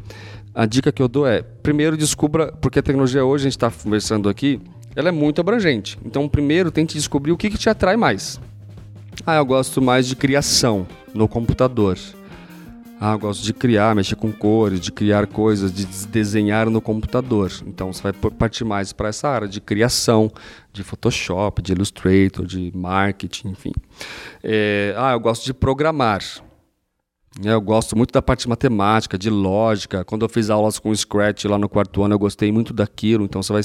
a 0.55 0.65
dica 0.65 0.91
que 0.91 1.01
eu 1.01 1.07
dou 1.09 1.27
é, 1.27 1.41
primeiro 1.41 1.97
descubra, 1.97 2.51
porque 2.61 2.79
a 2.79 2.81
tecnologia 2.81 3.25
hoje, 3.25 3.43
a 3.43 3.47
gente 3.49 3.57
está 3.57 3.69
conversando 3.69 4.29
aqui, 4.29 4.61
ela 4.95 5.09
é 5.09 5.11
muito 5.11 5.41
abrangente. 5.41 5.99
Então, 6.05 6.29
primeiro 6.29 6.71
tente 6.71 6.95
descobrir 6.95 7.31
o 7.31 7.37
que, 7.37 7.49
que 7.49 7.57
te 7.57 7.69
atrai 7.69 7.97
mais. 7.97 8.39
Ah, 9.25 9.35
eu 9.35 9.45
gosto 9.45 9.81
mais 9.81 10.07
de 10.07 10.15
criação 10.15 10.87
no 11.13 11.27
computador. 11.27 11.97
Ah, 12.99 13.11
eu 13.13 13.19
gosto 13.19 13.43
de 13.43 13.53
criar, 13.53 13.93
mexer 13.95 14.15
com 14.15 14.31
cores, 14.31 14.79
de 14.79 14.91
criar 14.91 15.27
coisas, 15.27 15.71
de 15.71 15.85
des- 15.85 16.05
desenhar 16.05 16.67
no 16.69 16.81
computador. 16.81 17.51
Então 17.67 17.93
você 17.93 18.01
vai 18.01 18.13
partir 18.13 18.63
mais 18.63 18.91
para 18.91 19.09
essa 19.09 19.27
área 19.27 19.47
de 19.47 19.61
criação, 19.61 20.31
de 20.73 20.83
Photoshop, 20.83 21.61
de 21.61 21.73
Illustrator, 21.73 22.45
de 22.45 22.71
marketing, 22.75 23.49
enfim. 23.49 23.71
É, 24.43 24.95
ah, 24.97 25.11
eu 25.11 25.19
gosto 25.19 25.45
de 25.45 25.53
programar. 25.53 26.21
né? 27.39 27.53
Eu 27.53 27.61
gosto 27.61 27.95
muito 27.95 28.11
da 28.11 28.21
parte 28.21 28.41
de 28.43 28.49
matemática, 28.49 29.15
de 29.15 29.29
lógica. 29.29 30.03
Quando 30.03 30.23
eu 30.23 30.29
fiz 30.29 30.49
aulas 30.49 30.79
com 30.79 30.95
Scratch 30.95 31.45
lá 31.45 31.57
no 31.59 31.69
quarto 31.69 32.01
ano, 32.01 32.15
eu 32.15 32.19
gostei 32.19 32.51
muito 32.51 32.73
daquilo. 32.73 33.25
Então 33.25 33.43
você 33.43 33.53
vai 33.53 33.61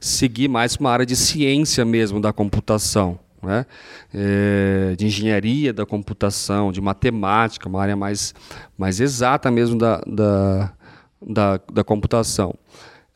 seguir 0.00 0.48
mais 0.48 0.74
uma 0.76 0.90
área 0.90 1.06
de 1.06 1.14
ciência 1.14 1.84
mesmo 1.84 2.20
da 2.20 2.32
computação. 2.32 3.16
Né? 3.42 3.64
É, 4.12 4.94
de 4.96 5.06
engenharia 5.06 5.72
da 5.72 5.86
computação, 5.86 6.72
de 6.72 6.80
matemática, 6.80 7.68
uma 7.68 7.80
área 7.80 7.96
mais, 7.96 8.34
mais 8.76 9.00
exata 9.00 9.50
mesmo 9.50 9.78
da, 9.78 10.00
da, 10.06 10.72
da, 11.20 11.60
da 11.72 11.84
computação. 11.84 12.54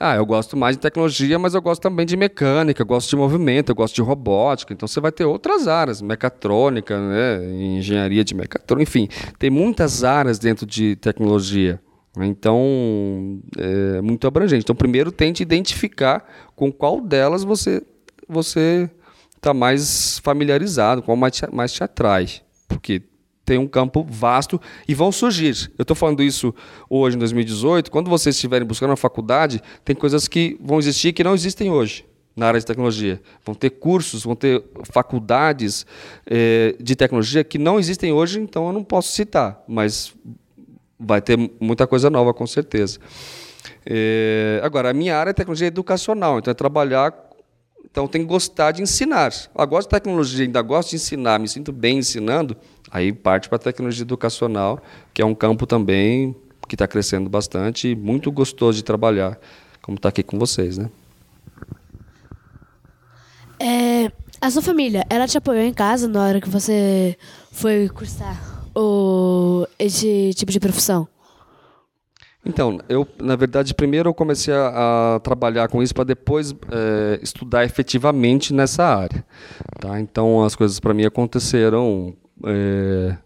Ah, 0.04 0.16
eu 0.16 0.26
gosto 0.26 0.56
mais 0.56 0.76
de 0.76 0.82
tecnologia, 0.82 1.38
mas 1.38 1.54
eu 1.54 1.62
gosto 1.62 1.80
também 1.80 2.04
de 2.04 2.16
mecânica, 2.16 2.82
eu 2.82 2.86
gosto 2.86 3.08
de 3.08 3.14
movimento, 3.14 3.68
eu 3.68 3.74
gosto 3.74 3.94
de 3.94 4.02
robótica. 4.02 4.72
Então 4.72 4.88
você 4.88 5.00
vai 5.00 5.12
ter 5.12 5.24
outras 5.24 5.68
áreas, 5.68 6.02
mecatrônica, 6.02 6.98
né, 6.98 7.44
engenharia 7.54 8.24
de 8.24 8.34
mecatrônica, 8.34 8.82
enfim, 8.82 9.08
tem 9.38 9.48
muitas 9.48 10.02
áreas 10.02 10.40
dentro 10.40 10.66
de 10.66 10.96
tecnologia. 10.96 11.80
Então, 12.18 13.40
é 13.56 14.02
muito 14.02 14.26
abrangente. 14.26 14.64
Então, 14.64 14.74
primeiro 14.76 15.10
tente 15.10 15.42
identificar 15.42 16.24
com 16.54 16.70
qual 16.70 17.00
delas 17.00 17.42
você 17.42 17.82
você 18.28 18.90
está 19.42 19.52
mais 19.52 20.20
familiarizado, 20.20 21.02
qual 21.02 21.16
mais 21.16 21.34
te, 21.34 21.52
mais 21.52 21.72
te 21.72 21.82
atrai, 21.82 22.28
porque 22.68 23.02
tem 23.44 23.58
um 23.58 23.66
campo 23.66 24.06
vasto 24.08 24.60
e 24.86 24.94
vão 24.94 25.10
surgir. 25.10 25.72
Eu 25.76 25.82
estou 25.82 25.96
falando 25.96 26.22
isso 26.22 26.54
hoje, 26.88 27.16
em 27.16 27.18
2018. 27.18 27.90
Quando 27.90 28.08
vocês 28.08 28.36
estiverem 28.36 28.64
buscando 28.64 28.90
uma 28.90 28.96
faculdade, 28.96 29.60
tem 29.84 29.96
coisas 29.96 30.28
que 30.28 30.56
vão 30.62 30.78
existir 30.78 31.12
que 31.12 31.24
não 31.24 31.34
existem 31.34 31.68
hoje 31.68 32.06
na 32.36 32.46
área 32.46 32.60
de 32.60 32.64
tecnologia. 32.64 33.20
Vão 33.44 33.52
ter 33.52 33.70
cursos, 33.70 34.22
vão 34.22 34.36
ter 34.36 34.62
faculdades 34.84 35.84
eh, 36.24 36.76
de 36.80 36.94
tecnologia 36.94 37.42
que 37.42 37.58
não 37.58 37.80
existem 37.80 38.12
hoje, 38.12 38.38
então 38.38 38.68
eu 38.68 38.72
não 38.72 38.84
posso 38.84 39.10
citar, 39.10 39.60
mas 39.66 40.14
vai 40.98 41.20
ter 41.20 41.36
muita 41.60 41.84
coisa 41.84 42.08
nova, 42.08 42.32
com 42.32 42.46
certeza. 42.46 43.00
Eh, 43.84 44.60
agora, 44.62 44.90
a 44.90 44.94
minha 44.94 45.16
área 45.16 45.30
é 45.30 45.34
tecnologia 45.34 45.66
educacional, 45.66 46.38
então 46.38 46.52
é 46.52 46.54
trabalhar 46.54 47.31
então 47.92 48.08
tem 48.08 48.22
que 48.22 48.26
gostar 48.26 48.72
de 48.72 48.82
ensinar. 48.82 49.32
Eu 49.54 49.66
gosto 49.66 49.88
de 49.88 49.90
tecnologia, 49.90 50.46
ainda 50.46 50.62
gosto 50.62 50.90
de 50.90 50.96
ensinar, 50.96 51.38
me 51.38 51.46
sinto 51.46 51.70
bem 51.70 51.98
ensinando, 51.98 52.56
aí 52.90 53.12
parte 53.12 53.50
para 53.50 53.56
a 53.56 53.58
tecnologia 53.58 54.02
educacional, 54.02 54.82
que 55.12 55.20
é 55.20 55.26
um 55.26 55.34
campo 55.34 55.66
também 55.66 56.34
que 56.66 56.74
está 56.74 56.88
crescendo 56.88 57.28
bastante 57.28 57.88
e 57.88 57.94
muito 57.94 58.32
gostoso 58.32 58.78
de 58.78 58.82
trabalhar, 58.82 59.38
como 59.82 59.96
está 59.96 60.08
aqui 60.08 60.22
com 60.22 60.38
vocês, 60.38 60.78
né? 60.78 60.90
É, 63.60 64.10
a 64.40 64.50
sua 64.50 64.62
família, 64.62 65.06
ela 65.10 65.28
te 65.28 65.36
apoiou 65.36 65.62
em 65.62 65.72
casa 65.72 66.08
na 66.08 66.24
hora 66.24 66.40
que 66.40 66.48
você 66.48 67.16
foi 67.52 67.90
cursar 67.90 68.40
o, 68.74 69.66
esse 69.78 70.32
tipo 70.34 70.50
de 70.50 70.58
profissão? 70.58 71.06
Então, 72.44 72.80
eu, 72.88 73.06
na 73.20 73.36
verdade, 73.36 73.72
primeiro 73.72 74.08
eu 74.08 74.14
comecei 74.14 74.52
a, 74.52 75.14
a 75.14 75.20
trabalhar 75.20 75.68
com 75.68 75.80
isso 75.80 75.94
para 75.94 76.04
depois 76.04 76.52
eh, 76.72 77.20
estudar 77.22 77.64
efetivamente 77.64 78.52
nessa 78.52 78.84
área. 78.84 79.24
Tá? 79.80 80.00
Então, 80.00 80.42
as 80.42 80.56
coisas 80.56 80.80
para 80.80 80.92
mim 80.92 81.04
aconteceram 81.04 82.14
eh, 82.44 83.16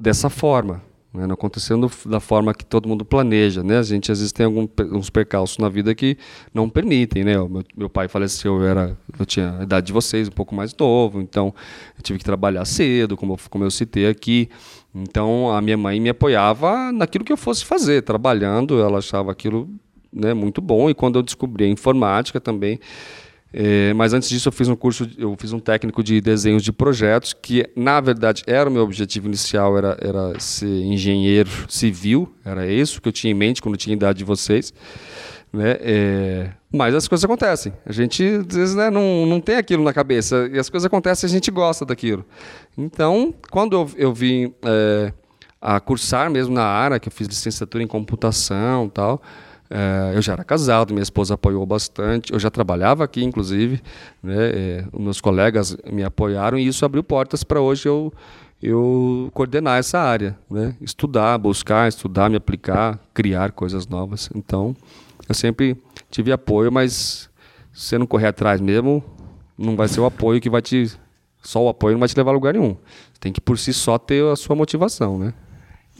dessa 0.00 0.30
forma. 0.30 0.82
Né? 1.12 1.26
Não 1.26 1.34
acontecendo 1.34 1.90
da 2.06 2.20
forma 2.20 2.54
que 2.54 2.64
todo 2.64 2.88
mundo 2.88 3.04
planeja. 3.04 3.62
Né? 3.62 3.78
A 3.78 3.82
gente, 3.82 4.10
às 4.12 4.18
vezes, 4.18 4.32
tem 4.32 4.46
alguns 4.46 5.10
percalços 5.10 5.58
na 5.58 5.68
vida 5.68 5.94
que 5.94 6.16
não 6.52 6.70
permitem. 6.70 7.24
Né? 7.24 7.34
Meu, 7.34 7.64
meu 7.76 7.90
pai 7.90 8.08
faleceu, 8.08 8.62
eu, 8.62 8.66
era, 8.66 8.96
eu 9.18 9.26
tinha 9.26 9.58
a 9.58 9.62
idade 9.62 9.88
de 9.88 9.92
vocês, 9.92 10.28
um 10.28 10.32
pouco 10.32 10.54
mais 10.54 10.74
novo, 10.74 11.20
então 11.20 11.54
eu 11.96 12.02
tive 12.02 12.18
que 12.18 12.24
trabalhar 12.24 12.64
cedo, 12.64 13.16
como, 13.16 13.38
como 13.50 13.64
eu 13.64 13.70
citei 13.70 14.06
aqui. 14.06 14.48
Então, 15.02 15.50
a 15.50 15.60
minha 15.60 15.76
mãe 15.76 16.00
me 16.00 16.08
apoiava 16.08 16.92
naquilo 16.92 17.24
que 17.24 17.32
eu 17.32 17.36
fosse 17.36 17.64
fazer, 17.64 18.02
trabalhando, 18.02 18.80
ela 18.80 18.98
achava 18.98 19.30
aquilo 19.30 19.68
né, 20.12 20.34
muito 20.34 20.60
bom. 20.60 20.90
E 20.90 20.94
quando 20.94 21.18
eu 21.18 21.22
descobri 21.22 21.64
a 21.64 21.68
informática 21.68 22.40
também, 22.40 22.80
eh, 23.52 23.94
mas 23.94 24.12
antes 24.12 24.28
disso 24.28 24.48
eu 24.48 24.52
fiz 24.52 24.68
um 24.68 24.76
curso, 24.76 25.08
eu 25.16 25.34
fiz 25.38 25.52
um 25.52 25.58
técnico 25.58 26.02
de 26.02 26.20
desenhos 26.20 26.62
de 26.62 26.72
projetos, 26.72 27.32
que 27.32 27.68
na 27.74 28.00
verdade 28.00 28.42
era 28.46 28.68
o 28.68 28.72
meu 28.72 28.82
objetivo 28.82 29.26
inicial, 29.26 29.76
era, 29.78 29.96
era 30.00 30.38
ser 30.38 30.82
engenheiro 30.82 31.50
civil, 31.68 32.32
era 32.44 32.66
isso 32.66 33.00
que 33.00 33.08
eu 33.08 33.12
tinha 33.12 33.30
em 33.30 33.34
mente 33.34 33.62
quando 33.62 33.74
eu 33.74 33.78
tinha 33.78 33.94
idade 33.94 34.18
de 34.18 34.24
vocês. 34.24 34.72
Né? 35.52 35.76
É, 35.80 36.50
mas 36.72 36.94
as 36.94 37.08
coisas 37.08 37.24
acontecem. 37.24 37.72
A 37.86 37.92
gente, 37.92 38.22
às 38.22 38.54
vezes, 38.54 38.74
né, 38.74 38.90
não, 38.90 39.24
não 39.26 39.40
tem 39.40 39.56
aquilo 39.56 39.82
na 39.82 39.92
cabeça. 39.92 40.48
E 40.52 40.58
as 40.58 40.68
coisas 40.68 40.86
acontecem 40.86 41.26
e 41.26 41.30
a 41.30 41.32
gente 41.32 41.50
gosta 41.50 41.84
daquilo. 41.84 42.24
Então, 42.76 43.34
quando 43.50 43.74
eu, 43.74 43.90
eu 43.96 44.12
vim 44.12 44.52
é, 44.62 45.12
a 45.60 45.80
cursar 45.80 46.30
mesmo 46.30 46.54
na 46.54 46.64
área, 46.64 46.98
que 46.98 47.08
eu 47.08 47.12
fiz 47.12 47.26
licenciatura 47.26 47.82
em 47.82 47.86
computação 47.86 48.86
e 48.86 48.90
tal, 48.90 49.22
é, 49.70 50.12
eu 50.14 50.22
já 50.22 50.34
era 50.34 50.44
casado, 50.44 50.92
minha 50.92 51.02
esposa 51.02 51.34
apoiou 51.34 51.64
bastante. 51.64 52.32
Eu 52.32 52.38
já 52.38 52.50
trabalhava 52.50 53.04
aqui, 53.04 53.24
inclusive. 53.24 53.82
Né, 54.22 54.36
é, 54.36 54.84
meus 54.92 55.20
colegas 55.20 55.76
me 55.90 56.04
apoiaram 56.04 56.58
e 56.58 56.66
isso 56.66 56.84
abriu 56.84 57.02
portas 57.02 57.42
para 57.42 57.60
hoje 57.60 57.88
eu 57.88 58.12
eu 58.60 59.30
coordenar 59.34 59.78
essa 59.78 60.00
área, 60.00 60.36
né? 60.50 60.74
Estudar, 60.80 61.38
buscar, 61.38 61.88
estudar, 61.88 62.28
me 62.28 62.36
aplicar, 62.36 62.98
criar 63.14 63.52
coisas 63.52 63.86
novas. 63.86 64.28
Então, 64.34 64.74
eu 65.28 65.34
sempre 65.34 65.76
tive 66.10 66.32
apoio, 66.32 66.72
mas 66.72 67.28
se 67.72 67.88
você 67.88 67.98
não 67.98 68.06
correr 68.06 68.28
atrás 68.28 68.60
mesmo, 68.60 69.02
não 69.56 69.76
vai 69.76 69.88
ser 69.88 70.00
o 70.00 70.06
apoio 70.06 70.40
que 70.40 70.50
vai 70.50 70.62
te 70.62 70.90
só 71.42 71.62
o 71.64 71.68
apoio 71.68 71.92
não 71.94 72.00
vai 72.00 72.08
te 72.08 72.16
levar 72.16 72.30
a 72.30 72.34
lugar 72.34 72.52
nenhum. 72.54 72.74
Você 73.12 73.20
tem 73.20 73.32
que 73.32 73.40
por 73.40 73.58
si 73.58 73.72
só 73.72 73.96
ter 73.98 74.24
a 74.24 74.36
sua 74.36 74.54
motivação, 74.56 75.18
né? 75.18 75.32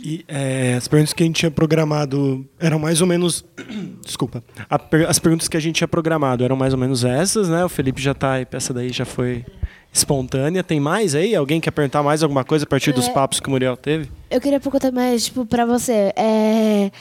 E 0.00 0.24
é, 0.28 0.74
as 0.74 0.86
perguntas 0.86 1.12
que 1.12 1.22
a 1.22 1.26
gente 1.26 1.36
tinha 1.36 1.50
programado 1.50 2.46
eram 2.60 2.78
mais 2.78 3.00
ou 3.00 3.06
menos. 3.06 3.44
Desculpa. 4.04 4.44
A 4.70 4.78
as 5.08 5.18
perguntas 5.18 5.48
que 5.48 5.56
a 5.56 5.60
gente 5.60 5.76
tinha 5.76 5.88
programado 5.88 6.44
eram 6.44 6.54
mais 6.54 6.72
ou 6.72 6.78
menos 6.78 7.04
essas, 7.04 7.48
né? 7.48 7.64
O 7.64 7.68
Felipe 7.68 8.00
já 8.00 8.14
tá. 8.14 8.34
Essa 8.52 8.72
daí 8.72 8.90
já 8.90 9.04
foi 9.04 9.44
espontânea. 9.92 10.62
Tem 10.62 10.78
mais 10.78 11.14
aí? 11.16 11.34
Alguém 11.34 11.60
quer 11.60 11.72
perguntar 11.72 12.02
mais 12.02 12.22
alguma 12.22 12.44
coisa 12.44 12.64
a 12.64 12.68
partir 12.68 12.92
dos 12.92 13.08
É. 13.08 13.12
papos 13.12 13.40
que 13.40 13.48
o 13.48 13.50
Muriel 13.50 13.76
teve? 13.76 14.08
Eu 14.30 14.40
queria 14.40 14.60
perguntar 14.60 14.92
mais, 14.92 15.24
tipo, 15.24 15.44
pra 15.44 15.66
você. 15.66 16.12
É, 16.14 16.92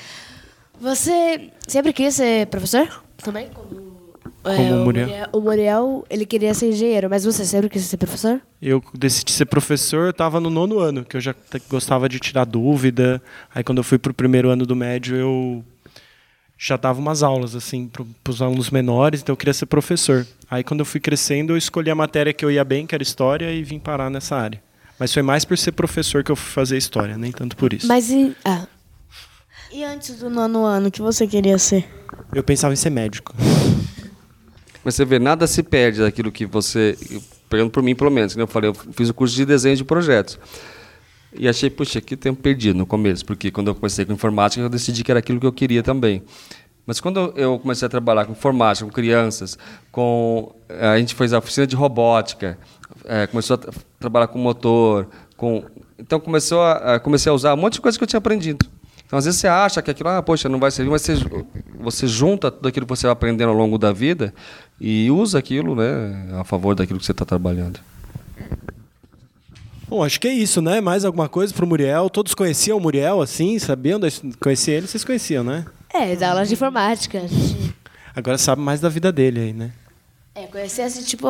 você 0.80 1.50
sempre 1.68 1.94
quis 1.94 2.16
ser 2.16 2.48
professor? 2.48 3.04
Também? 3.18 3.50
Como, 3.50 4.14
Como 4.44 4.82
o 4.82 4.86
Muriel. 4.86 5.28
O 5.32 5.42
Muriel, 5.42 6.06
ele 6.10 6.26
queria 6.26 6.54
ser 6.54 6.70
engenheiro, 6.70 7.10
mas 7.10 7.24
você 7.24 7.44
sempre 7.46 7.70
quis 7.70 7.84
ser 7.84 7.98
professor? 7.98 8.40
Eu 8.62 8.84
decidi 8.94 9.32
ser 9.32 9.46
professor, 9.46 10.06
eu 10.06 10.12
estava 10.12 10.40
no 10.40 10.50
nono 10.50 10.80
ano, 10.80 11.04
que 11.04 11.18
eu 11.18 11.22
já 11.22 11.36
gostava 11.70 12.08
de 12.08 12.20
tirar 12.20 12.46
dúvida. 12.46 13.22
Aí 13.54 13.64
quando 13.64 13.80
eu 13.80 13.84
fui 13.84 13.98
para 13.98 14.12
o 14.12 14.16
primeiro 14.16 14.50
ano 14.50 14.66
do 14.66 14.76
médio, 14.76 15.16
eu 15.16 15.66
já 16.58 16.76
dava 16.76 17.00
umas 17.00 17.22
aulas 17.22 17.56
assim 17.56 17.88
para 17.88 18.32
os 18.32 18.42
alunos 18.42 18.72
menores, 18.72 19.22
então 19.22 19.34
eu 19.34 19.38
queria 19.38 19.54
ser 19.54 19.68
professor. 19.68 20.26
Aí 20.50 20.64
quando 20.64 20.80
eu 20.80 20.86
fui 20.86 21.00
crescendo, 21.00 21.54
eu 21.54 21.58
escolhi 21.58 21.92
a 21.92 21.96
matéria 21.96 22.34
que 22.34 22.44
eu 22.44 22.50
ia 22.50 22.64
bem, 22.64 22.88
que 22.88 22.96
era 22.96 23.04
história, 23.04 23.52
e 23.52 23.64
vim 23.64 23.80
parar 23.80 24.10
nessa 24.10 24.36
área. 24.36 24.62
Mas 25.00 25.14
foi 25.14 25.22
mais 25.22 25.46
por 25.46 25.58
ser 25.58 25.74
professor 25.74 26.24
que 26.24 26.32
eu 26.32 26.36
fui 26.36 26.52
fazer 26.52 26.78
história, 26.78 27.18
nem 27.18 27.32
tanto 27.32 27.56
por 27.56 27.74
isso. 27.74 27.88
Mas 27.88 28.10
e. 28.10 28.36
Ah, 28.44 28.66
E 29.72 29.84
antes 29.84 30.16
do 30.20 30.30
nono 30.30 30.64
ano, 30.66 30.88
o 30.88 30.92
que 30.92 31.02
você 31.02 31.28
queria 31.28 31.58
ser? 31.58 31.86
Eu 32.34 32.44
pensava 32.44 32.74
em 32.74 32.78
ser 32.78 32.90
médico. 32.90 33.34
Mas 34.84 34.96
você 34.96 35.04
vê, 35.06 35.20
nada 35.20 35.46
se 35.46 35.62
perde 35.62 36.00
daquilo 36.00 36.32
que 36.32 36.46
você. 36.46 36.98
Pegando 37.50 37.70
por 37.70 37.84
mim, 37.84 37.96
pelo 37.96 38.10
menos, 38.12 38.36
eu 38.36 38.48
falei, 38.48 38.70
eu 38.70 38.74
fiz 38.74 39.10
o 39.10 39.14
curso 39.14 39.36
de 39.36 39.46
desenho 39.46 39.76
de 39.76 39.84
projetos. 39.84 40.40
E 41.34 41.48
achei, 41.48 41.70
puxa, 41.70 42.00
que 42.02 42.16
tempo 42.16 42.42
perdido 42.42 42.78
no 42.78 42.86
começo, 42.86 43.26
porque 43.26 43.52
quando 43.52 43.68
eu 43.68 43.76
comecei 43.76 44.06
com 44.06 44.14
informática, 44.14 44.62
eu 44.62 44.70
decidi 44.70 45.04
que 45.04 45.12
era 45.12 45.20
aquilo 45.20 45.40
que 45.40 45.46
eu 45.46 45.52
queria 45.54 45.84
também. 45.84 46.24
Mas 46.86 47.02
quando 47.02 47.34
eu 47.36 47.60
comecei 47.60 47.86
a 47.86 47.90
trabalhar 47.90 48.26
com 48.26 48.32
informática, 48.32 48.86
com 48.86 48.92
crianças, 48.94 49.58
com 49.92 50.56
a 50.70 50.98
gente 50.98 51.14
fez 51.14 51.34
a 51.34 51.40
oficina 51.40 51.68
de 51.68 51.76
robótica, 51.76 52.58
eh, 53.04 53.28
começou 53.28 53.56
a 53.56 53.58
tra- 53.58 53.74
trabalhar 54.00 54.28
com 54.28 54.40
motor, 54.40 55.08
com 55.36 55.66
então 56.00 56.18
começou 56.18 56.62
a, 56.62 56.96
a- 56.96 57.00
comecei 57.00 57.30
a 57.30 57.36
usar 57.36 57.54
um 57.54 57.58
monte 57.58 57.74
de 57.74 57.82
coisa 57.82 57.98
que 57.98 58.04
eu 58.06 58.08
tinha 58.08 58.18
aprendido. 58.20 58.66
Então 59.08 59.18
às 59.18 59.26
vezes 59.26 59.40
você 59.40 59.48
acha 59.48 59.82
que 59.82 59.90
aquilo, 59.90 60.10
ah, 60.10 60.22
poxa, 60.22 60.48
não 60.50 60.60
vai 60.60 60.70
servir, 60.70 60.92
mas 60.92 61.02
você, 61.02 61.14
você 61.80 62.06
junta 62.08 62.52
tudo 62.52 62.68
aquilo 62.68 62.86
que 62.86 62.90
você 62.90 63.08
vai 63.08 63.14
aprendendo 63.14 63.50
ao 63.50 63.56
longo 63.56 63.78
da 63.78 63.92
vida 63.94 64.34
e 64.80 65.10
usa 65.10 65.40
aquilo, 65.40 65.76
né, 65.76 66.30
a 66.40 66.44
favor 66.44 66.76
daquilo 66.76 67.00
que 67.00 67.06
você 67.06 67.14
está 67.14 67.24
trabalhando. 67.26 67.80
Bom, 69.88 70.04
acho 70.04 70.20
que 70.20 70.28
é 70.28 70.34
isso, 70.34 70.62
né? 70.62 70.82
Mais 70.82 71.06
alguma 71.06 71.30
coisa 71.30 71.54
pro 71.54 71.66
Muriel? 71.66 72.10
Todos 72.10 72.36
conheciam 72.36 72.78
o 72.78 72.82
Muriel, 72.82 73.22
assim? 73.22 73.58
Sabiam? 73.58 73.98
da- 73.98 74.10
Conhecia 74.42 74.74
ele? 74.76 74.86
Vocês 74.88 75.04
conheciam, 75.06 75.44
né? 75.46 75.66
é, 75.94 76.14
da 76.16 76.30
aula 76.32 76.46
de 76.46 76.54
informática. 76.54 77.22
Agora 78.14 78.38
sabe 78.38 78.62
mais 78.62 78.82
da 78.82 78.90
vida 78.90 79.12
dele 79.12 79.40
aí, 79.40 79.54
né? 79.54 79.72
é, 80.36 80.46
conhecer 80.48 80.82
assim, 80.84 81.02
tipo, 81.04 81.28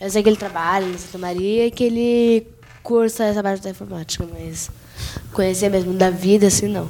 eu 0.00 0.10
sei 0.10 0.22
que 0.22 0.28
ele 0.28 0.36
trabalha 0.36 0.84
em 0.84 0.98
Santa 0.98 1.16
Maria 1.18 1.66
e 1.66 1.70
que 1.70 1.84
ele 1.84 2.46
cursa 2.82 3.24
essa 3.24 3.42
parte 3.42 3.62
da 3.62 3.70
informática, 3.70 4.26
mas 4.30 4.68
conhecer 5.32 5.68
mesmo 5.68 5.92
da 5.94 6.10
vida, 6.10 6.46
assim, 6.46 6.68
não. 6.68 6.88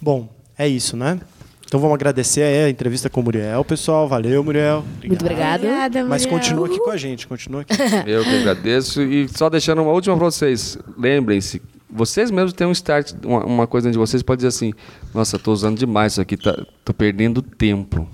Bom, 0.00 0.28
é 0.56 0.66
isso, 0.68 0.96
né? 0.96 1.20
Então 1.68 1.78
vamos 1.78 1.94
agradecer 1.96 2.42
aí 2.42 2.64
a 2.64 2.70
entrevista 2.70 3.10
com 3.10 3.20
o 3.20 3.24
Muriel, 3.24 3.62
pessoal. 3.62 4.08
Valeu, 4.08 4.42
Muriel. 4.42 4.82
Muito 5.04 5.22
obrigado. 5.22 5.64
Obrigada, 5.64 6.04
Mas 6.04 6.24
Muriel. 6.24 6.40
continua 6.40 6.66
aqui 6.66 6.78
com 6.78 6.90
a 6.90 6.96
gente, 6.96 7.26
continua 7.26 7.60
aqui. 7.60 7.74
Eu 8.08 8.24
que 8.24 8.36
agradeço. 8.38 9.02
E 9.02 9.28
só 9.28 9.50
deixando 9.50 9.82
uma 9.82 9.92
última 9.92 10.16
para 10.16 10.24
vocês. 10.24 10.78
Lembrem-se, 10.96 11.60
vocês 11.90 12.30
mesmos 12.30 12.54
têm 12.54 12.66
um 12.66 12.72
start, 12.72 13.12
uma, 13.22 13.44
uma 13.44 13.66
coisa 13.66 13.90
de 13.90 13.98
vocês 13.98 14.22
pode 14.22 14.38
dizer 14.38 14.48
assim, 14.48 14.72
nossa, 15.12 15.36
estou 15.36 15.52
usando 15.52 15.78
demais 15.78 16.12
isso 16.12 16.22
aqui, 16.22 16.38
tá, 16.38 16.56
tô 16.82 16.94
perdendo 16.94 17.42
tempo. 17.42 18.08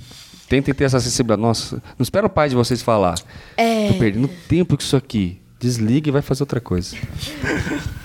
Tentem 0.48 0.74
ter 0.74 0.84
essa 0.84 0.98
sensibilidade. 0.98 1.40
Nossa, 1.40 1.76
não 1.96 2.02
espera 2.02 2.26
o 2.26 2.30
pai 2.30 2.48
de 2.48 2.56
vocês 2.56 2.82
falar. 2.82 3.14
É. 3.56 3.88
Tô 3.88 3.94
perdendo 3.98 4.28
tempo 4.48 4.76
com 4.76 4.82
isso 4.82 4.96
aqui. 4.96 5.40
Desliga 5.60 6.08
e 6.08 6.12
vai 6.12 6.22
fazer 6.22 6.42
outra 6.42 6.60
coisa. 6.60 6.96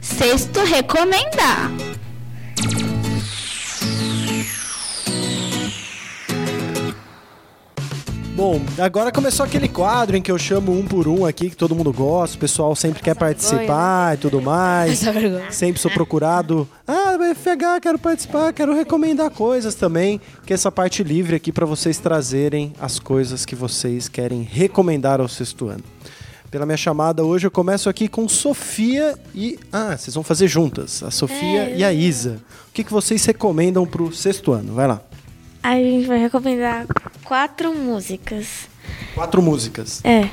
Sexto 0.00 0.60
recomendar. 0.64 1.70
Bom, 8.34 8.60
agora 8.78 9.12
começou 9.12 9.44
aquele 9.44 9.68
quadro 9.68 10.16
em 10.16 10.22
que 10.22 10.32
eu 10.32 10.38
chamo 10.38 10.72
um 10.72 10.84
por 10.84 11.06
um 11.06 11.26
aqui, 11.26 11.50
que 11.50 11.56
todo 11.56 11.76
mundo 11.76 11.92
gosta, 11.92 12.36
o 12.36 12.40
pessoal 12.40 12.74
sempre 12.74 13.02
quer 13.02 13.14
participar 13.14 14.14
e 14.14 14.16
tudo 14.16 14.40
mais. 14.40 15.00
Sempre 15.50 15.80
sou 15.80 15.90
procurado. 15.90 16.66
Ah, 16.84 17.16
vai 17.16 17.34
FH, 17.34 17.80
quero 17.80 17.98
participar, 17.98 18.52
quero 18.52 18.74
recomendar 18.74 19.30
coisas 19.30 19.74
também. 19.74 20.20
Que 20.46 20.54
essa 20.54 20.72
parte 20.72 21.04
livre 21.04 21.36
aqui 21.36 21.52
para 21.52 21.66
vocês 21.66 21.98
trazerem 21.98 22.72
as 22.80 22.98
coisas 22.98 23.44
que 23.44 23.54
vocês 23.54 24.08
querem 24.08 24.42
recomendar 24.42 25.20
ao 25.20 25.28
sexto 25.28 25.68
ano. 25.68 25.84
Pela 26.52 26.66
minha 26.66 26.76
chamada 26.76 27.24
hoje 27.24 27.46
eu 27.46 27.50
começo 27.50 27.88
aqui 27.88 28.06
com 28.06 28.28
Sofia 28.28 29.18
e. 29.34 29.58
Ah, 29.72 29.96
vocês 29.96 30.14
vão 30.14 30.22
fazer 30.22 30.48
juntas, 30.48 31.02
a 31.02 31.10
Sofia 31.10 31.70
É. 31.70 31.76
e 31.78 31.82
a 31.82 31.90
Isa. 31.94 32.42
O 32.68 32.72
que, 32.74 32.84
que 32.84 32.92
vocês 32.92 33.24
recomendam 33.24 33.86
pro 33.86 34.12
sexto 34.14 34.52
ano? 34.52 34.74
Vai 34.74 34.86
lá. 34.86 35.00
A 35.62 35.76
gente 35.76 36.06
vai 36.06 36.18
recomendar 36.18 36.86
quatro 37.24 37.74
músicas. 37.74 38.68
Quatro 39.14 39.40
músicas. 39.40 40.04
É. 40.04 40.28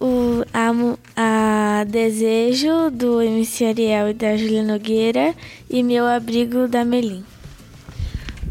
O, 0.00 0.42
a, 0.52 0.72
a 1.80 1.84
Desejo, 1.84 2.90
do 2.90 3.22
MC 3.22 3.66
Ariel 3.66 4.08
e 4.08 4.14
da 4.14 4.36
Julia 4.36 4.64
Nogueira. 4.64 5.36
E 5.70 5.84
Meu 5.84 6.04
Abrigo, 6.04 6.66
da 6.66 6.84
Melim. 6.84 7.24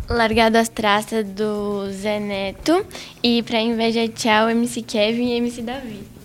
Largado 0.07 0.57
as 0.57 0.69
traças 0.69 1.27
do 1.27 1.91
Zé 1.91 2.17
Neto. 2.17 2.85
E 3.21 3.43
pra 3.43 3.59
inveja 3.59 4.07
tchau, 4.07 4.49
MC 4.49 4.81
Kevin 4.83 5.31
e 5.33 5.37
MC 5.37 5.61
Davi. 5.63 6.20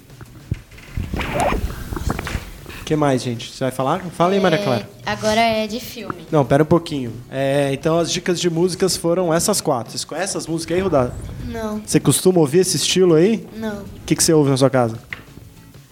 O 2.81 2.85
que 2.87 2.95
mais, 2.95 3.21
gente? 3.23 3.51
Você 3.53 3.65
vai 3.65 3.71
falar? 3.73 4.01
Fala 4.17 4.33
aí, 4.35 4.41
Maria 4.41 4.59
Clara. 4.63 4.89
Agora 5.05 5.41
é 5.41 5.67
de 5.67 5.81
filme. 5.81 6.15
Não, 6.31 6.45
pera 6.45 6.63
um 6.63 6.67
pouquinho. 6.67 7.13
É, 7.31 7.71
então 7.73 7.99
as 7.99 8.13
dicas 8.13 8.39
de 8.41 8.49
músicas 8.49 8.97
foram 8.97 9.35
essas 9.35 9.61
quatro. 9.61 9.91
Vocês 9.91 10.05
conhecem 10.05 10.39
as 10.39 10.47
músicas 10.47 10.77
aí, 10.77 10.83
Rudá? 10.83 11.11
Não. 11.47 11.81
Você 11.85 11.99
costuma 11.99 12.39
ouvir 12.39 12.59
esse 12.61 12.77
estilo 12.77 13.15
aí? 13.15 13.45
Não. 13.57 13.81
O 13.83 13.85
que, 14.07 14.15
que 14.15 14.23
você 14.23 14.33
ouve 14.33 14.51
na 14.51 14.57
sua 14.57 14.71
casa? 14.71 14.97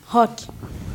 Rock. 0.07 0.47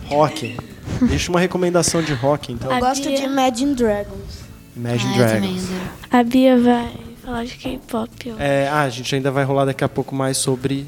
Rock. 0.08 0.58
Deixa 1.02 1.30
uma 1.30 1.40
recomendação 1.40 2.02
de 2.02 2.14
rock, 2.14 2.54
então. 2.54 2.72
Eu 2.72 2.80
gosto 2.80 3.04
Bia. 3.08 3.18
de 3.18 3.24
Imagine 3.26 3.76
Dragons. 3.76 4.40
Imagine 4.76 5.14
Ah, 5.14 5.18
Dragons. 5.28 5.64
A 6.12 6.24
Bia 6.24 6.58
vai 6.58 6.92
falar 7.26 7.44
de 7.46 7.56
K-pop. 7.56 8.34
É, 8.40 8.70
ah, 8.72 8.82
a 8.84 8.90
gente 8.90 9.14
ainda 9.14 9.32
vai 9.32 9.44
rolar 9.44 9.66
daqui 9.66 9.84
a 9.84 9.90
pouco 9.90 10.16
mais 10.16 10.38
sobre 10.38 10.88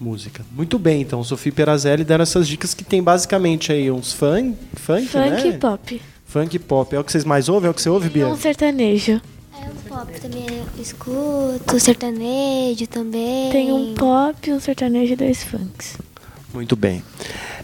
música. 0.00 0.44
Muito 0.52 0.78
bem, 0.78 1.02
então. 1.02 1.22
Sofia 1.24 1.50
e 1.50 1.52
Perazelli 1.52 2.04
deram 2.04 2.22
essas 2.22 2.46
dicas 2.46 2.74
que 2.74 2.84
tem 2.84 3.02
basicamente 3.02 3.72
aí 3.72 3.90
uns 3.90 4.12
funk, 4.12 4.56
funk, 4.74 5.06
Funk 5.08 5.28
né? 5.28 5.46
e 5.48 5.52
pop. 5.58 6.02
Funk 6.24 6.56
e 6.56 6.58
pop. 6.58 6.94
É 6.94 7.00
o 7.00 7.04
que 7.04 7.10
vocês 7.12 7.24
mais 7.24 7.48
ouvem? 7.48 7.68
É 7.68 7.70
o 7.70 7.74
que 7.74 7.82
você 7.82 7.88
ouve, 7.88 8.08
Bia? 8.08 8.28
Um 8.28 8.36
sertanejo. 8.36 9.20
É 9.52 9.66
um 9.66 9.88
pop 9.88 10.20
também. 10.20 10.46
eu 10.48 10.82
Escuto, 10.82 11.80
sertanejo 11.80 12.86
também. 12.86 13.50
Tem 13.50 13.72
um 13.72 13.94
pop, 13.94 14.52
um 14.52 14.60
sertanejo 14.60 15.14
e 15.14 15.16
dois 15.16 15.42
funks. 15.42 15.96
Muito 16.52 16.76
bem. 16.76 17.02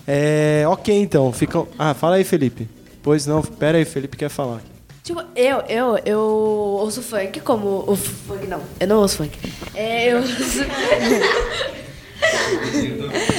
É, 0.06 0.64
ok, 0.66 0.94
então. 0.98 1.32
Ficam... 1.32 1.68
Ah, 1.78 1.94
fala 1.94 2.16
aí, 2.16 2.24
Felipe. 2.24 2.68
Pois 3.02 3.26
não, 3.26 3.42
pera 3.42 3.78
aí, 3.78 3.84
Felipe 3.84 4.16
quer 4.16 4.28
falar. 4.30 4.60
Tipo, 5.02 5.22
eu, 5.36 5.58
eu, 5.68 5.98
eu 6.06 6.18
ouço 6.18 7.02
funk 7.02 7.38
como. 7.40 7.84
O 7.86 7.94
funk 7.94 8.46
não, 8.46 8.62
eu 8.80 8.88
não 8.88 9.00
ouço 9.00 9.18
funk. 9.18 9.38
É, 9.74 10.10
eu 10.10 10.18
ouço. 10.18 10.60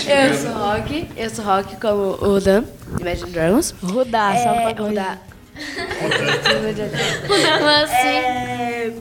eu 0.08 0.32
ouço 0.32 0.48
rock, 0.58 1.08
eu 1.16 1.24
ouço 1.24 1.42
rock 1.42 1.76
como 1.78 2.18
o 2.22 2.40
Dan, 2.40 2.64
Imagine 3.00 3.32
Dragons. 3.32 3.74
Rudá, 3.82 4.34
é, 4.34 4.44
só 4.44 4.54
pra 4.54 4.84
Rudá. 4.84 5.18
Você. 7.62 8.94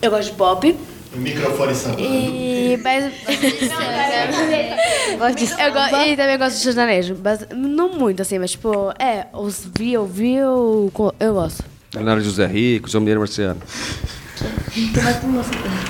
Eu 0.00 0.10
gosto 0.10 0.30
de 0.30 0.36
pop. 0.36 0.76
O 1.14 1.18
microfone 1.18 1.74
samba. 1.74 2.00
E. 2.00 2.78
Mas. 2.82 3.12
Gosto 5.18 5.36
de 5.36 5.44
eu 5.62 5.72
go, 5.72 5.78
e 6.06 6.16
também 6.16 6.38
gosto 6.38 6.56
de 6.56 6.62
sertanejo. 6.62 7.16
Mas 7.22 7.46
não 7.54 7.90
muito, 7.90 8.22
assim, 8.22 8.38
mas 8.38 8.52
tipo, 8.52 8.92
é, 8.98 9.26
os 9.32 9.68
vi, 9.76 9.92
eu 9.92 10.06
vi, 10.06 10.34
eu, 10.34 10.90
eu 11.20 11.34
gosto. 11.34 11.62
Leonardo 11.94 12.24
José 12.24 12.46
Rico, 12.46 12.88
João 12.88 13.02
Mineiro 13.02 13.20
Marciano. 13.20 13.60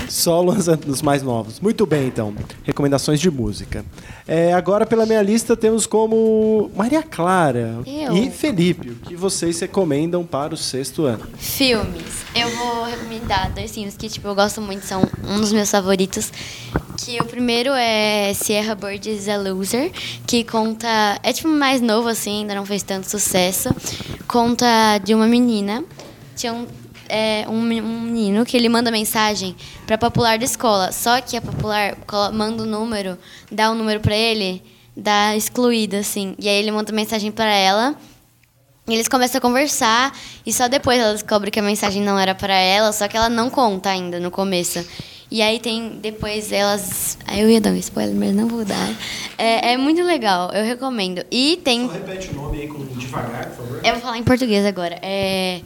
Só 0.08 0.42
lançando 0.42 0.88
os 0.88 1.02
mais 1.02 1.22
novos. 1.22 1.60
Muito 1.60 1.86
bem, 1.86 2.08
então. 2.08 2.34
Recomendações 2.64 3.20
de 3.20 3.30
música. 3.30 3.84
É, 4.26 4.52
agora, 4.52 4.84
pela 4.84 5.06
minha 5.06 5.22
lista, 5.22 5.56
temos 5.56 5.86
como 5.86 6.70
Maria 6.76 7.02
Clara 7.02 7.78
Eu. 7.86 8.16
e 8.16 8.30
Felipe. 8.30 8.90
O 8.90 8.94
que 8.96 9.16
vocês 9.16 9.58
recomendam 9.60 10.24
para 10.24 10.54
o 10.54 10.56
sexto 10.56 11.04
ano? 11.04 11.24
Filmes. 11.38 12.24
Eu 12.34 12.48
vou 12.50 12.84
recomendar 12.84 13.52
dois 13.52 13.72
filmes 13.72 13.96
que 13.96 14.08
tipo, 14.08 14.26
eu 14.28 14.34
gosto 14.34 14.60
muito, 14.60 14.84
são 14.86 15.02
um 15.26 15.40
dos 15.40 15.52
meus 15.52 15.70
favoritos. 15.70 16.32
Que 16.98 17.20
o 17.20 17.24
primeiro 17.24 17.70
é 17.72 18.32
Sierra 18.34 18.74
Burgess 18.74 19.28
a 19.28 19.36
Loser, 19.36 19.90
que 20.26 20.44
conta. 20.44 21.18
É 21.22 21.32
tipo 21.32 21.48
mais 21.48 21.80
novo, 21.80 22.08
assim, 22.08 22.40
ainda 22.40 22.54
não 22.54 22.66
fez 22.66 22.82
tanto 22.82 23.08
sucesso. 23.08 23.70
Conta 24.28 24.98
de 24.98 25.14
uma 25.14 25.26
menina. 25.26 25.82
Tinha 26.36 26.52
um, 26.52 26.66
é, 27.12 27.44
um, 27.46 27.58
um 27.58 28.00
menino 28.00 28.44
que 28.46 28.56
ele 28.56 28.70
manda 28.70 28.90
mensagem 28.90 29.54
pra 29.86 29.98
popular 29.98 30.38
da 30.38 30.46
escola. 30.46 30.90
Só 30.90 31.20
que 31.20 31.36
a 31.36 31.42
popular 31.42 31.94
manda 32.32 32.62
o 32.62 32.66
número, 32.66 33.18
dá 33.50 33.70
o 33.70 33.74
número 33.74 34.00
pra 34.00 34.16
ele, 34.16 34.62
dá 34.96 35.36
excluída, 35.36 35.98
assim. 35.98 36.34
E 36.38 36.48
aí 36.48 36.56
ele 36.56 36.70
manda 36.70 36.90
mensagem 36.90 37.30
pra 37.30 37.52
ela. 37.54 37.94
E 38.88 38.94
eles 38.94 39.06
começam 39.06 39.38
a 39.38 39.40
conversar 39.40 40.12
e 40.44 40.52
só 40.52 40.66
depois 40.66 40.98
ela 40.98 41.12
descobre 41.12 41.52
que 41.52 41.60
a 41.60 41.62
mensagem 41.62 42.02
não 42.02 42.18
era 42.18 42.34
para 42.34 42.54
ela, 42.54 42.90
só 42.90 43.06
que 43.06 43.16
ela 43.16 43.28
não 43.28 43.48
conta 43.48 43.90
ainda 43.90 44.18
no 44.18 44.28
começo. 44.28 44.84
E 45.30 45.40
aí 45.40 45.60
tem 45.60 46.00
depois 46.02 46.50
elas. 46.50 47.16
Aí 47.26 47.40
eu 47.40 47.48
ia 47.48 47.60
dar 47.60 47.70
um 47.70 47.76
spoiler, 47.76 48.14
mas 48.14 48.34
não 48.34 48.48
vou 48.48 48.64
dar. 48.64 48.90
É, 49.38 49.72
é 49.72 49.76
muito 49.76 50.02
legal, 50.02 50.50
eu 50.52 50.64
recomendo. 50.64 51.24
E 51.30 51.60
tem. 51.62 51.86
repete 51.86 52.30
o 52.30 52.34
nome 52.34 52.60
aí 52.60 52.66
com 52.66 52.84
devagar, 52.84 53.46
por 53.50 53.64
favor. 53.64 53.80
Eu 53.84 53.92
vou 53.92 54.02
falar 54.02 54.18
em 54.18 54.24
português 54.24 54.66
agora. 54.66 54.98
É 55.00 55.60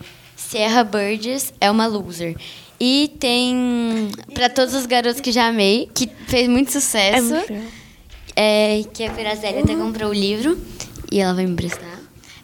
Sierra 0.48 0.84
Burgess 0.84 1.52
é 1.60 1.70
uma 1.70 1.86
loser. 1.86 2.36
E 2.78 3.10
tem 3.18 4.08
Pra 4.34 4.48
Todos 4.48 4.74
os 4.74 4.86
Garotos 4.86 5.20
que 5.20 5.32
Já 5.32 5.48
Amei, 5.48 5.88
que 5.94 6.08
fez 6.26 6.48
muito 6.48 6.68
É 6.68 6.72
sucesso. 6.72 7.34
muito 7.34 7.50
legal. 7.52 7.66
É, 8.36 8.82
que 8.92 9.02
a 9.04 9.10
Pirazelli 9.10 9.60
até 9.60 9.74
comprou 9.74 10.10
o 10.10 10.12
livro 10.12 10.58
e 11.10 11.18
ela 11.20 11.32
vai 11.32 11.46
me 11.46 11.52
emprestar. 11.52 11.98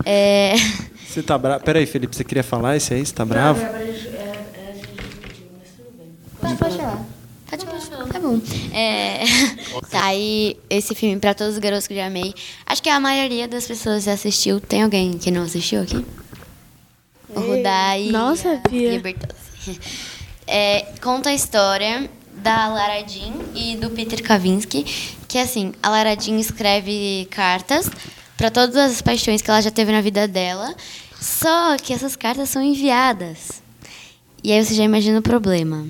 É, 0.07 0.55
Você 1.07 1.23
tá 1.23 1.37
bravo? 1.37 1.63
Pera 1.63 1.79
aí, 1.79 1.87
Felipe, 1.87 2.17
você 2.17 2.25
queria 2.25 2.43
falar 2.43 2.77
esse 2.77 2.95
aí? 2.95 3.05
Você 3.05 3.13
tá 3.13 3.25
bravo? 3.27 3.61
Pode, 6.41 6.57
pode 6.57 6.77
falar. 6.77 7.05
Pode, 7.51 7.67
pode 7.67 7.87
falar. 7.87 8.09
Tá 8.09 8.19
bom. 8.21 8.41
É... 8.73 9.21
Tá, 9.91 10.05
aí 10.07 10.57
esse 10.71 10.95
filme, 10.95 11.19
Pra 11.21 11.35
Todos 11.35 11.53
os 11.55 11.59
Garotos 11.59 11.87
que 11.87 11.95
Já 11.95 12.07
Amei, 12.07 12.33
acho 12.65 12.83
que 12.83 12.89
a 12.89 12.99
maioria 12.99 13.47
das 13.47 13.67
pessoas 13.67 14.05
já 14.05 14.15
assistiu. 14.15 14.59
Tem 14.59 14.83
alguém 14.83 15.19
que 15.19 15.31
não 15.31 15.43
assistiu 15.43 15.83
aqui? 15.83 16.03
O 17.35 17.41
Rudai 17.41 18.09
e 18.09 18.13
Nossa, 18.13 18.61
a 18.65 18.69
Bia. 18.69 18.91
Bia 18.91 19.01
Bertozzi. 19.01 19.81
É, 20.47 20.87
conta 21.01 21.31
a 21.31 21.35
história 21.35 22.11
da 22.35 22.69
Lara 22.69 23.07
Jean 23.07 23.33
e 23.55 23.77
do 23.77 23.91
Peter 23.91 24.23
Kavinsky, 24.23 24.85
que 25.29 25.39
assim, 25.39 25.73
a 25.83 25.89
Lara 25.89 26.19
Jean 26.19 26.39
escreve 26.39 27.27
cartas 27.31 27.89
para 28.37 28.51
todas 28.51 28.77
as 28.77 29.01
paixões 29.03 29.41
que 29.41 29.51
ela 29.51 29.61
já 29.61 29.71
teve 29.71 29.93
na 29.93 30.01
vida 30.01 30.27
dela, 30.27 30.75
só 31.21 31.77
que 31.77 31.93
essas 31.93 32.17
cartas 32.17 32.49
são 32.49 32.61
enviadas. 32.63 33.63
E 34.43 34.51
aí 34.53 34.65
você 34.65 34.75
já 34.75 34.83
imagina 34.83 35.21
o 35.21 35.23
problema. 35.23 35.87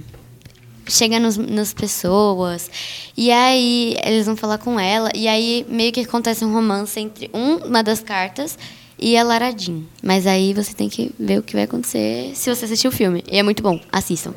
Chega 0.86 1.18
nos, 1.18 1.36
nas 1.38 1.72
pessoas, 1.72 2.68
e 3.16 3.30
aí 3.30 3.96
eles 4.04 4.26
vão 4.26 4.36
falar 4.36 4.58
com 4.58 4.78
ela, 4.78 5.10
e 5.14 5.26
aí 5.28 5.64
meio 5.68 5.92
que 5.92 6.00
acontece 6.00 6.44
um 6.44 6.52
romance 6.52 6.98
entre 7.00 7.30
um- 7.32 7.58
uma 7.68 7.82
das 7.82 8.00
cartas 8.00 8.58
e 9.02 9.16
a 9.16 9.24
Lara 9.24 9.50
Jean. 9.50 9.80
Mas 10.00 10.26
aí 10.26 10.54
você 10.54 10.72
tem 10.72 10.88
que 10.88 11.10
ver 11.18 11.40
o 11.40 11.42
que 11.42 11.54
vai 11.54 11.64
acontecer 11.64 12.30
se 12.34 12.54
você 12.54 12.64
assistir 12.64 12.86
o 12.86 12.92
filme. 12.92 13.24
E 13.30 13.36
é 13.36 13.42
muito 13.42 13.62
bom, 13.62 13.80
assistam. 13.90 14.32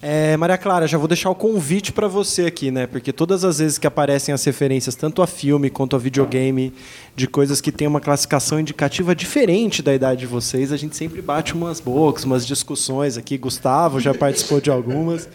É, 0.00 0.36
Maria 0.36 0.58
Clara, 0.58 0.86
já 0.86 0.98
vou 0.98 1.08
deixar 1.08 1.30
o 1.30 1.34
convite 1.34 1.90
para 1.90 2.06
você 2.06 2.42
aqui, 2.44 2.70
né? 2.70 2.86
Porque 2.86 3.10
todas 3.10 3.42
as 3.42 3.58
vezes 3.58 3.78
que 3.78 3.86
aparecem 3.86 4.34
as 4.34 4.44
referências, 4.44 4.94
tanto 4.94 5.22
a 5.22 5.26
filme 5.26 5.70
quanto 5.70 5.96
a 5.96 5.98
videogame, 5.98 6.74
de 7.16 7.26
coisas 7.26 7.58
que 7.60 7.72
têm 7.72 7.88
uma 7.88 8.02
classificação 8.02 8.60
indicativa 8.60 9.14
diferente 9.16 9.82
da 9.82 9.94
idade 9.94 10.20
de 10.20 10.26
vocês, 10.26 10.72
a 10.72 10.76
gente 10.76 10.94
sempre 10.94 11.22
bate 11.22 11.54
umas 11.54 11.80
bocas, 11.80 12.24
umas 12.24 12.46
discussões 12.46 13.16
aqui. 13.16 13.38
Gustavo 13.38 13.98
já 13.98 14.12
participou 14.12 14.60
de 14.60 14.70
algumas. 14.70 15.26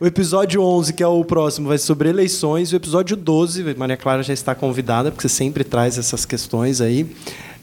O 0.00 0.06
episódio 0.06 0.62
11, 0.62 0.92
que 0.94 1.02
é 1.02 1.06
o 1.06 1.24
próximo, 1.24 1.68
vai 1.68 1.78
ser 1.78 1.84
sobre 1.84 2.08
eleições. 2.08 2.72
O 2.72 2.76
episódio 2.76 3.16
12, 3.16 3.74
Maria 3.74 3.96
Clara 3.98 4.22
já 4.22 4.32
está 4.32 4.54
convidada, 4.54 5.10
porque 5.10 5.28
você 5.28 5.34
sempre 5.34 5.62
traz 5.62 5.98
essas 5.98 6.24
questões 6.24 6.80
aí. 6.80 7.06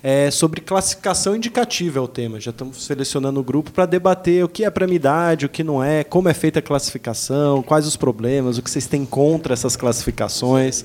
É 0.04 0.32
sobre 0.32 0.62
classificação 0.62 1.36
indicativa 1.36 2.00
é 2.00 2.02
o 2.02 2.08
tema. 2.08 2.40
Já 2.40 2.50
estamos 2.50 2.84
selecionando 2.84 3.40
o 3.40 3.44
grupo 3.44 3.72
para 3.72 3.86
debater 3.86 4.44
o 4.44 4.50
que 4.50 4.66
é 4.66 4.70
para 4.70 4.88
minha 4.88 4.96
idade, 4.96 5.46
o 5.46 5.50
que 5.50 5.64
não 5.64 5.84
é, 5.84 6.04
como 6.04 6.28
é 6.28 6.34
feita 6.34 6.58
a 6.58 6.62
classificação, 6.62 7.62
quais 7.62 7.86
os 7.86 7.96
problemas, 7.96 8.58
o 8.58 8.64
que 8.64 8.70
vocês 8.70 8.88
têm 8.88 9.06
contra 9.06 9.54
essas 9.54 9.76
classificações. 9.76 10.84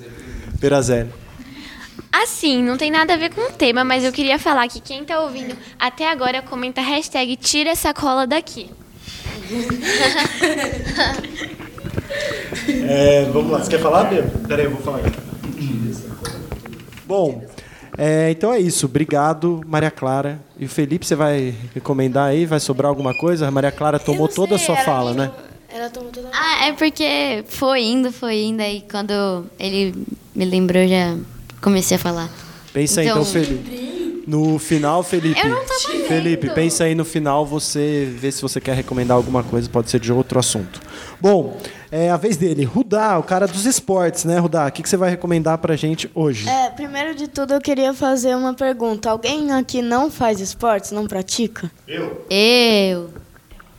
Perazelli. 0.60 1.10
Assim, 2.12 2.62
não 2.62 2.76
tem 2.76 2.90
nada 2.90 3.14
a 3.14 3.16
ver 3.16 3.34
com 3.34 3.40
o 3.40 3.52
tema, 3.52 3.84
mas 3.84 4.04
eu 4.04 4.12
queria 4.12 4.38
falar 4.38 4.68
que 4.68 4.80
quem 4.80 5.04
tá 5.04 5.20
ouvindo 5.20 5.56
até 5.78 6.10
agora 6.10 6.42
comenta 6.42 6.80
a 6.80 6.84
hashtag 6.84 7.36
tira 7.36 7.70
essa 7.70 7.94
cola 7.94 8.26
daqui. 8.26 8.70
É, 12.88 13.24
vamos 13.32 13.50
lá, 13.50 13.58
você 13.58 13.70
quer 13.70 13.80
falar, 13.80 14.04
Bia? 14.04 14.22
Peraí, 14.46 14.64
eu 14.64 14.70
vou 14.70 14.80
falar. 14.80 15.00
Bom, 17.06 17.44
é, 17.98 18.30
então 18.30 18.52
é 18.52 18.58
isso. 18.60 18.86
Obrigado, 18.86 19.60
Maria 19.66 19.90
Clara. 19.90 20.38
E 20.58 20.64
o 20.64 20.68
Felipe, 20.68 21.06
você 21.06 21.14
vai 21.14 21.54
recomendar 21.74 22.28
aí? 22.28 22.46
Vai 22.46 22.60
sobrar 22.60 22.88
alguma 22.88 23.14
coisa? 23.14 23.46
A 23.46 23.50
Maria 23.50 23.72
Clara 23.72 23.98
tomou 23.98 24.28
toda 24.28 24.56
a 24.56 24.58
sua 24.58 24.76
fala, 24.76 25.12
né? 25.12 25.30
Ela 25.68 25.90
tomou 25.90 26.10
toda 26.10 26.30
Ah, 26.32 26.66
é 26.66 26.72
porque 26.72 27.44
foi 27.48 27.82
indo, 27.82 28.10
foi 28.10 28.44
indo, 28.44 28.62
aí 28.62 28.82
quando 28.90 29.44
ele 29.58 29.94
me 30.34 30.44
lembrou, 30.44 30.86
já 30.86 31.16
comecei 31.60 31.96
a 31.96 32.00
falar. 32.00 32.30
Pensa 32.72 33.00
aí, 33.00 33.08
então, 33.08 33.24
Felipe. 33.24 33.95
No 34.26 34.58
final, 34.58 35.02
Felipe. 35.02 35.40
Eu 35.40 35.50
não 35.50 35.64
tava 35.64 35.92
vendo. 35.92 36.06
Felipe, 36.08 36.50
pensa 36.50 36.84
aí 36.84 36.94
no 36.94 37.04
final, 37.04 37.46
você 37.46 38.12
vê 38.18 38.32
se 38.32 38.42
você 38.42 38.60
quer 38.60 38.74
recomendar 38.74 39.16
alguma 39.16 39.44
coisa, 39.44 39.68
pode 39.68 39.88
ser 39.88 40.00
de 40.00 40.12
outro 40.12 40.38
assunto. 40.38 40.80
Bom, 41.20 41.56
é 41.92 42.10
a 42.10 42.16
vez 42.16 42.36
dele. 42.36 42.64
Rudá, 42.64 43.18
o 43.18 43.22
cara 43.22 43.46
dos 43.46 43.64
esportes, 43.64 44.24
né, 44.24 44.38
Rudá? 44.38 44.66
O 44.66 44.72
que, 44.72 44.82
que 44.82 44.88
você 44.88 44.96
vai 44.96 45.10
recomendar 45.10 45.58
pra 45.58 45.76
gente 45.76 46.10
hoje? 46.14 46.48
É, 46.48 46.70
primeiro 46.70 47.14
de 47.14 47.28
tudo 47.28 47.54
eu 47.54 47.60
queria 47.60 47.94
fazer 47.94 48.34
uma 48.34 48.52
pergunta. 48.52 49.10
Alguém 49.10 49.52
aqui 49.52 49.80
não 49.80 50.10
faz 50.10 50.40
esportes, 50.40 50.90
não 50.90 51.06
pratica? 51.06 51.70
Eu. 51.86 52.26
Eu. 52.28 53.10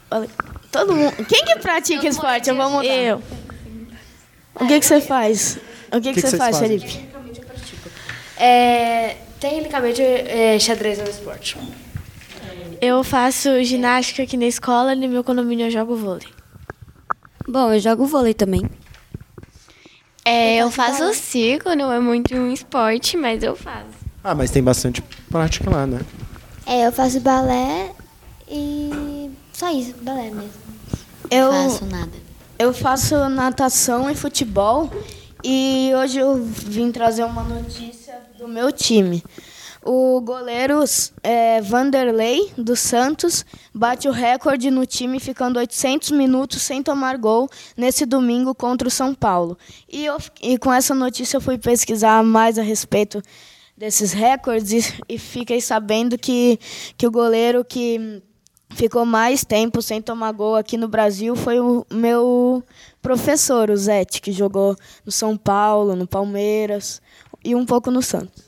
Olha, 0.10 0.30
Todo 0.72 0.96
mundo. 0.96 1.26
Quem 1.26 1.44
que 1.46 1.60
pratica 1.60 2.08
esporte? 2.08 2.50
Eu 2.50 2.56
vou 2.56 2.70
mudar. 2.70 2.86
Eu. 2.86 3.22
O 4.56 4.68
que, 4.68 4.80
que 4.80 4.86
você 4.86 5.02
faz? 5.02 5.58
O 5.92 6.02
que, 6.02 6.14
que, 6.14 6.14
que 6.14 6.22
você 6.22 6.28
vocês 6.30 6.38
faz, 6.38 6.60
fazem? 6.60 6.80
Felipe? 6.80 7.10
É, 8.38 9.18
tecnicamente, 9.40 10.02
é, 10.02 10.58
xadrez 10.60 11.00
é 11.00 11.04
um 11.04 11.08
esporte. 11.10 11.58
Eu 12.80 13.04
faço 13.04 13.64
ginástica 13.64 14.24
aqui 14.24 14.38
na 14.38 14.46
escola 14.46 14.94
e 14.94 14.96
no 14.96 15.08
meu 15.08 15.24
condomínio 15.24 15.66
eu 15.68 15.72
jogo 15.72 15.96
vôlei. 15.96 16.28
Bom, 17.48 17.74
eu 17.74 17.80
jogo 17.80 18.06
vôlei 18.06 18.34
também. 18.34 18.70
É, 20.24 20.58
eu 20.58 20.70
faço 20.70 21.14
circo, 21.14 21.74
não 21.74 21.92
é 21.92 22.00
muito 22.00 22.36
um 22.36 22.52
esporte, 22.52 23.16
mas 23.16 23.42
eu 23.42 23.56
faço. 23.56 23.88
Ah, 24.24 24.36
mas 24.36 24.52
tem 24.52 24.62
bastante 24.62 25.02
prática 25.32 25.70
lá, 25.70 25.88
né? 25.88 26.02
É, 26.66 26.86
eu 26.86 26.92
faço 26.92 27.20
balé 27.22 27.92
e 28.50 29.32
só 29.54 29.72
isso, 29.72 29.96
balé 30.02 30.30
mesmo. 30.30 30.52
Eu 31.32 31.52
Faço 31.52 31.86
nada. 31.86 32.12
Eu 32.60 32.74
faço 32.74 33.30
natação 33.30 34.10
e 34.10 34.16
futebol 34.16 34.92
e 35.44 35.92
hoje 35.96 36.20
eu 36.20 36.44
vim 36.44 36.92
trazer 36.92 37.24
uma 37.24 37.44
notícia 37.44 38.07
do 38.48 38.54
meu 38.54 38.72
time. 38.72 39.22
O 39.84 40.20
goleiro 40.22 40.84
é, 41.22 41.62
Vanderlei 41.62 42.52
dos 42.58 42.80
Santos 42.80 43.46
bate 43.74 44.08
o 44.08 44.12
recorde 44.12 44.72
no 44.72 44.86
time, 44.86 45.20
ficando 45.20 45.60
800 45.60 46.12
minutos 46.12 46.62
sem 46.62 46.82
tomar 46.82 47.18
gol 47.18 47.48
nesse 47.76 48.06
domingo 48.06 48.56
contra 48.56 48.88
o 48.88 48.92
São 48.92 49.14
Paulo. 49.14 49.58
E, 49.88 50.06
eu, 50.06 50.18
e 50.42 50.58
com 50.58 50.74
essa 50.74 50.96
notícia 50.96 51.38
eu 51.38 51.42
fui 51.42 51.58
pesquisar 51.58 52.24
mais 52.24 52.58
a 52.58 52.64
respeito 52.64 53.22
desses 53.78 54.12
recordes 54.12 54.90
e, 54.90 55.16
e 55.16 55.20
fiquei 55.20 55.62
sabendo 55.62 56.18
que, 56.18 56.60
que 56.98 57.06
o 57.06 57.12
goleiro 57.12 57.64
que 57.64 58.22
ficou 58.72 59.06
mais 59.06 59.46
tempo 59.46 59.82
sem 59.82 60.02
tomar 60.02 60.34
gol 60.34 60.56
aqui 60.56 60.76
no 60.76 60.90
Brasil 60.90 61.36
foi 61.36 61.60
o 61.60 61.86
meu 61.90 62.62
professor, 63.02 63.70
o 63.70 63.78
Zete, 63.78 64.22
que 64.22 64.32
jogou 64.34 64.76
no 65.06 65.12
São 65.12 65.38
Paulo, 65.38 65.96
no 65.96 66.08
Palmeiras 66.08 67.02
e 67.48 67.56
um 67.56 67.66
pouco 67.66 67.90
no 67.90 68.02
Santos. 68.02 68.44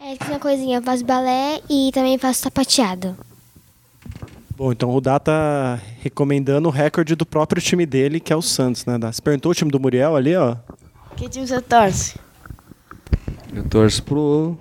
É, 0.00 0.16
tem 0.16 0.28
uma 0.28 0.38
coisinha, 0.38 0.78
eu 0.78 0.82
faço 0.82 1.04
balé 1.04 1.60
e 1.68 1.90
também 1.92 2.16
faço 2.18 2.40
sapateado. 2.40 3.16
Bom, 4.56 4.72
então 4.72 4.88
o 4.88 4.92
Rudá 4.92 5.18
tá 5.18 5.78
recomendando 6.00 6.68
o 6.68 6.70
recorde 6.70 7.14
do 7.14 7.26
próprio 7.26 7.60
time 7.60 7.84
dele, 7.84 8.18
que 8.20 8.32
é 8.32 8.36
o 8.36 8.40
Santos, 8.40 8.86
né? 8.86 8.96
Dá? 8.96 9.12
Você 9.12 9.20
perguntou 9.20 9.52
o 9.52 9.54
time 9.54 9.70
do 9.70 9.78
Muriel 9.78 10.16
ali, 10.16 10.34
ó. 10.34 10.56
Que 11.16 11.28
time 11.28 11.46
você 11.46 11.60
torce? 11.60 12.18
Eu 13.54 13.64
torço 13.64 14.02
pro 14.02 14.56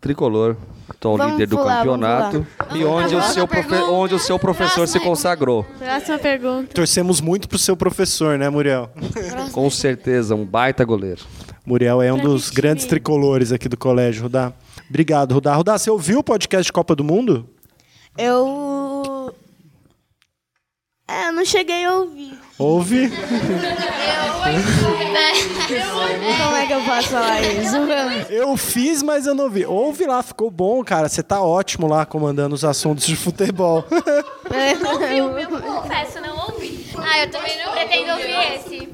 tricolor, 0.00 0.56
atual 0.88 1.16
Vamos 1.18 1.32
líder 1.34 1.46
do 1.48 1.56
pular, 1.56 1.78
campeonato 1.78 2.46
e 2.74 2.84
onde 2.84 3.14
o, 3.14 3.22
seu 3.22 3.46
profe- 3.46 3.74
onde 3.74 4.14
o 4.14 4.18
seu 4.18 4.38
professor 4.38 4.88
se 4.88 4.98
consagrou. 5.00 5.64
Próxima 5.78 6.18
pergunta. 6.18 6.74
Torcemos 6.74 7.20
muito 7.20 7.48
pro 7.48 7.58
seu 7.58 7.76
professor, 7.76 8.38
né, 8.38 8.48
Muriel? 8.48 8.90
Com 9.52 9.68
certeza, 9.70 10.34
um 10.34 10.44
baita 10.44 10.84
goleiro. 10.84 11.22
Muriel 11.68 12.00
é 12.00 12.10
um 12.10 12.18
dos 12.18 12.48
grandes 12.48 12.86
tricolores 12.86 13.52
aqui 13.52 13.68
do 13.68 13.76
colégio, 13.76 14.22
Rudá. 14.22 14.54
Obrigado, 14.88 15.34
Rudá. 15.34 15.54
Rudá, 15.54 15.76
você 15.76 15.90
ouviu 15.90 16.20
o 16.20 16.24
podcast 16.24 16.64
de 16.64 16.72
Copa 16.72 16.96
do 16.96 17.04
Mundo? 17.04 17.46
Eu. 18.16 19.34
É, 21.06 21.28
eu 21.28 21.32
não 21.32 21.44
cheguei 21.44 21.84
a 21.84 21.92
ouvir. 21.98 22.38
Ouve? 22.58 23.10
Como 26.38 26.56
é 26.56 26.66
que 26.66 26.72
eu 26.72 26.80
posso 26.82 27.08
falar 27.08 27.42
isso? 27.42 27.76
Eu 28.30 28.56
fiz, 28.56 29.02
mas 29.02 29.26
eu 29.26 29.34
não 29.34 29.44
ouvi. 29.44 29.66
Ouve 29.66 30.06
lá, 30.06 30.22
ficou 30.22 30.50
bom, 30.50 30.82
cara. 30.82 31.06
Você 31.06 31.22
tá 31.22 31.42
ótimo 31.42 31.86
lá 31.86 32.06
comandando 32.06 32.54
os 32.54 32.64
assuntos 32.64 33.04
de 33.06 33.14
futebol. 33.14 33.84
Ouvi 34.90 35.20
o 35.20 35.34
meu, 35.34 35.50
confesso, 35.60 36.18
não 36.22 36.46
ouvi. 36.46 36.86
Ah, 36.96 37.18
eu 37.24 37.30
também 37.30 37.62
não 37.62 37.72
pretendo 37.72 38.12
ouvir 38.12 38.32
esse. 38.54 38.88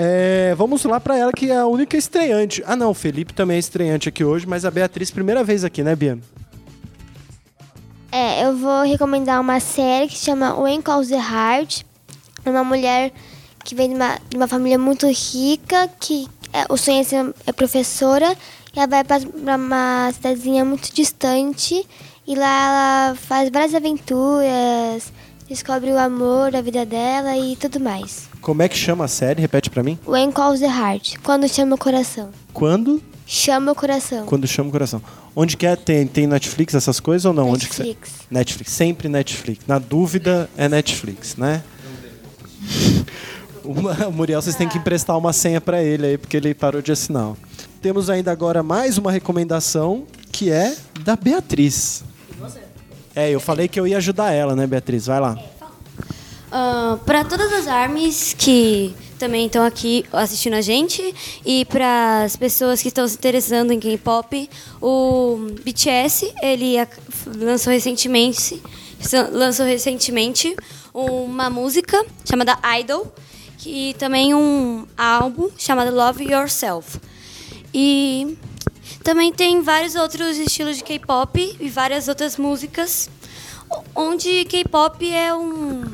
É, 0.00 0.54
vamos 0.54 0.84
lá 0.84 1.00
pra 1.00 1.18
ela, 1.18 1.32
que 1.32 1.50
é 1.50 1.56
a 1.56 1.66
única 1.66 1.96
estreante. 1.96 2.62
Ah, 2.64 2.76
não, 2.76 2.90
o 2.90 2.94
Felipe 2.94 3.34
também 3.34 3.56
é 3.56 3.58
estreante 3.58 4.08
aqui 4.08 4.22
hoje, 4.22 4.46
mas 4.46 4.64
a 4.64 4.70
Beatriz, 4.70 5.10
primeira 5.10 5.42
vez 5.42 5.64
aqui, 5.64 5.82
né, 5.82 5.96
Bia? 5.96 6.16
É, 8.12 8.44
eu 8.44 8.56
vou 8.56 8.84
recomendar 8.84 9.40
uma 9.40 9.58
série 9.58 10.06
que 10.06 10.16
chama 10.16 10.56
When 10.56 10.80
Calls 10.80 11.08
the 11.08 11.16
Heart. 11.16 11.82
É 12.44 12.50
uma 12.50 12.62
mulher 12.62 13.12
que 13.64 13.74
vem 13.74 13.88
de 13.88 13.96
uma, 13.96 14.20
de 14.30 14.36
uma 14.36 14.46
família 14.46 14.78
muito 14.78 15.04
rica, 15.08 15.90
que 15.98 16.28
é, 16.52 16.64
o 16.72 16.76
sonho 16.76 17.00
é 17.00 17.02
ser 17.02 17.34
é 17.44 17.52
professora, 17.52 18.36
e 18.72 18.78
ela 18.78 18.86
vai 18.86 19.02
para 19.02 19.18
uma 19.56 20.12
cidadezinha 20.12 20.64
muito 20.64 20.94
distante, 20.94 21.84
e 22.24 22.36
lá 22.36 23.08
ela 23.08 23.16
faz 23.16 23.50
várias 23.50 23.74
aventuras, 23.74 25.12
descobre 25.48 25.90
o 25.90 25.98
amor 25.98 26.52
da 26.52 26.60
vida 26.60 26.86
dela 26.86 27.36
e 27.36 27.56
tudo 27.56 27.80
mais. 27.80 28.27
Como 28.48 28.62
é 28.62 28.68
que 28.68 28.78
chama 28.78 29.04
a 29.04 29.08
série? 29.08 29.42
Repete 29.42 29.68
pra 29.68 29.82
mim. 29.82 29.98
When 30.06 30.32
Calls 30.32 30.60
the 30.60 30.66
Heart, 30.66 31.16
quando 31.22 31.46
chama 31.46 31.74
o 31.74 31.78
coração. 31.78 32.30
Quando? 32.54 33.02
Chama 33.26 33.72
o 33.72 33.74
coração. 33.74 34.24
Quando 34.24 34.46
chama 34.46 34.70
o 34.70 34.72
coração. 34.72 35.02
Onde 35.36 35.54
que 35.54 35.66
é? 35.66 35.76
Tem, 35.76 36.06
tem 36.06 36.26
Netflix, 36.26 36.74
essas 36.74 36.98
coisas 36.98 37.26
ou 37.26 37.34
não? 37.34 37.50
Onde 37.50 37.68
que 37.68 37.74
você- 37.74 37.82
Netflix. 37.82 38.10
Netflix. 38.30 38.72
Sempre 38.72 39.06
Netflix. 39.06 39.66
Na 39.66 39.78
dúvida, 39.78 40.48
é 40.56 40.66
Netflix, 40.66 41.36
né? 41.36 41.62
Uma, 43.62 43.92
Muriel, 44.10 44.40
vocês 44.40 44.56
têm 44.56 44.66
que 44.66 44.78
emprestar 44.78 45.18
uma 45.18 45.34
senha 45.34 45.60
pra 45.60 45.82
ele 45.82 46.06
aí, 46.06 46.16
porque 46.16 46.38
ele 46.38 46.54
parou 46.54 46.80
de 46.80 46.90
assinar. 46.90 47.34
Temos 47.82 48.08
ainda 48.08 48.32
agora 48.32 48.62
mais 48.62 48.96
uma 48.96 49.12
recomendação, 49.12 50.04
que 50.32 50.50
é 50.50 50.74
da 51.04 51.14
Beatriz. 51.16 52.02
É, 53.14 53.28
eu 53.28 53.40
falei 53.40 53.68
que 53.68 53.78
eu 53.78 53.86
ia 53.86 53.98
ajudar 53.98 54.32
ela, 54.32 54.56
né, 54.56 54.66
Beatriz? 54.66 55.04
Vai 55.04 55.20
lá. 55.20 55.38
Para 57.04 57.24
todas 57.24 57.52
as 57.52 57.66
armies 57.66 58.34
que 58.36 58.94
também 59.18 59.46
estão 59.46 59.64
aqui 59.64 60.04
assistindo 60.12 60.54
a 60.54 60.60
gente 60.60 61.14
e 61.44 61.64
para 61.64 62.22
as 62.22 62.36
pessoas 62.36 62.80
que 62.80 62.88
estão 62.88 63.06
se 63.06 63.14
interessando 63.14 63.72
em 63.72 63.80
K-pop, 63.80 64.48
o 64.80 65.38
BTS 65.64 66.32
ele 66.40 66.76
lançou 67.36 67.72
recentemente 67.72 68.62
lançou 69.32 69.64
recentemente 69.64 70.56
uma 70.92 71.48
música 71.48 72.04
chamada 72.24 72.58
Idol 72.80 73.12
e 73.64 73.94
também 73.98 74.34
um 74.34 74.86
álbum 74.96 75.48
chamado 75.56 75.94
Love 75.94 76.24
Yourself. 76.24 76.98
E 77.72 78.36
também 79.04 79.32
tem 79.32 79.62
vários 79.62 79.94
outros 79.94 80.36
estilos 80.38 80.78
de 80.78 80.84
K-pop 80.84 81.56
e 81.60 81.68
várias 81.68 82.08
outras 82.08 82.36
músicas, 82.36 83.08
onde 83.94 84.44
K-pop 84.46 85.12
é 85.12 85.34
um 85.34 85.84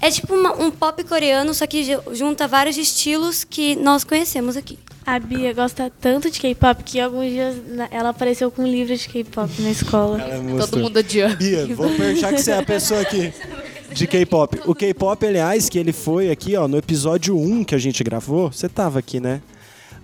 é 0.00 0.10
tipo 0.10 0.34
uma- 0.34 0.52
um 0.60 0.70
pop 0.70 1.02
coreano, 1.04 1.52
só 1.54 1.66
que 1.66 1.84
ju- 1.84 2.02
junta 2.14 2.46
vários 2.46 2.76
estilos 2.76 3.44
que 3.44 3.76
nós 3.76 4.04
conhecemos 4.04 4.56
aqui. 4.56 4.78
A 5.04 5.18
Bia 5.20 5.52
gosta 5.52 5.90
tanto 6.00 6.28
de 6.30 6.40
K-pop 6.40 6.82
que 6.82 6.98
alguns 6.98 7.30
dias 7.30 7.54
ela 7.92 8.08
apareceu 8.08 8.50
com 8.50 8.62
um 8.62 8.66
livro 8.66 8.96
de 8.96 9.08
K-pop 9.08 9.50
na 9.62 9.70
escola. 9.70 10.20
Ela 10.20 10.42
mostrou. 10.42 10.82
Bia, 11.36 11.66
vou 11.76 11.88
perguntar 11.90 12.32
que 12.32 12.42
você 12.42 12.50
é 12.50 12.58
a 12.58 12.62
pessoa 12.64 13.00
aqui 13.02 13.32
de 13.92 14.06
K-pop. 14.08 14.60
O 14.66 14.74
K-pop, 14.74 15.24
aliás, 15.24 15.68
que 15.68 15.78
ele 15.78 15.92
foi 15.92 16.30
aqui, 16.30 16.56
ó, 16.56 16.66
no 16.66 16.76
episódio 16.76 17.38
1 17.38 17.62
que 17.62 17.74
a 17.74 17.78
gente 17.78 18.02
gravou, 18.02 18.50
você 18.50 18.68
tava 18.68 18.98
aqui, 18.98 19.20
né? 19.20 19.40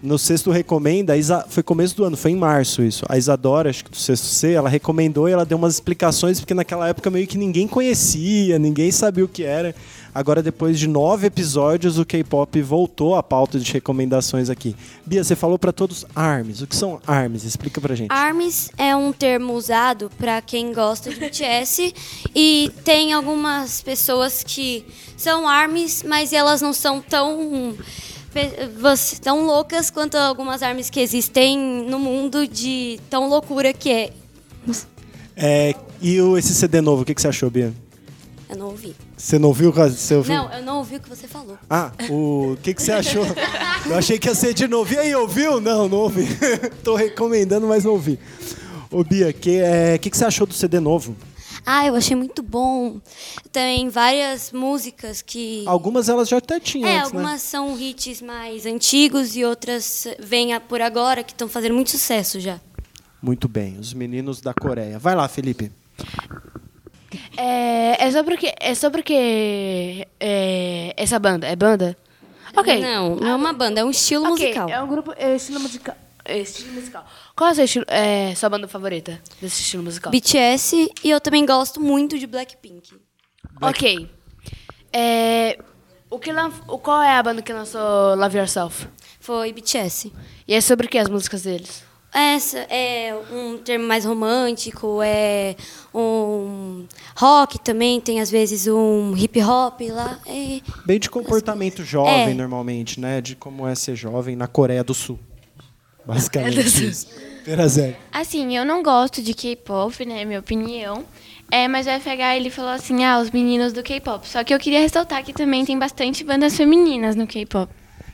No 0.02 0.18
sexto 0.18 0.50
recomenda, 0.50 1.16
Isa- 1.16 1.46
foi 1.48 1.62
começo 1.62 1.96
do 1.96 2.04
ano, 2.04 2.16
foi 2.16 2.32
em 2.32 2.36
março 2.36 2.82
isso. 2.82 3.04
A 3.08 3.16
Isadora, 3.16 3.70
acho 3.70 3.84
que 3.84 3.90
do 3.90 3.96
sexto 3.96 4.24
C, 4.26 4.52
ela 4.52 4.68
recomendou 4.68 5.28
e 5.28 5.32
ela 5.32 5.44
deu 5.46 5.56
umas 5.56 5.74
explicações, 5.74 6.40
porque 6.40 6.54
naquela 6.54 6.88
época 6.88 7.08
meio 7.08 7.26
que 7.26 7.38
ninguém 7.38 7.68
conhecia, 7.68 8.58
ninguém 8.58 8.90
sabia 8.90 9.24
o 9.24 9.28
que 9.28 9.44
era. 9.44 9.72
Agora, 10.14 10.42
depois 10.42 10.78
de 10.78 10.86
nove 10.88 11.28
episódios, 11.28 11.98
o 11.98 12.04
K-pop 12.04 12.60
voltou 12.60 13.14
à 13.14 13.22
pauta 13.22 13.58
de 13.60 13.72
recomendações 13.72 14.50
aqui. 14.50 14.74
Bia, 15.06 15.22
você 15.24 15.34
falou 15.36 15.58
pra 15.58 15.72
todos 15.72 16.04
ARMS. 16.14 16.62
O 16.62 16.66
que 16.66 16.76
são 16.76 17.00
ARMS? 17.06 17.46
Explica 17.46 17.80
pra 17.80 17.94
gente. 17.94 18.10
ARMS 18.12 18.70
é 18.76 18.94
um 18.94 19.10
termo 19.12 19.54
usado 19.54 20.10
para 20.18 20.42
quem 20.42 20.72
gosta 20.74 21.10
de 21.10 21.18
BTS 21.18 21.94
e 22.34 22.70
tem 22.84 23.12
algumas 23.14 23.80
pessoas 23.80 24.42
que 24.42 24.84
são 25.16 25.48
ARMS, 25.48 26.04
mas 26.06 26.32
elas 26.32 26.60
não 26.60 26.72
são 26.74 27.00
tão 27.00 27.74
tão 29.22 29.44
loucas 29.44 29.90
quanto 29.90 30.16
algumas 30.16 30.62
ARMS 30.62 30.90
que 30.90 31.00
existem 31.00 31.58
no 31.58 31.98
mundo 31.98 32.46
de 32.46 32.98
tão 33.08 33.28
loucura 33.28 33.72
que 33.72 33.90
é. 33.90 34.12
É, 35.36 35.74
e 36.00 36.20
o, 36.20 36.36
esse 36.36 36.54
CD 36.54 36.80
novo, 36.80 37.02
o 37.02 37.04
que, 37.04 37.14
que 37.14 37.20
você 37.20 37.28
achou, 37.28 37.50
Bia? 37.50 37.72
Eu 38.48 38.56
não 38.56 38.66
ouvi. 38.66 38.94
Você 39.16 39.38
não 39.38 39.48
ouviu? 39.48 39.72
Você 39.72 40.14
ouviu? 40.14 40.34
Não, 40.34 40.52
eu 40.52 40.62
não 40.62 40.78
ouvi 40.78 40.96
o 40.96 41.00
que 41.00 41.08
você 41.08 41.26
falou. 41.26 41.56
Ah, 41.70 41.90
o 42.10 42.56
que, 42.62 42.74
que 42.74 42.82
você 42.82 42.92
achou? 42.92 43.24
Eu 43.86 43.96
achei 43.96 44.18
que 44.18 44.28
ia 44.28 44.34
ser 44.34 44.52
de 44.52 44.68
novo. 44.68 44.92
E 44.92 44.98
aí, 44.98 45.14
ouviu? 45.14 45.60
Não, 45.60 45.88
não 45.88 45.98
ouvi. 45.98 46.26
Tô 46.84 46.94
recomendando, 46.94 47.66
mas 47.66 47.84
não 47.84 47.92
ouvi. 47.92 48.18
Ô, 48.90 49.02
Bia, 49.02 49.30
o 49.30 49.32
que, 49.32 49.58
é, 49.58 49.96
que, 49.96 50.10
que 50.10 50.16
você 50.16 50.26
achou 50.26 50.46
do 50.46 50.52
CD 50.52 50.80
novo? 50.80 51.16
Ah, 51.64 51.86
eu 51.86 51.94
achei 51.94 52.16
muito 52.16 52.42
bom. 52.42 53.00
Tem 53.52 53.88
várias 53.88 54.50
músicas 54.52 55.22
que 55.22 55.64
Algumas 55.66 56.08
elas 56.08 56.28
já 56.28 56.38
até 56.38 56.58
tinham 56.58 56.88
É, 56.88 56.98
antes, 56.98 57.12
né? 57.12 57.18
algumas 57.18 57.42
são 57.42 57.78
hits 57.78 58.20
mais 58.20 58.66
antigos 58.66 59.36
e 59.36 59.44
outras 59.44 60.06
vêm 60.18 60.58
por 60.60 60.80
agora 60.80 61.22
que 61.22 61.32
estão 61.32 61.48
fazendo 61.48 61.74
muito 61.74 61.90
sucesso 61.90 62.40
já. 62.40 62.60
Muito 63.22 63.48
bem, 63.48 63.78
os 63.78 63.94
meninos 63.94 64.40
da 64.40 64.52
Coreia. 64.52 64.98
Vai 64.98 65.14
lá, 65.14 65.28
Felipe. 65.28 65.70
É, 67.36 68.04
é 68.06 68.10
só 68.10 68.24
porque. 68.24 68.52
É 68.58 68.74
só 68.74 68.90
porque. 68.90 70.06
É, 70.18 70.92
essa 70.96 71.18
banda. 71.18 71.46
É 71.46 71.54
banda? 71.54 71.96
Ok. 72.56 72.80
Não, 72.80 73.16
não 73.16 73.28
é 73.28 73.34
uma 73.34 73.52
banda, 73.52 73.80
é 73.80 73.84
um 73.84 73.90
estilo 73.90 74.24
Ok, 74.24 74.46
musical. 74.46 74.68
É 74.68 74.82
um 74.82 74.88
grupo. 74.88 75.12
É 75.16 75.36
estilo 75.36 75.60
musical. 75.60 75.96
Estilo 76.26 76.72
musical. 76.72 77.04
Qual 77.36 77.48
é 77.48 77.52
a 77.52 77.54
sua, 77.54 77.64
estilo, 77.64 77.84
é, 77.88 78.34
sua 78.34 78.48
banda 78.48 78.68
favorita 78.68 79.20
desse 79.40 79.60
estilo 79.62 79.82
musical? 79.82 80.10
BTS 80.10 80.90
e 81.02 81.10
eu 81.10 81.20
também 81.20 81.44
gosto 81.44 81.80
muito 81.80 82.18
de 82.18 82.26
Blackpink. 82.26 82.94
Ok. 83.60 84.08
É, 84.92 85.58
o 86.10 86.18
que 86.18 86.30
qual 86.82 87.02
é 87.02 87.16
a 87.16 87.22
banda 87.22 87.42
que 87.42 87.52
lançou 87.52 88.14
Love 88.16 88.38
Yourself? 88.38 88.86
Foi 89.18 89.52
BTS. 89.52 90.12
E 90.46 90.54
é 90.54 90.60
sobre 90.60 90.86
o 90.86 90.88
que 90.88 90.98
as 90.98 91.08
músicas 91.08 91.42
deles? 91.42 91.84
Essa 92.14 92.58
é 92.68 93.14
um 93.32 93.56
termo 93.56 93.86
mais 93.86 94.04
romântico, 94.04 95.00
é 95.02 95.56
um 95.94 96.86
rock 97.16 97.58
também, 97.58 97.98
tem 98.02 98.20
às 98.20 98.30
vezes 98.30 98.66
um 98.66 99.16
hip 99.16 99.42
hop 99.42 99.80
lá. 99.90 100.18
É, 100.26 100.60
Bem 100.84 101.00
de 101.00 101.08
comportamento 101.08 101.82
jovem, 101.82 102.12
É. 102.32 102.34
normalmente, 102.34 103.00
né? 103.00 103.22
De 103.22 103.34
como 103.34 103.66
é 103.66 103.74
ser 103.74 103.96
jovem 103.96 104.36
na 104.36 104.46
Coreia 104.46 104.84
do 104.84 104.92
Sul. 104.92 105.18
Basicamente 106.06 106.58
É 106.58 106.62
isso. 106.62 107.06
Pera 107.44 107.66
zero. 107.66 107.96
Assim, 108.12 108.56
eu 108.56 108.64
não 108.64 108.82
gosto 108.82 109.20
de 109.20 109.34
K-pop, 109.34 110.04
né? 110.04 110.24
Minha 110.24 110.40
opinião. 110.40 111.04
É, 111.50 111.66
mas 111.68 111.86
o 111.86 111.90
FH 111.90 112.36
ele 112.36 112.50
falou 112.50 112.70
assim: 112.70 113.04
ah, 113.04 113.18
os 113.18 113.30
meninos 113.30 113.72
do 113.72 113.82
K-pop. 113.82 114.28
Só 114.28 114.44
que 114.44 114.54
eu 114.54 114.58
queria 114.58 114.80
ressaltar 114.80 115.24
que 115.24 115.32
também 115.32 115.64
tem 115.64 115.78
bastante 115.78 116.24
bandas 116.24 116.56
femininas 116.56 117.16
no 117.16 117.26
K-pop. 117.26 117.70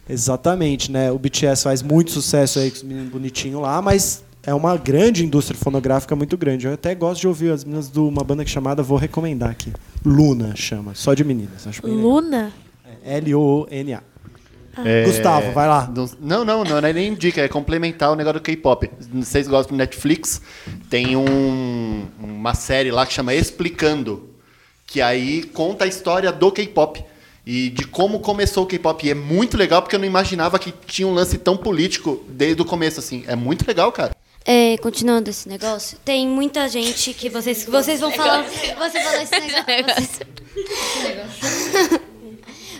Exatamente, 0.09 0.91
né? 0.91 1.12
O 1.12 1.18
BTS 1.18 1.62
faz 1.62 1.82
muito 1.82 2.11
sucesso 2.11 2.59
aí 2.59 2.70
com 2.70 2.78
os 2.78 2.82
meninos 2.82 3.11
bonitinhos 3.11 3.61
lá, 3.61 3.82
mas 3.82 4.24
é 4.43 4.55
uma 4.55 4.76
grande 4.76 5.24
indústria 5.24 5.59
fonográfica 5.59 6.16
muito 6.16 6.36
grande. 6.39 6.66
Eu 6.66 6.72
até 6.72 6.95
gosto 6.95 7.20
de 7.20 7.28
ouvir 7.28 7.53
as 7.53 7.62
meninas 7.64 7.91
de 7.91 8.01
uma 8.01 8.24
banda 8.24 8.43
que 8.43 8.51
é 8.51 8.55
chamada, 8.55 8.82
vou 8.82 8.97
recomendar 8.97 9.51
aqui. 9.51 9.72
Luna 10.05 10.57
chama, 10.57 10.95
só 10.95 11.12
de 11.12 11.22
meninas. 11.22 11.66
Acho 11.66 11.86
legal. 11.86 12.01
Luna? 12.01 12.53
É 13.05 13.18
L-O-O-N-A. 13.18 14.03
É, 14.85 15.05
Gustavo, 15.05 15.53
vai 15.53 15.66
lá. 15.66 15.93
Não, 16.21 16.45
não, 16.45 16.62
não 16.64 16.79
é 16.79 16.93
nem 16.93 17.14
dica, 17.14 17.41
é 17.41 17.49
complementar 17.49 18.12
o 18.12 18.14
negócio 18.14 18.39
do 18.39 18.43
K-pop. 18.43 18.89
Vocês 19.12 19.49
gostam 19.49 19.77
do 19.77 19.79
Netflix? 19.79 20.41
Tem 20.89 21.16
um- 21.16 22.07
uma 22.19 22.55
série 22.55 22.91
lá 22.91 23.05
que 23.05 23.12
chama 23.12 23.35
Explicando, 23.35 24.31
que 24.87 25.01
aí 25.03 25.43
conta 25.43 25.85
a 25.85 25.87
história 25.89 26.31
do 26.31 26.53
K-pop 26.53 27.03
e 27.45 27.71
de 27.71 27.85
como 27.87 28.21
começou 28.21 28.64
o 28.64 28.66
K-pop. 28.66 29.05
E 29.07 29.11
é 29.11 29.14
muito 29.14 29.57
legal 29.57 29.83
porque 29.83 29.97
eu 29.97 30.01
não 30.01 30.07
imaginava 30.07 30.59
que 30.59 30.73
tinha 30.87 31.09
um 31.09 31.12
lance 31.14 31.39
tão 31.39 31.57
político 31.57 32.25
desde 32.29 32.62
o 32.62 32.64
começo, 32.64 33.01
assim. 33.01 33.25
É 33.27 33.35
muito 33.35 33.66
legal, 33.66 33.91
cara. 33.91 34.14
É, 34.45 34.79
continuando 34.79 35.29
esse 35.29 35.47
negócio, 35.49 35.99
tem 36.05 36.27
muita 36.27 36.66
gente 36.69 37.12
que 37.12 37.29
vocês, 37.29 37.64
vocês 37.66 38.01
vão 38.01 38.11
falar. 38.12 38.45
Você 38.45 39.01
falou 39.03 39.21
esse 39.21 39.41
negócio. 39.41 40.05
Você, 40.07 42.01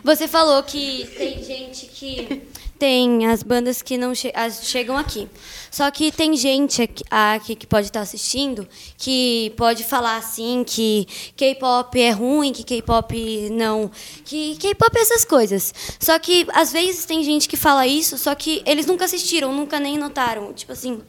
você 0.05 0.27
falou 0.29 0.63
que 0.63 1.07
tem 1.17 1.43
gente 1.45 1.87
que. 1.87 2.43
Tem 2.79 3.27
as 3.27 3.43
bandas 3.43 3.83
que 3.83 3.99
não 3.99 4.15
che- 4.15 4.31
as- 4.33 4.61
chegam 4.69 4.97
aqui. 4.97 5.29
Só 5.69 5.91
que 5.91 6.13
tem 6.13 6.37
gente 6.37 6.81
aqui, 6.81 7.03
aqui 7.11 7.57
que 7.57 7.67
pode 7.67 7.89
estar 7.89 8.01
assistindo 8.03 8.69
que 8.97 9.53
pode 9.57 9.83
falar 9.83 10.17
assim 10.17 10.63
que 10.65 11.05
K-pop 11.37 12.01
é 12.01 12.11
ruim, 12.13 12.53
que 12.53 12.63
K-pop 12.63 13.51
não. 13.51 13.91
Que 14.25 14.55
K-pop 14.59 14.97
é 14.97 15.01
essas 15.01 15.25
coisas. 15.25 15.75
Só 15.99 16.17
que 16.21 16.47
às 16.53 16.71
vezes 16.71 17.05
tem 17.05 17.25
gente 17.25 17.49
que 17.49 17.57
fala 17.57 17.85
isso, 17.85 18.17
só 18.17 18.33
que 18.37 18.63
eles 18.65 18.87
nunca 18.87 19.07
assistiram, 19.07 19.53
nunca 19.53 19.81
nem 19.81 19.99
notaram. 19.99 20.53
Tipo 20.53 20.71
assim. 20.71 21.01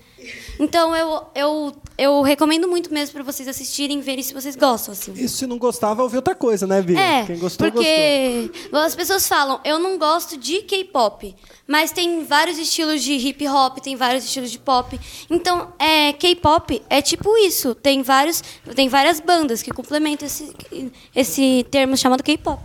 Então 0.59 0.95
eu, 0.95 1.23
eu, 1.33 1.75
eu 1.97 2.21
recomendo 2.21 2.67
muito 2.67 2.93
mesmo 2.93 3.13
para 3.13 3.23
vocês 3.23 3.47
assistirem 3.47 3.99
e 3.99 4.01
verem 4.01 4.21
se 4.21 4.33
vocês 4.33 4.55
gostam. 4.55 4.91
Assim. 4.91 5.13
E 5.13 5.29
se 5.29 5.47
não 5.47 5.57
gostava, 5.57 6.03
ouvir 6.03 6.17
outra 6.17 6.35
coisa, 6.35 6.67
né, 6.67 6.81
Bia? 6.81 6.99
É, 6.99 7.25
Quem 7.25 7.39
gostou, 7.39 7.71
porque 7.71 8.51
as 8.73 8.95
pessoas 8.95 9.27
falam, 9.27 9.59
eu 9.63 9.79
não 9.79 9.97
gosto 9.97 10.37
de 10.37 10.61
K-pop, 10.63 11.35
mas 11.65 11.91
tem 11.91 12.25
vários 12.25 12.57
estilos 12.57 13.01
de 13.01 13.13
hip 13.13 13.47
hop, 13.47 13.77
tem 13.77 13.95
vários 13.95 14.25
estilos 14.25 14.51
de 14.51 14.59
pop. 14.59 14.99
Então, 15.29 15.73
é, 15.79 16.11
K-pop 16.13 16.81
é 16.89 17.01
tipo 17.01 17.37
isso, 17.37 17.73
tem 17.73 18.01
vários, 18.01 18.43
tem 18.75 18.89
várias 18.89 19.19
bandas 19.19 19.61
que 19.61 19.71
complementam 19.71 20.25
esse, 20.25 20.53
esse 21.15 21.65
termo 21.71 21.95
chamado 21.95 22.21
K-pop. 22.21 22.61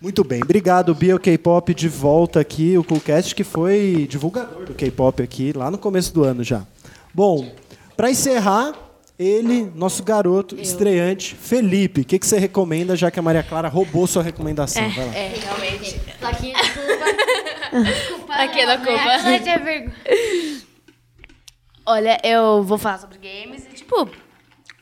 Muito 0.00 0.24
bem, 0.24 0.42
obrigado, 0.42 0.92
Bia, 0.96 1.14
o 1.14 1.20
K-pop 1.20 1.72
de 1.72 1.88
volta 1.88 2.40
aqui, 2.40 2.76
o 2.76 2.82
Coolcast, 2.82 3.36
que 3.36 3.44
foi 3.44 4.04
divulgador 4.10 4.64
do 4.64 4.74
K-pop 4.74 5.22
aqui, 5.22 5.52
lá 5.52 5.70
no 5.70 5.78
começo 5.78 6.12
do 6.12 6.24
ano 6.24 6.42
já. 6.42 6.66
Bom, 7.14 7.52
para 7.96 8.10
encerrar, 8.10 8.72
ele, 9.18 9.70
nosso 9.74 10.02
garoto 10.02 10.58
estreante, 10.58 11.34
Felipe, 11.34 12.00
o 12.00 12.04
que, 12.04 12.18
que 12.18 12.26
você 12.26 12.38
recomenda, 12.38 12.96
já 12.96 13.10
que 13.10 13.18
a 13.18 13.22
Maria 13.22 13.42
Clara 13.42 13.68
roubou 13.68 14.06
sua 14.06 14.22
recomendação? 14.22 14.88
Vai 14.90 15.06
lá. 15.06 15.14
É, 15.14 15.34
realmente. 15.36 16.00
Plaquinha 16.18 16.56
de 16.56 16.70
culpa. 16.70 18.34
Aqui 18.42 18.66
da 18.66 18.78
culpa. 18.78 19.38
Tinha 19.42 19.58
vergonha. 19.58 19.94
Olha, 21.84 22.18
eu 22.22 22.62
vou 22.62 22.78
falar 22.78 22.98
sobre 22.98 23.18
games 23.18 23.66
e, 23.66 23.74
tipo, 23.74 24.08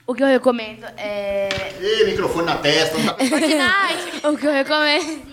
o 0.07 0.15
que 0.15 0.23
eu 0.23 0.27
recomendo 0.27 0.85
é. 0.97 1.49
Ih, 1.81 2.05
microfone 2.05 2.47
na 2.47 2.57
testa. 2.57 2.99
Não 2.99 3.15
tá... 3.15 3.17
o 4.29 4.37
que 4.37 4.47
eu 4.47 4.53
recomendo. 4.53 5.31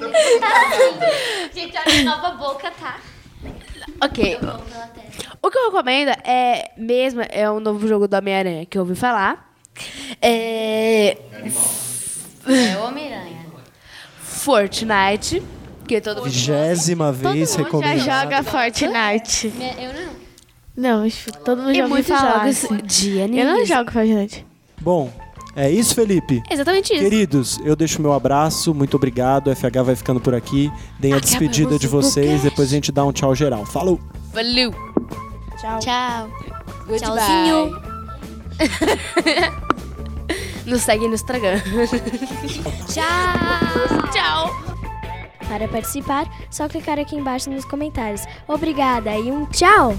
Gente, 1.52 1.76
olha 1.76 2.00
a 2.00 2.04
nova 2.04 2.30
boca, 2.30 2.70
tá? 2.70 3.00
Ok. 4.00 4.38
O 5.42 5.50
que 5.50 5.58
eu 5.58 5.66
recomendo 5.70 6.10
é 6.24 6.70
mesmo, 6.76 7.22
é 7.28 7.50
um 7.50 7.60
novo 7.60 7.86
jogo 7.88 8.06
do 8.06 8.16
Homem-Aranha 8.16 8.66
que 8.66 8.76
eu 8.78 8.82
ouvi 8.82 8.94
falar. 8.94 9.54
É. 10.20 11.16
É 12.46 12.76
o 12.78 12.84
Homem-Aranha. 12.86 13.46
Fortnite. 14.22 15.42
Que 15.86 16.00
todo 16.00 16.18
mundo. 16.18 16.30
Vigésima 16.30 17.10
vez 17.12 17.52
Já 17.52 17.58
recomendado. 17.58 17.98
joga 17.98 18.42
Fortnite. 18.42 19.52
Eu 19.78 19.92
não. 19.92 20.20
Não, 20.76 21.04
isso, 21.06 21.30
todo 21.44 21.58
mundo 21.62 21.72
E 21.72 21.74
já 21.74 21.82
ouviu 21.82 21.88
muitos 21.96 22.16
falar. 22.16 22.38
jogos 22.38 22.64
assim. 22.64 22.76
de 22.84 23.18
Eu 23.18 23.28
não 23.44 23.66
jogo 23.66 23.90
Fortnite. 23.90 24.46
Bom, 24.80 25.12
é 25.54 25.70
isso, 25.70 25.94
Felipe? 25.94 26.42
Exatamente 26.50 26.92
isso. 26.92 27.02
Queridos, 27.02 27.60
eu 27.64 27.74
deixo 27.74 28.00
meu 28.00 28.12
abraço, 28.12 28.74
muito 28.74 28.96
obrigado. 28.96 29.48
O 29.48 29.56
FH 29.56 29.82
vai 29.84 29.96
ficando 29.96 30.20
por 30.20 30.34
aqui. 30.34 30.70
Deem 30.98 31.14
a 31.14 31.18
despedida 31.18 31.78
de 31.78 31.86
vocês, 31.86 32.42
depois 32.42 32.68
a 32.68 32.70
gente 32.70 32.92
dá 32.92 33.04
um 33.04 33.12
tchau 33.12 33.34
geral. 33.34 33.66
Falou! 33.66 34.00
Valeu. 34.32 34.72
Tchau. 35.60 35.78
Tchau. 35.80 36.30
Goodbye. 36.86 36.98
Tchauzinho. 36.98 37.82
Nos 40.66 40.82
segue 40.82 41.08
no 41.08 41.14
Instagram. 41.14 41.60
Tchau. 42.88 44.10
Tchau. 44.12 44.70
Para 45.48 45.66
participar, 45.66 46.28
só 46.48 46.68
clicar 46.68 46.98
aqui 46.98 47.16
embaixo 47.16 47.50
nos 47.50 47.64
comentários. 47.64 48.22
Obrigada 48.46 49.16
e 49.16 49.32
um 49.32 49.46
tchau! 49.46 49.96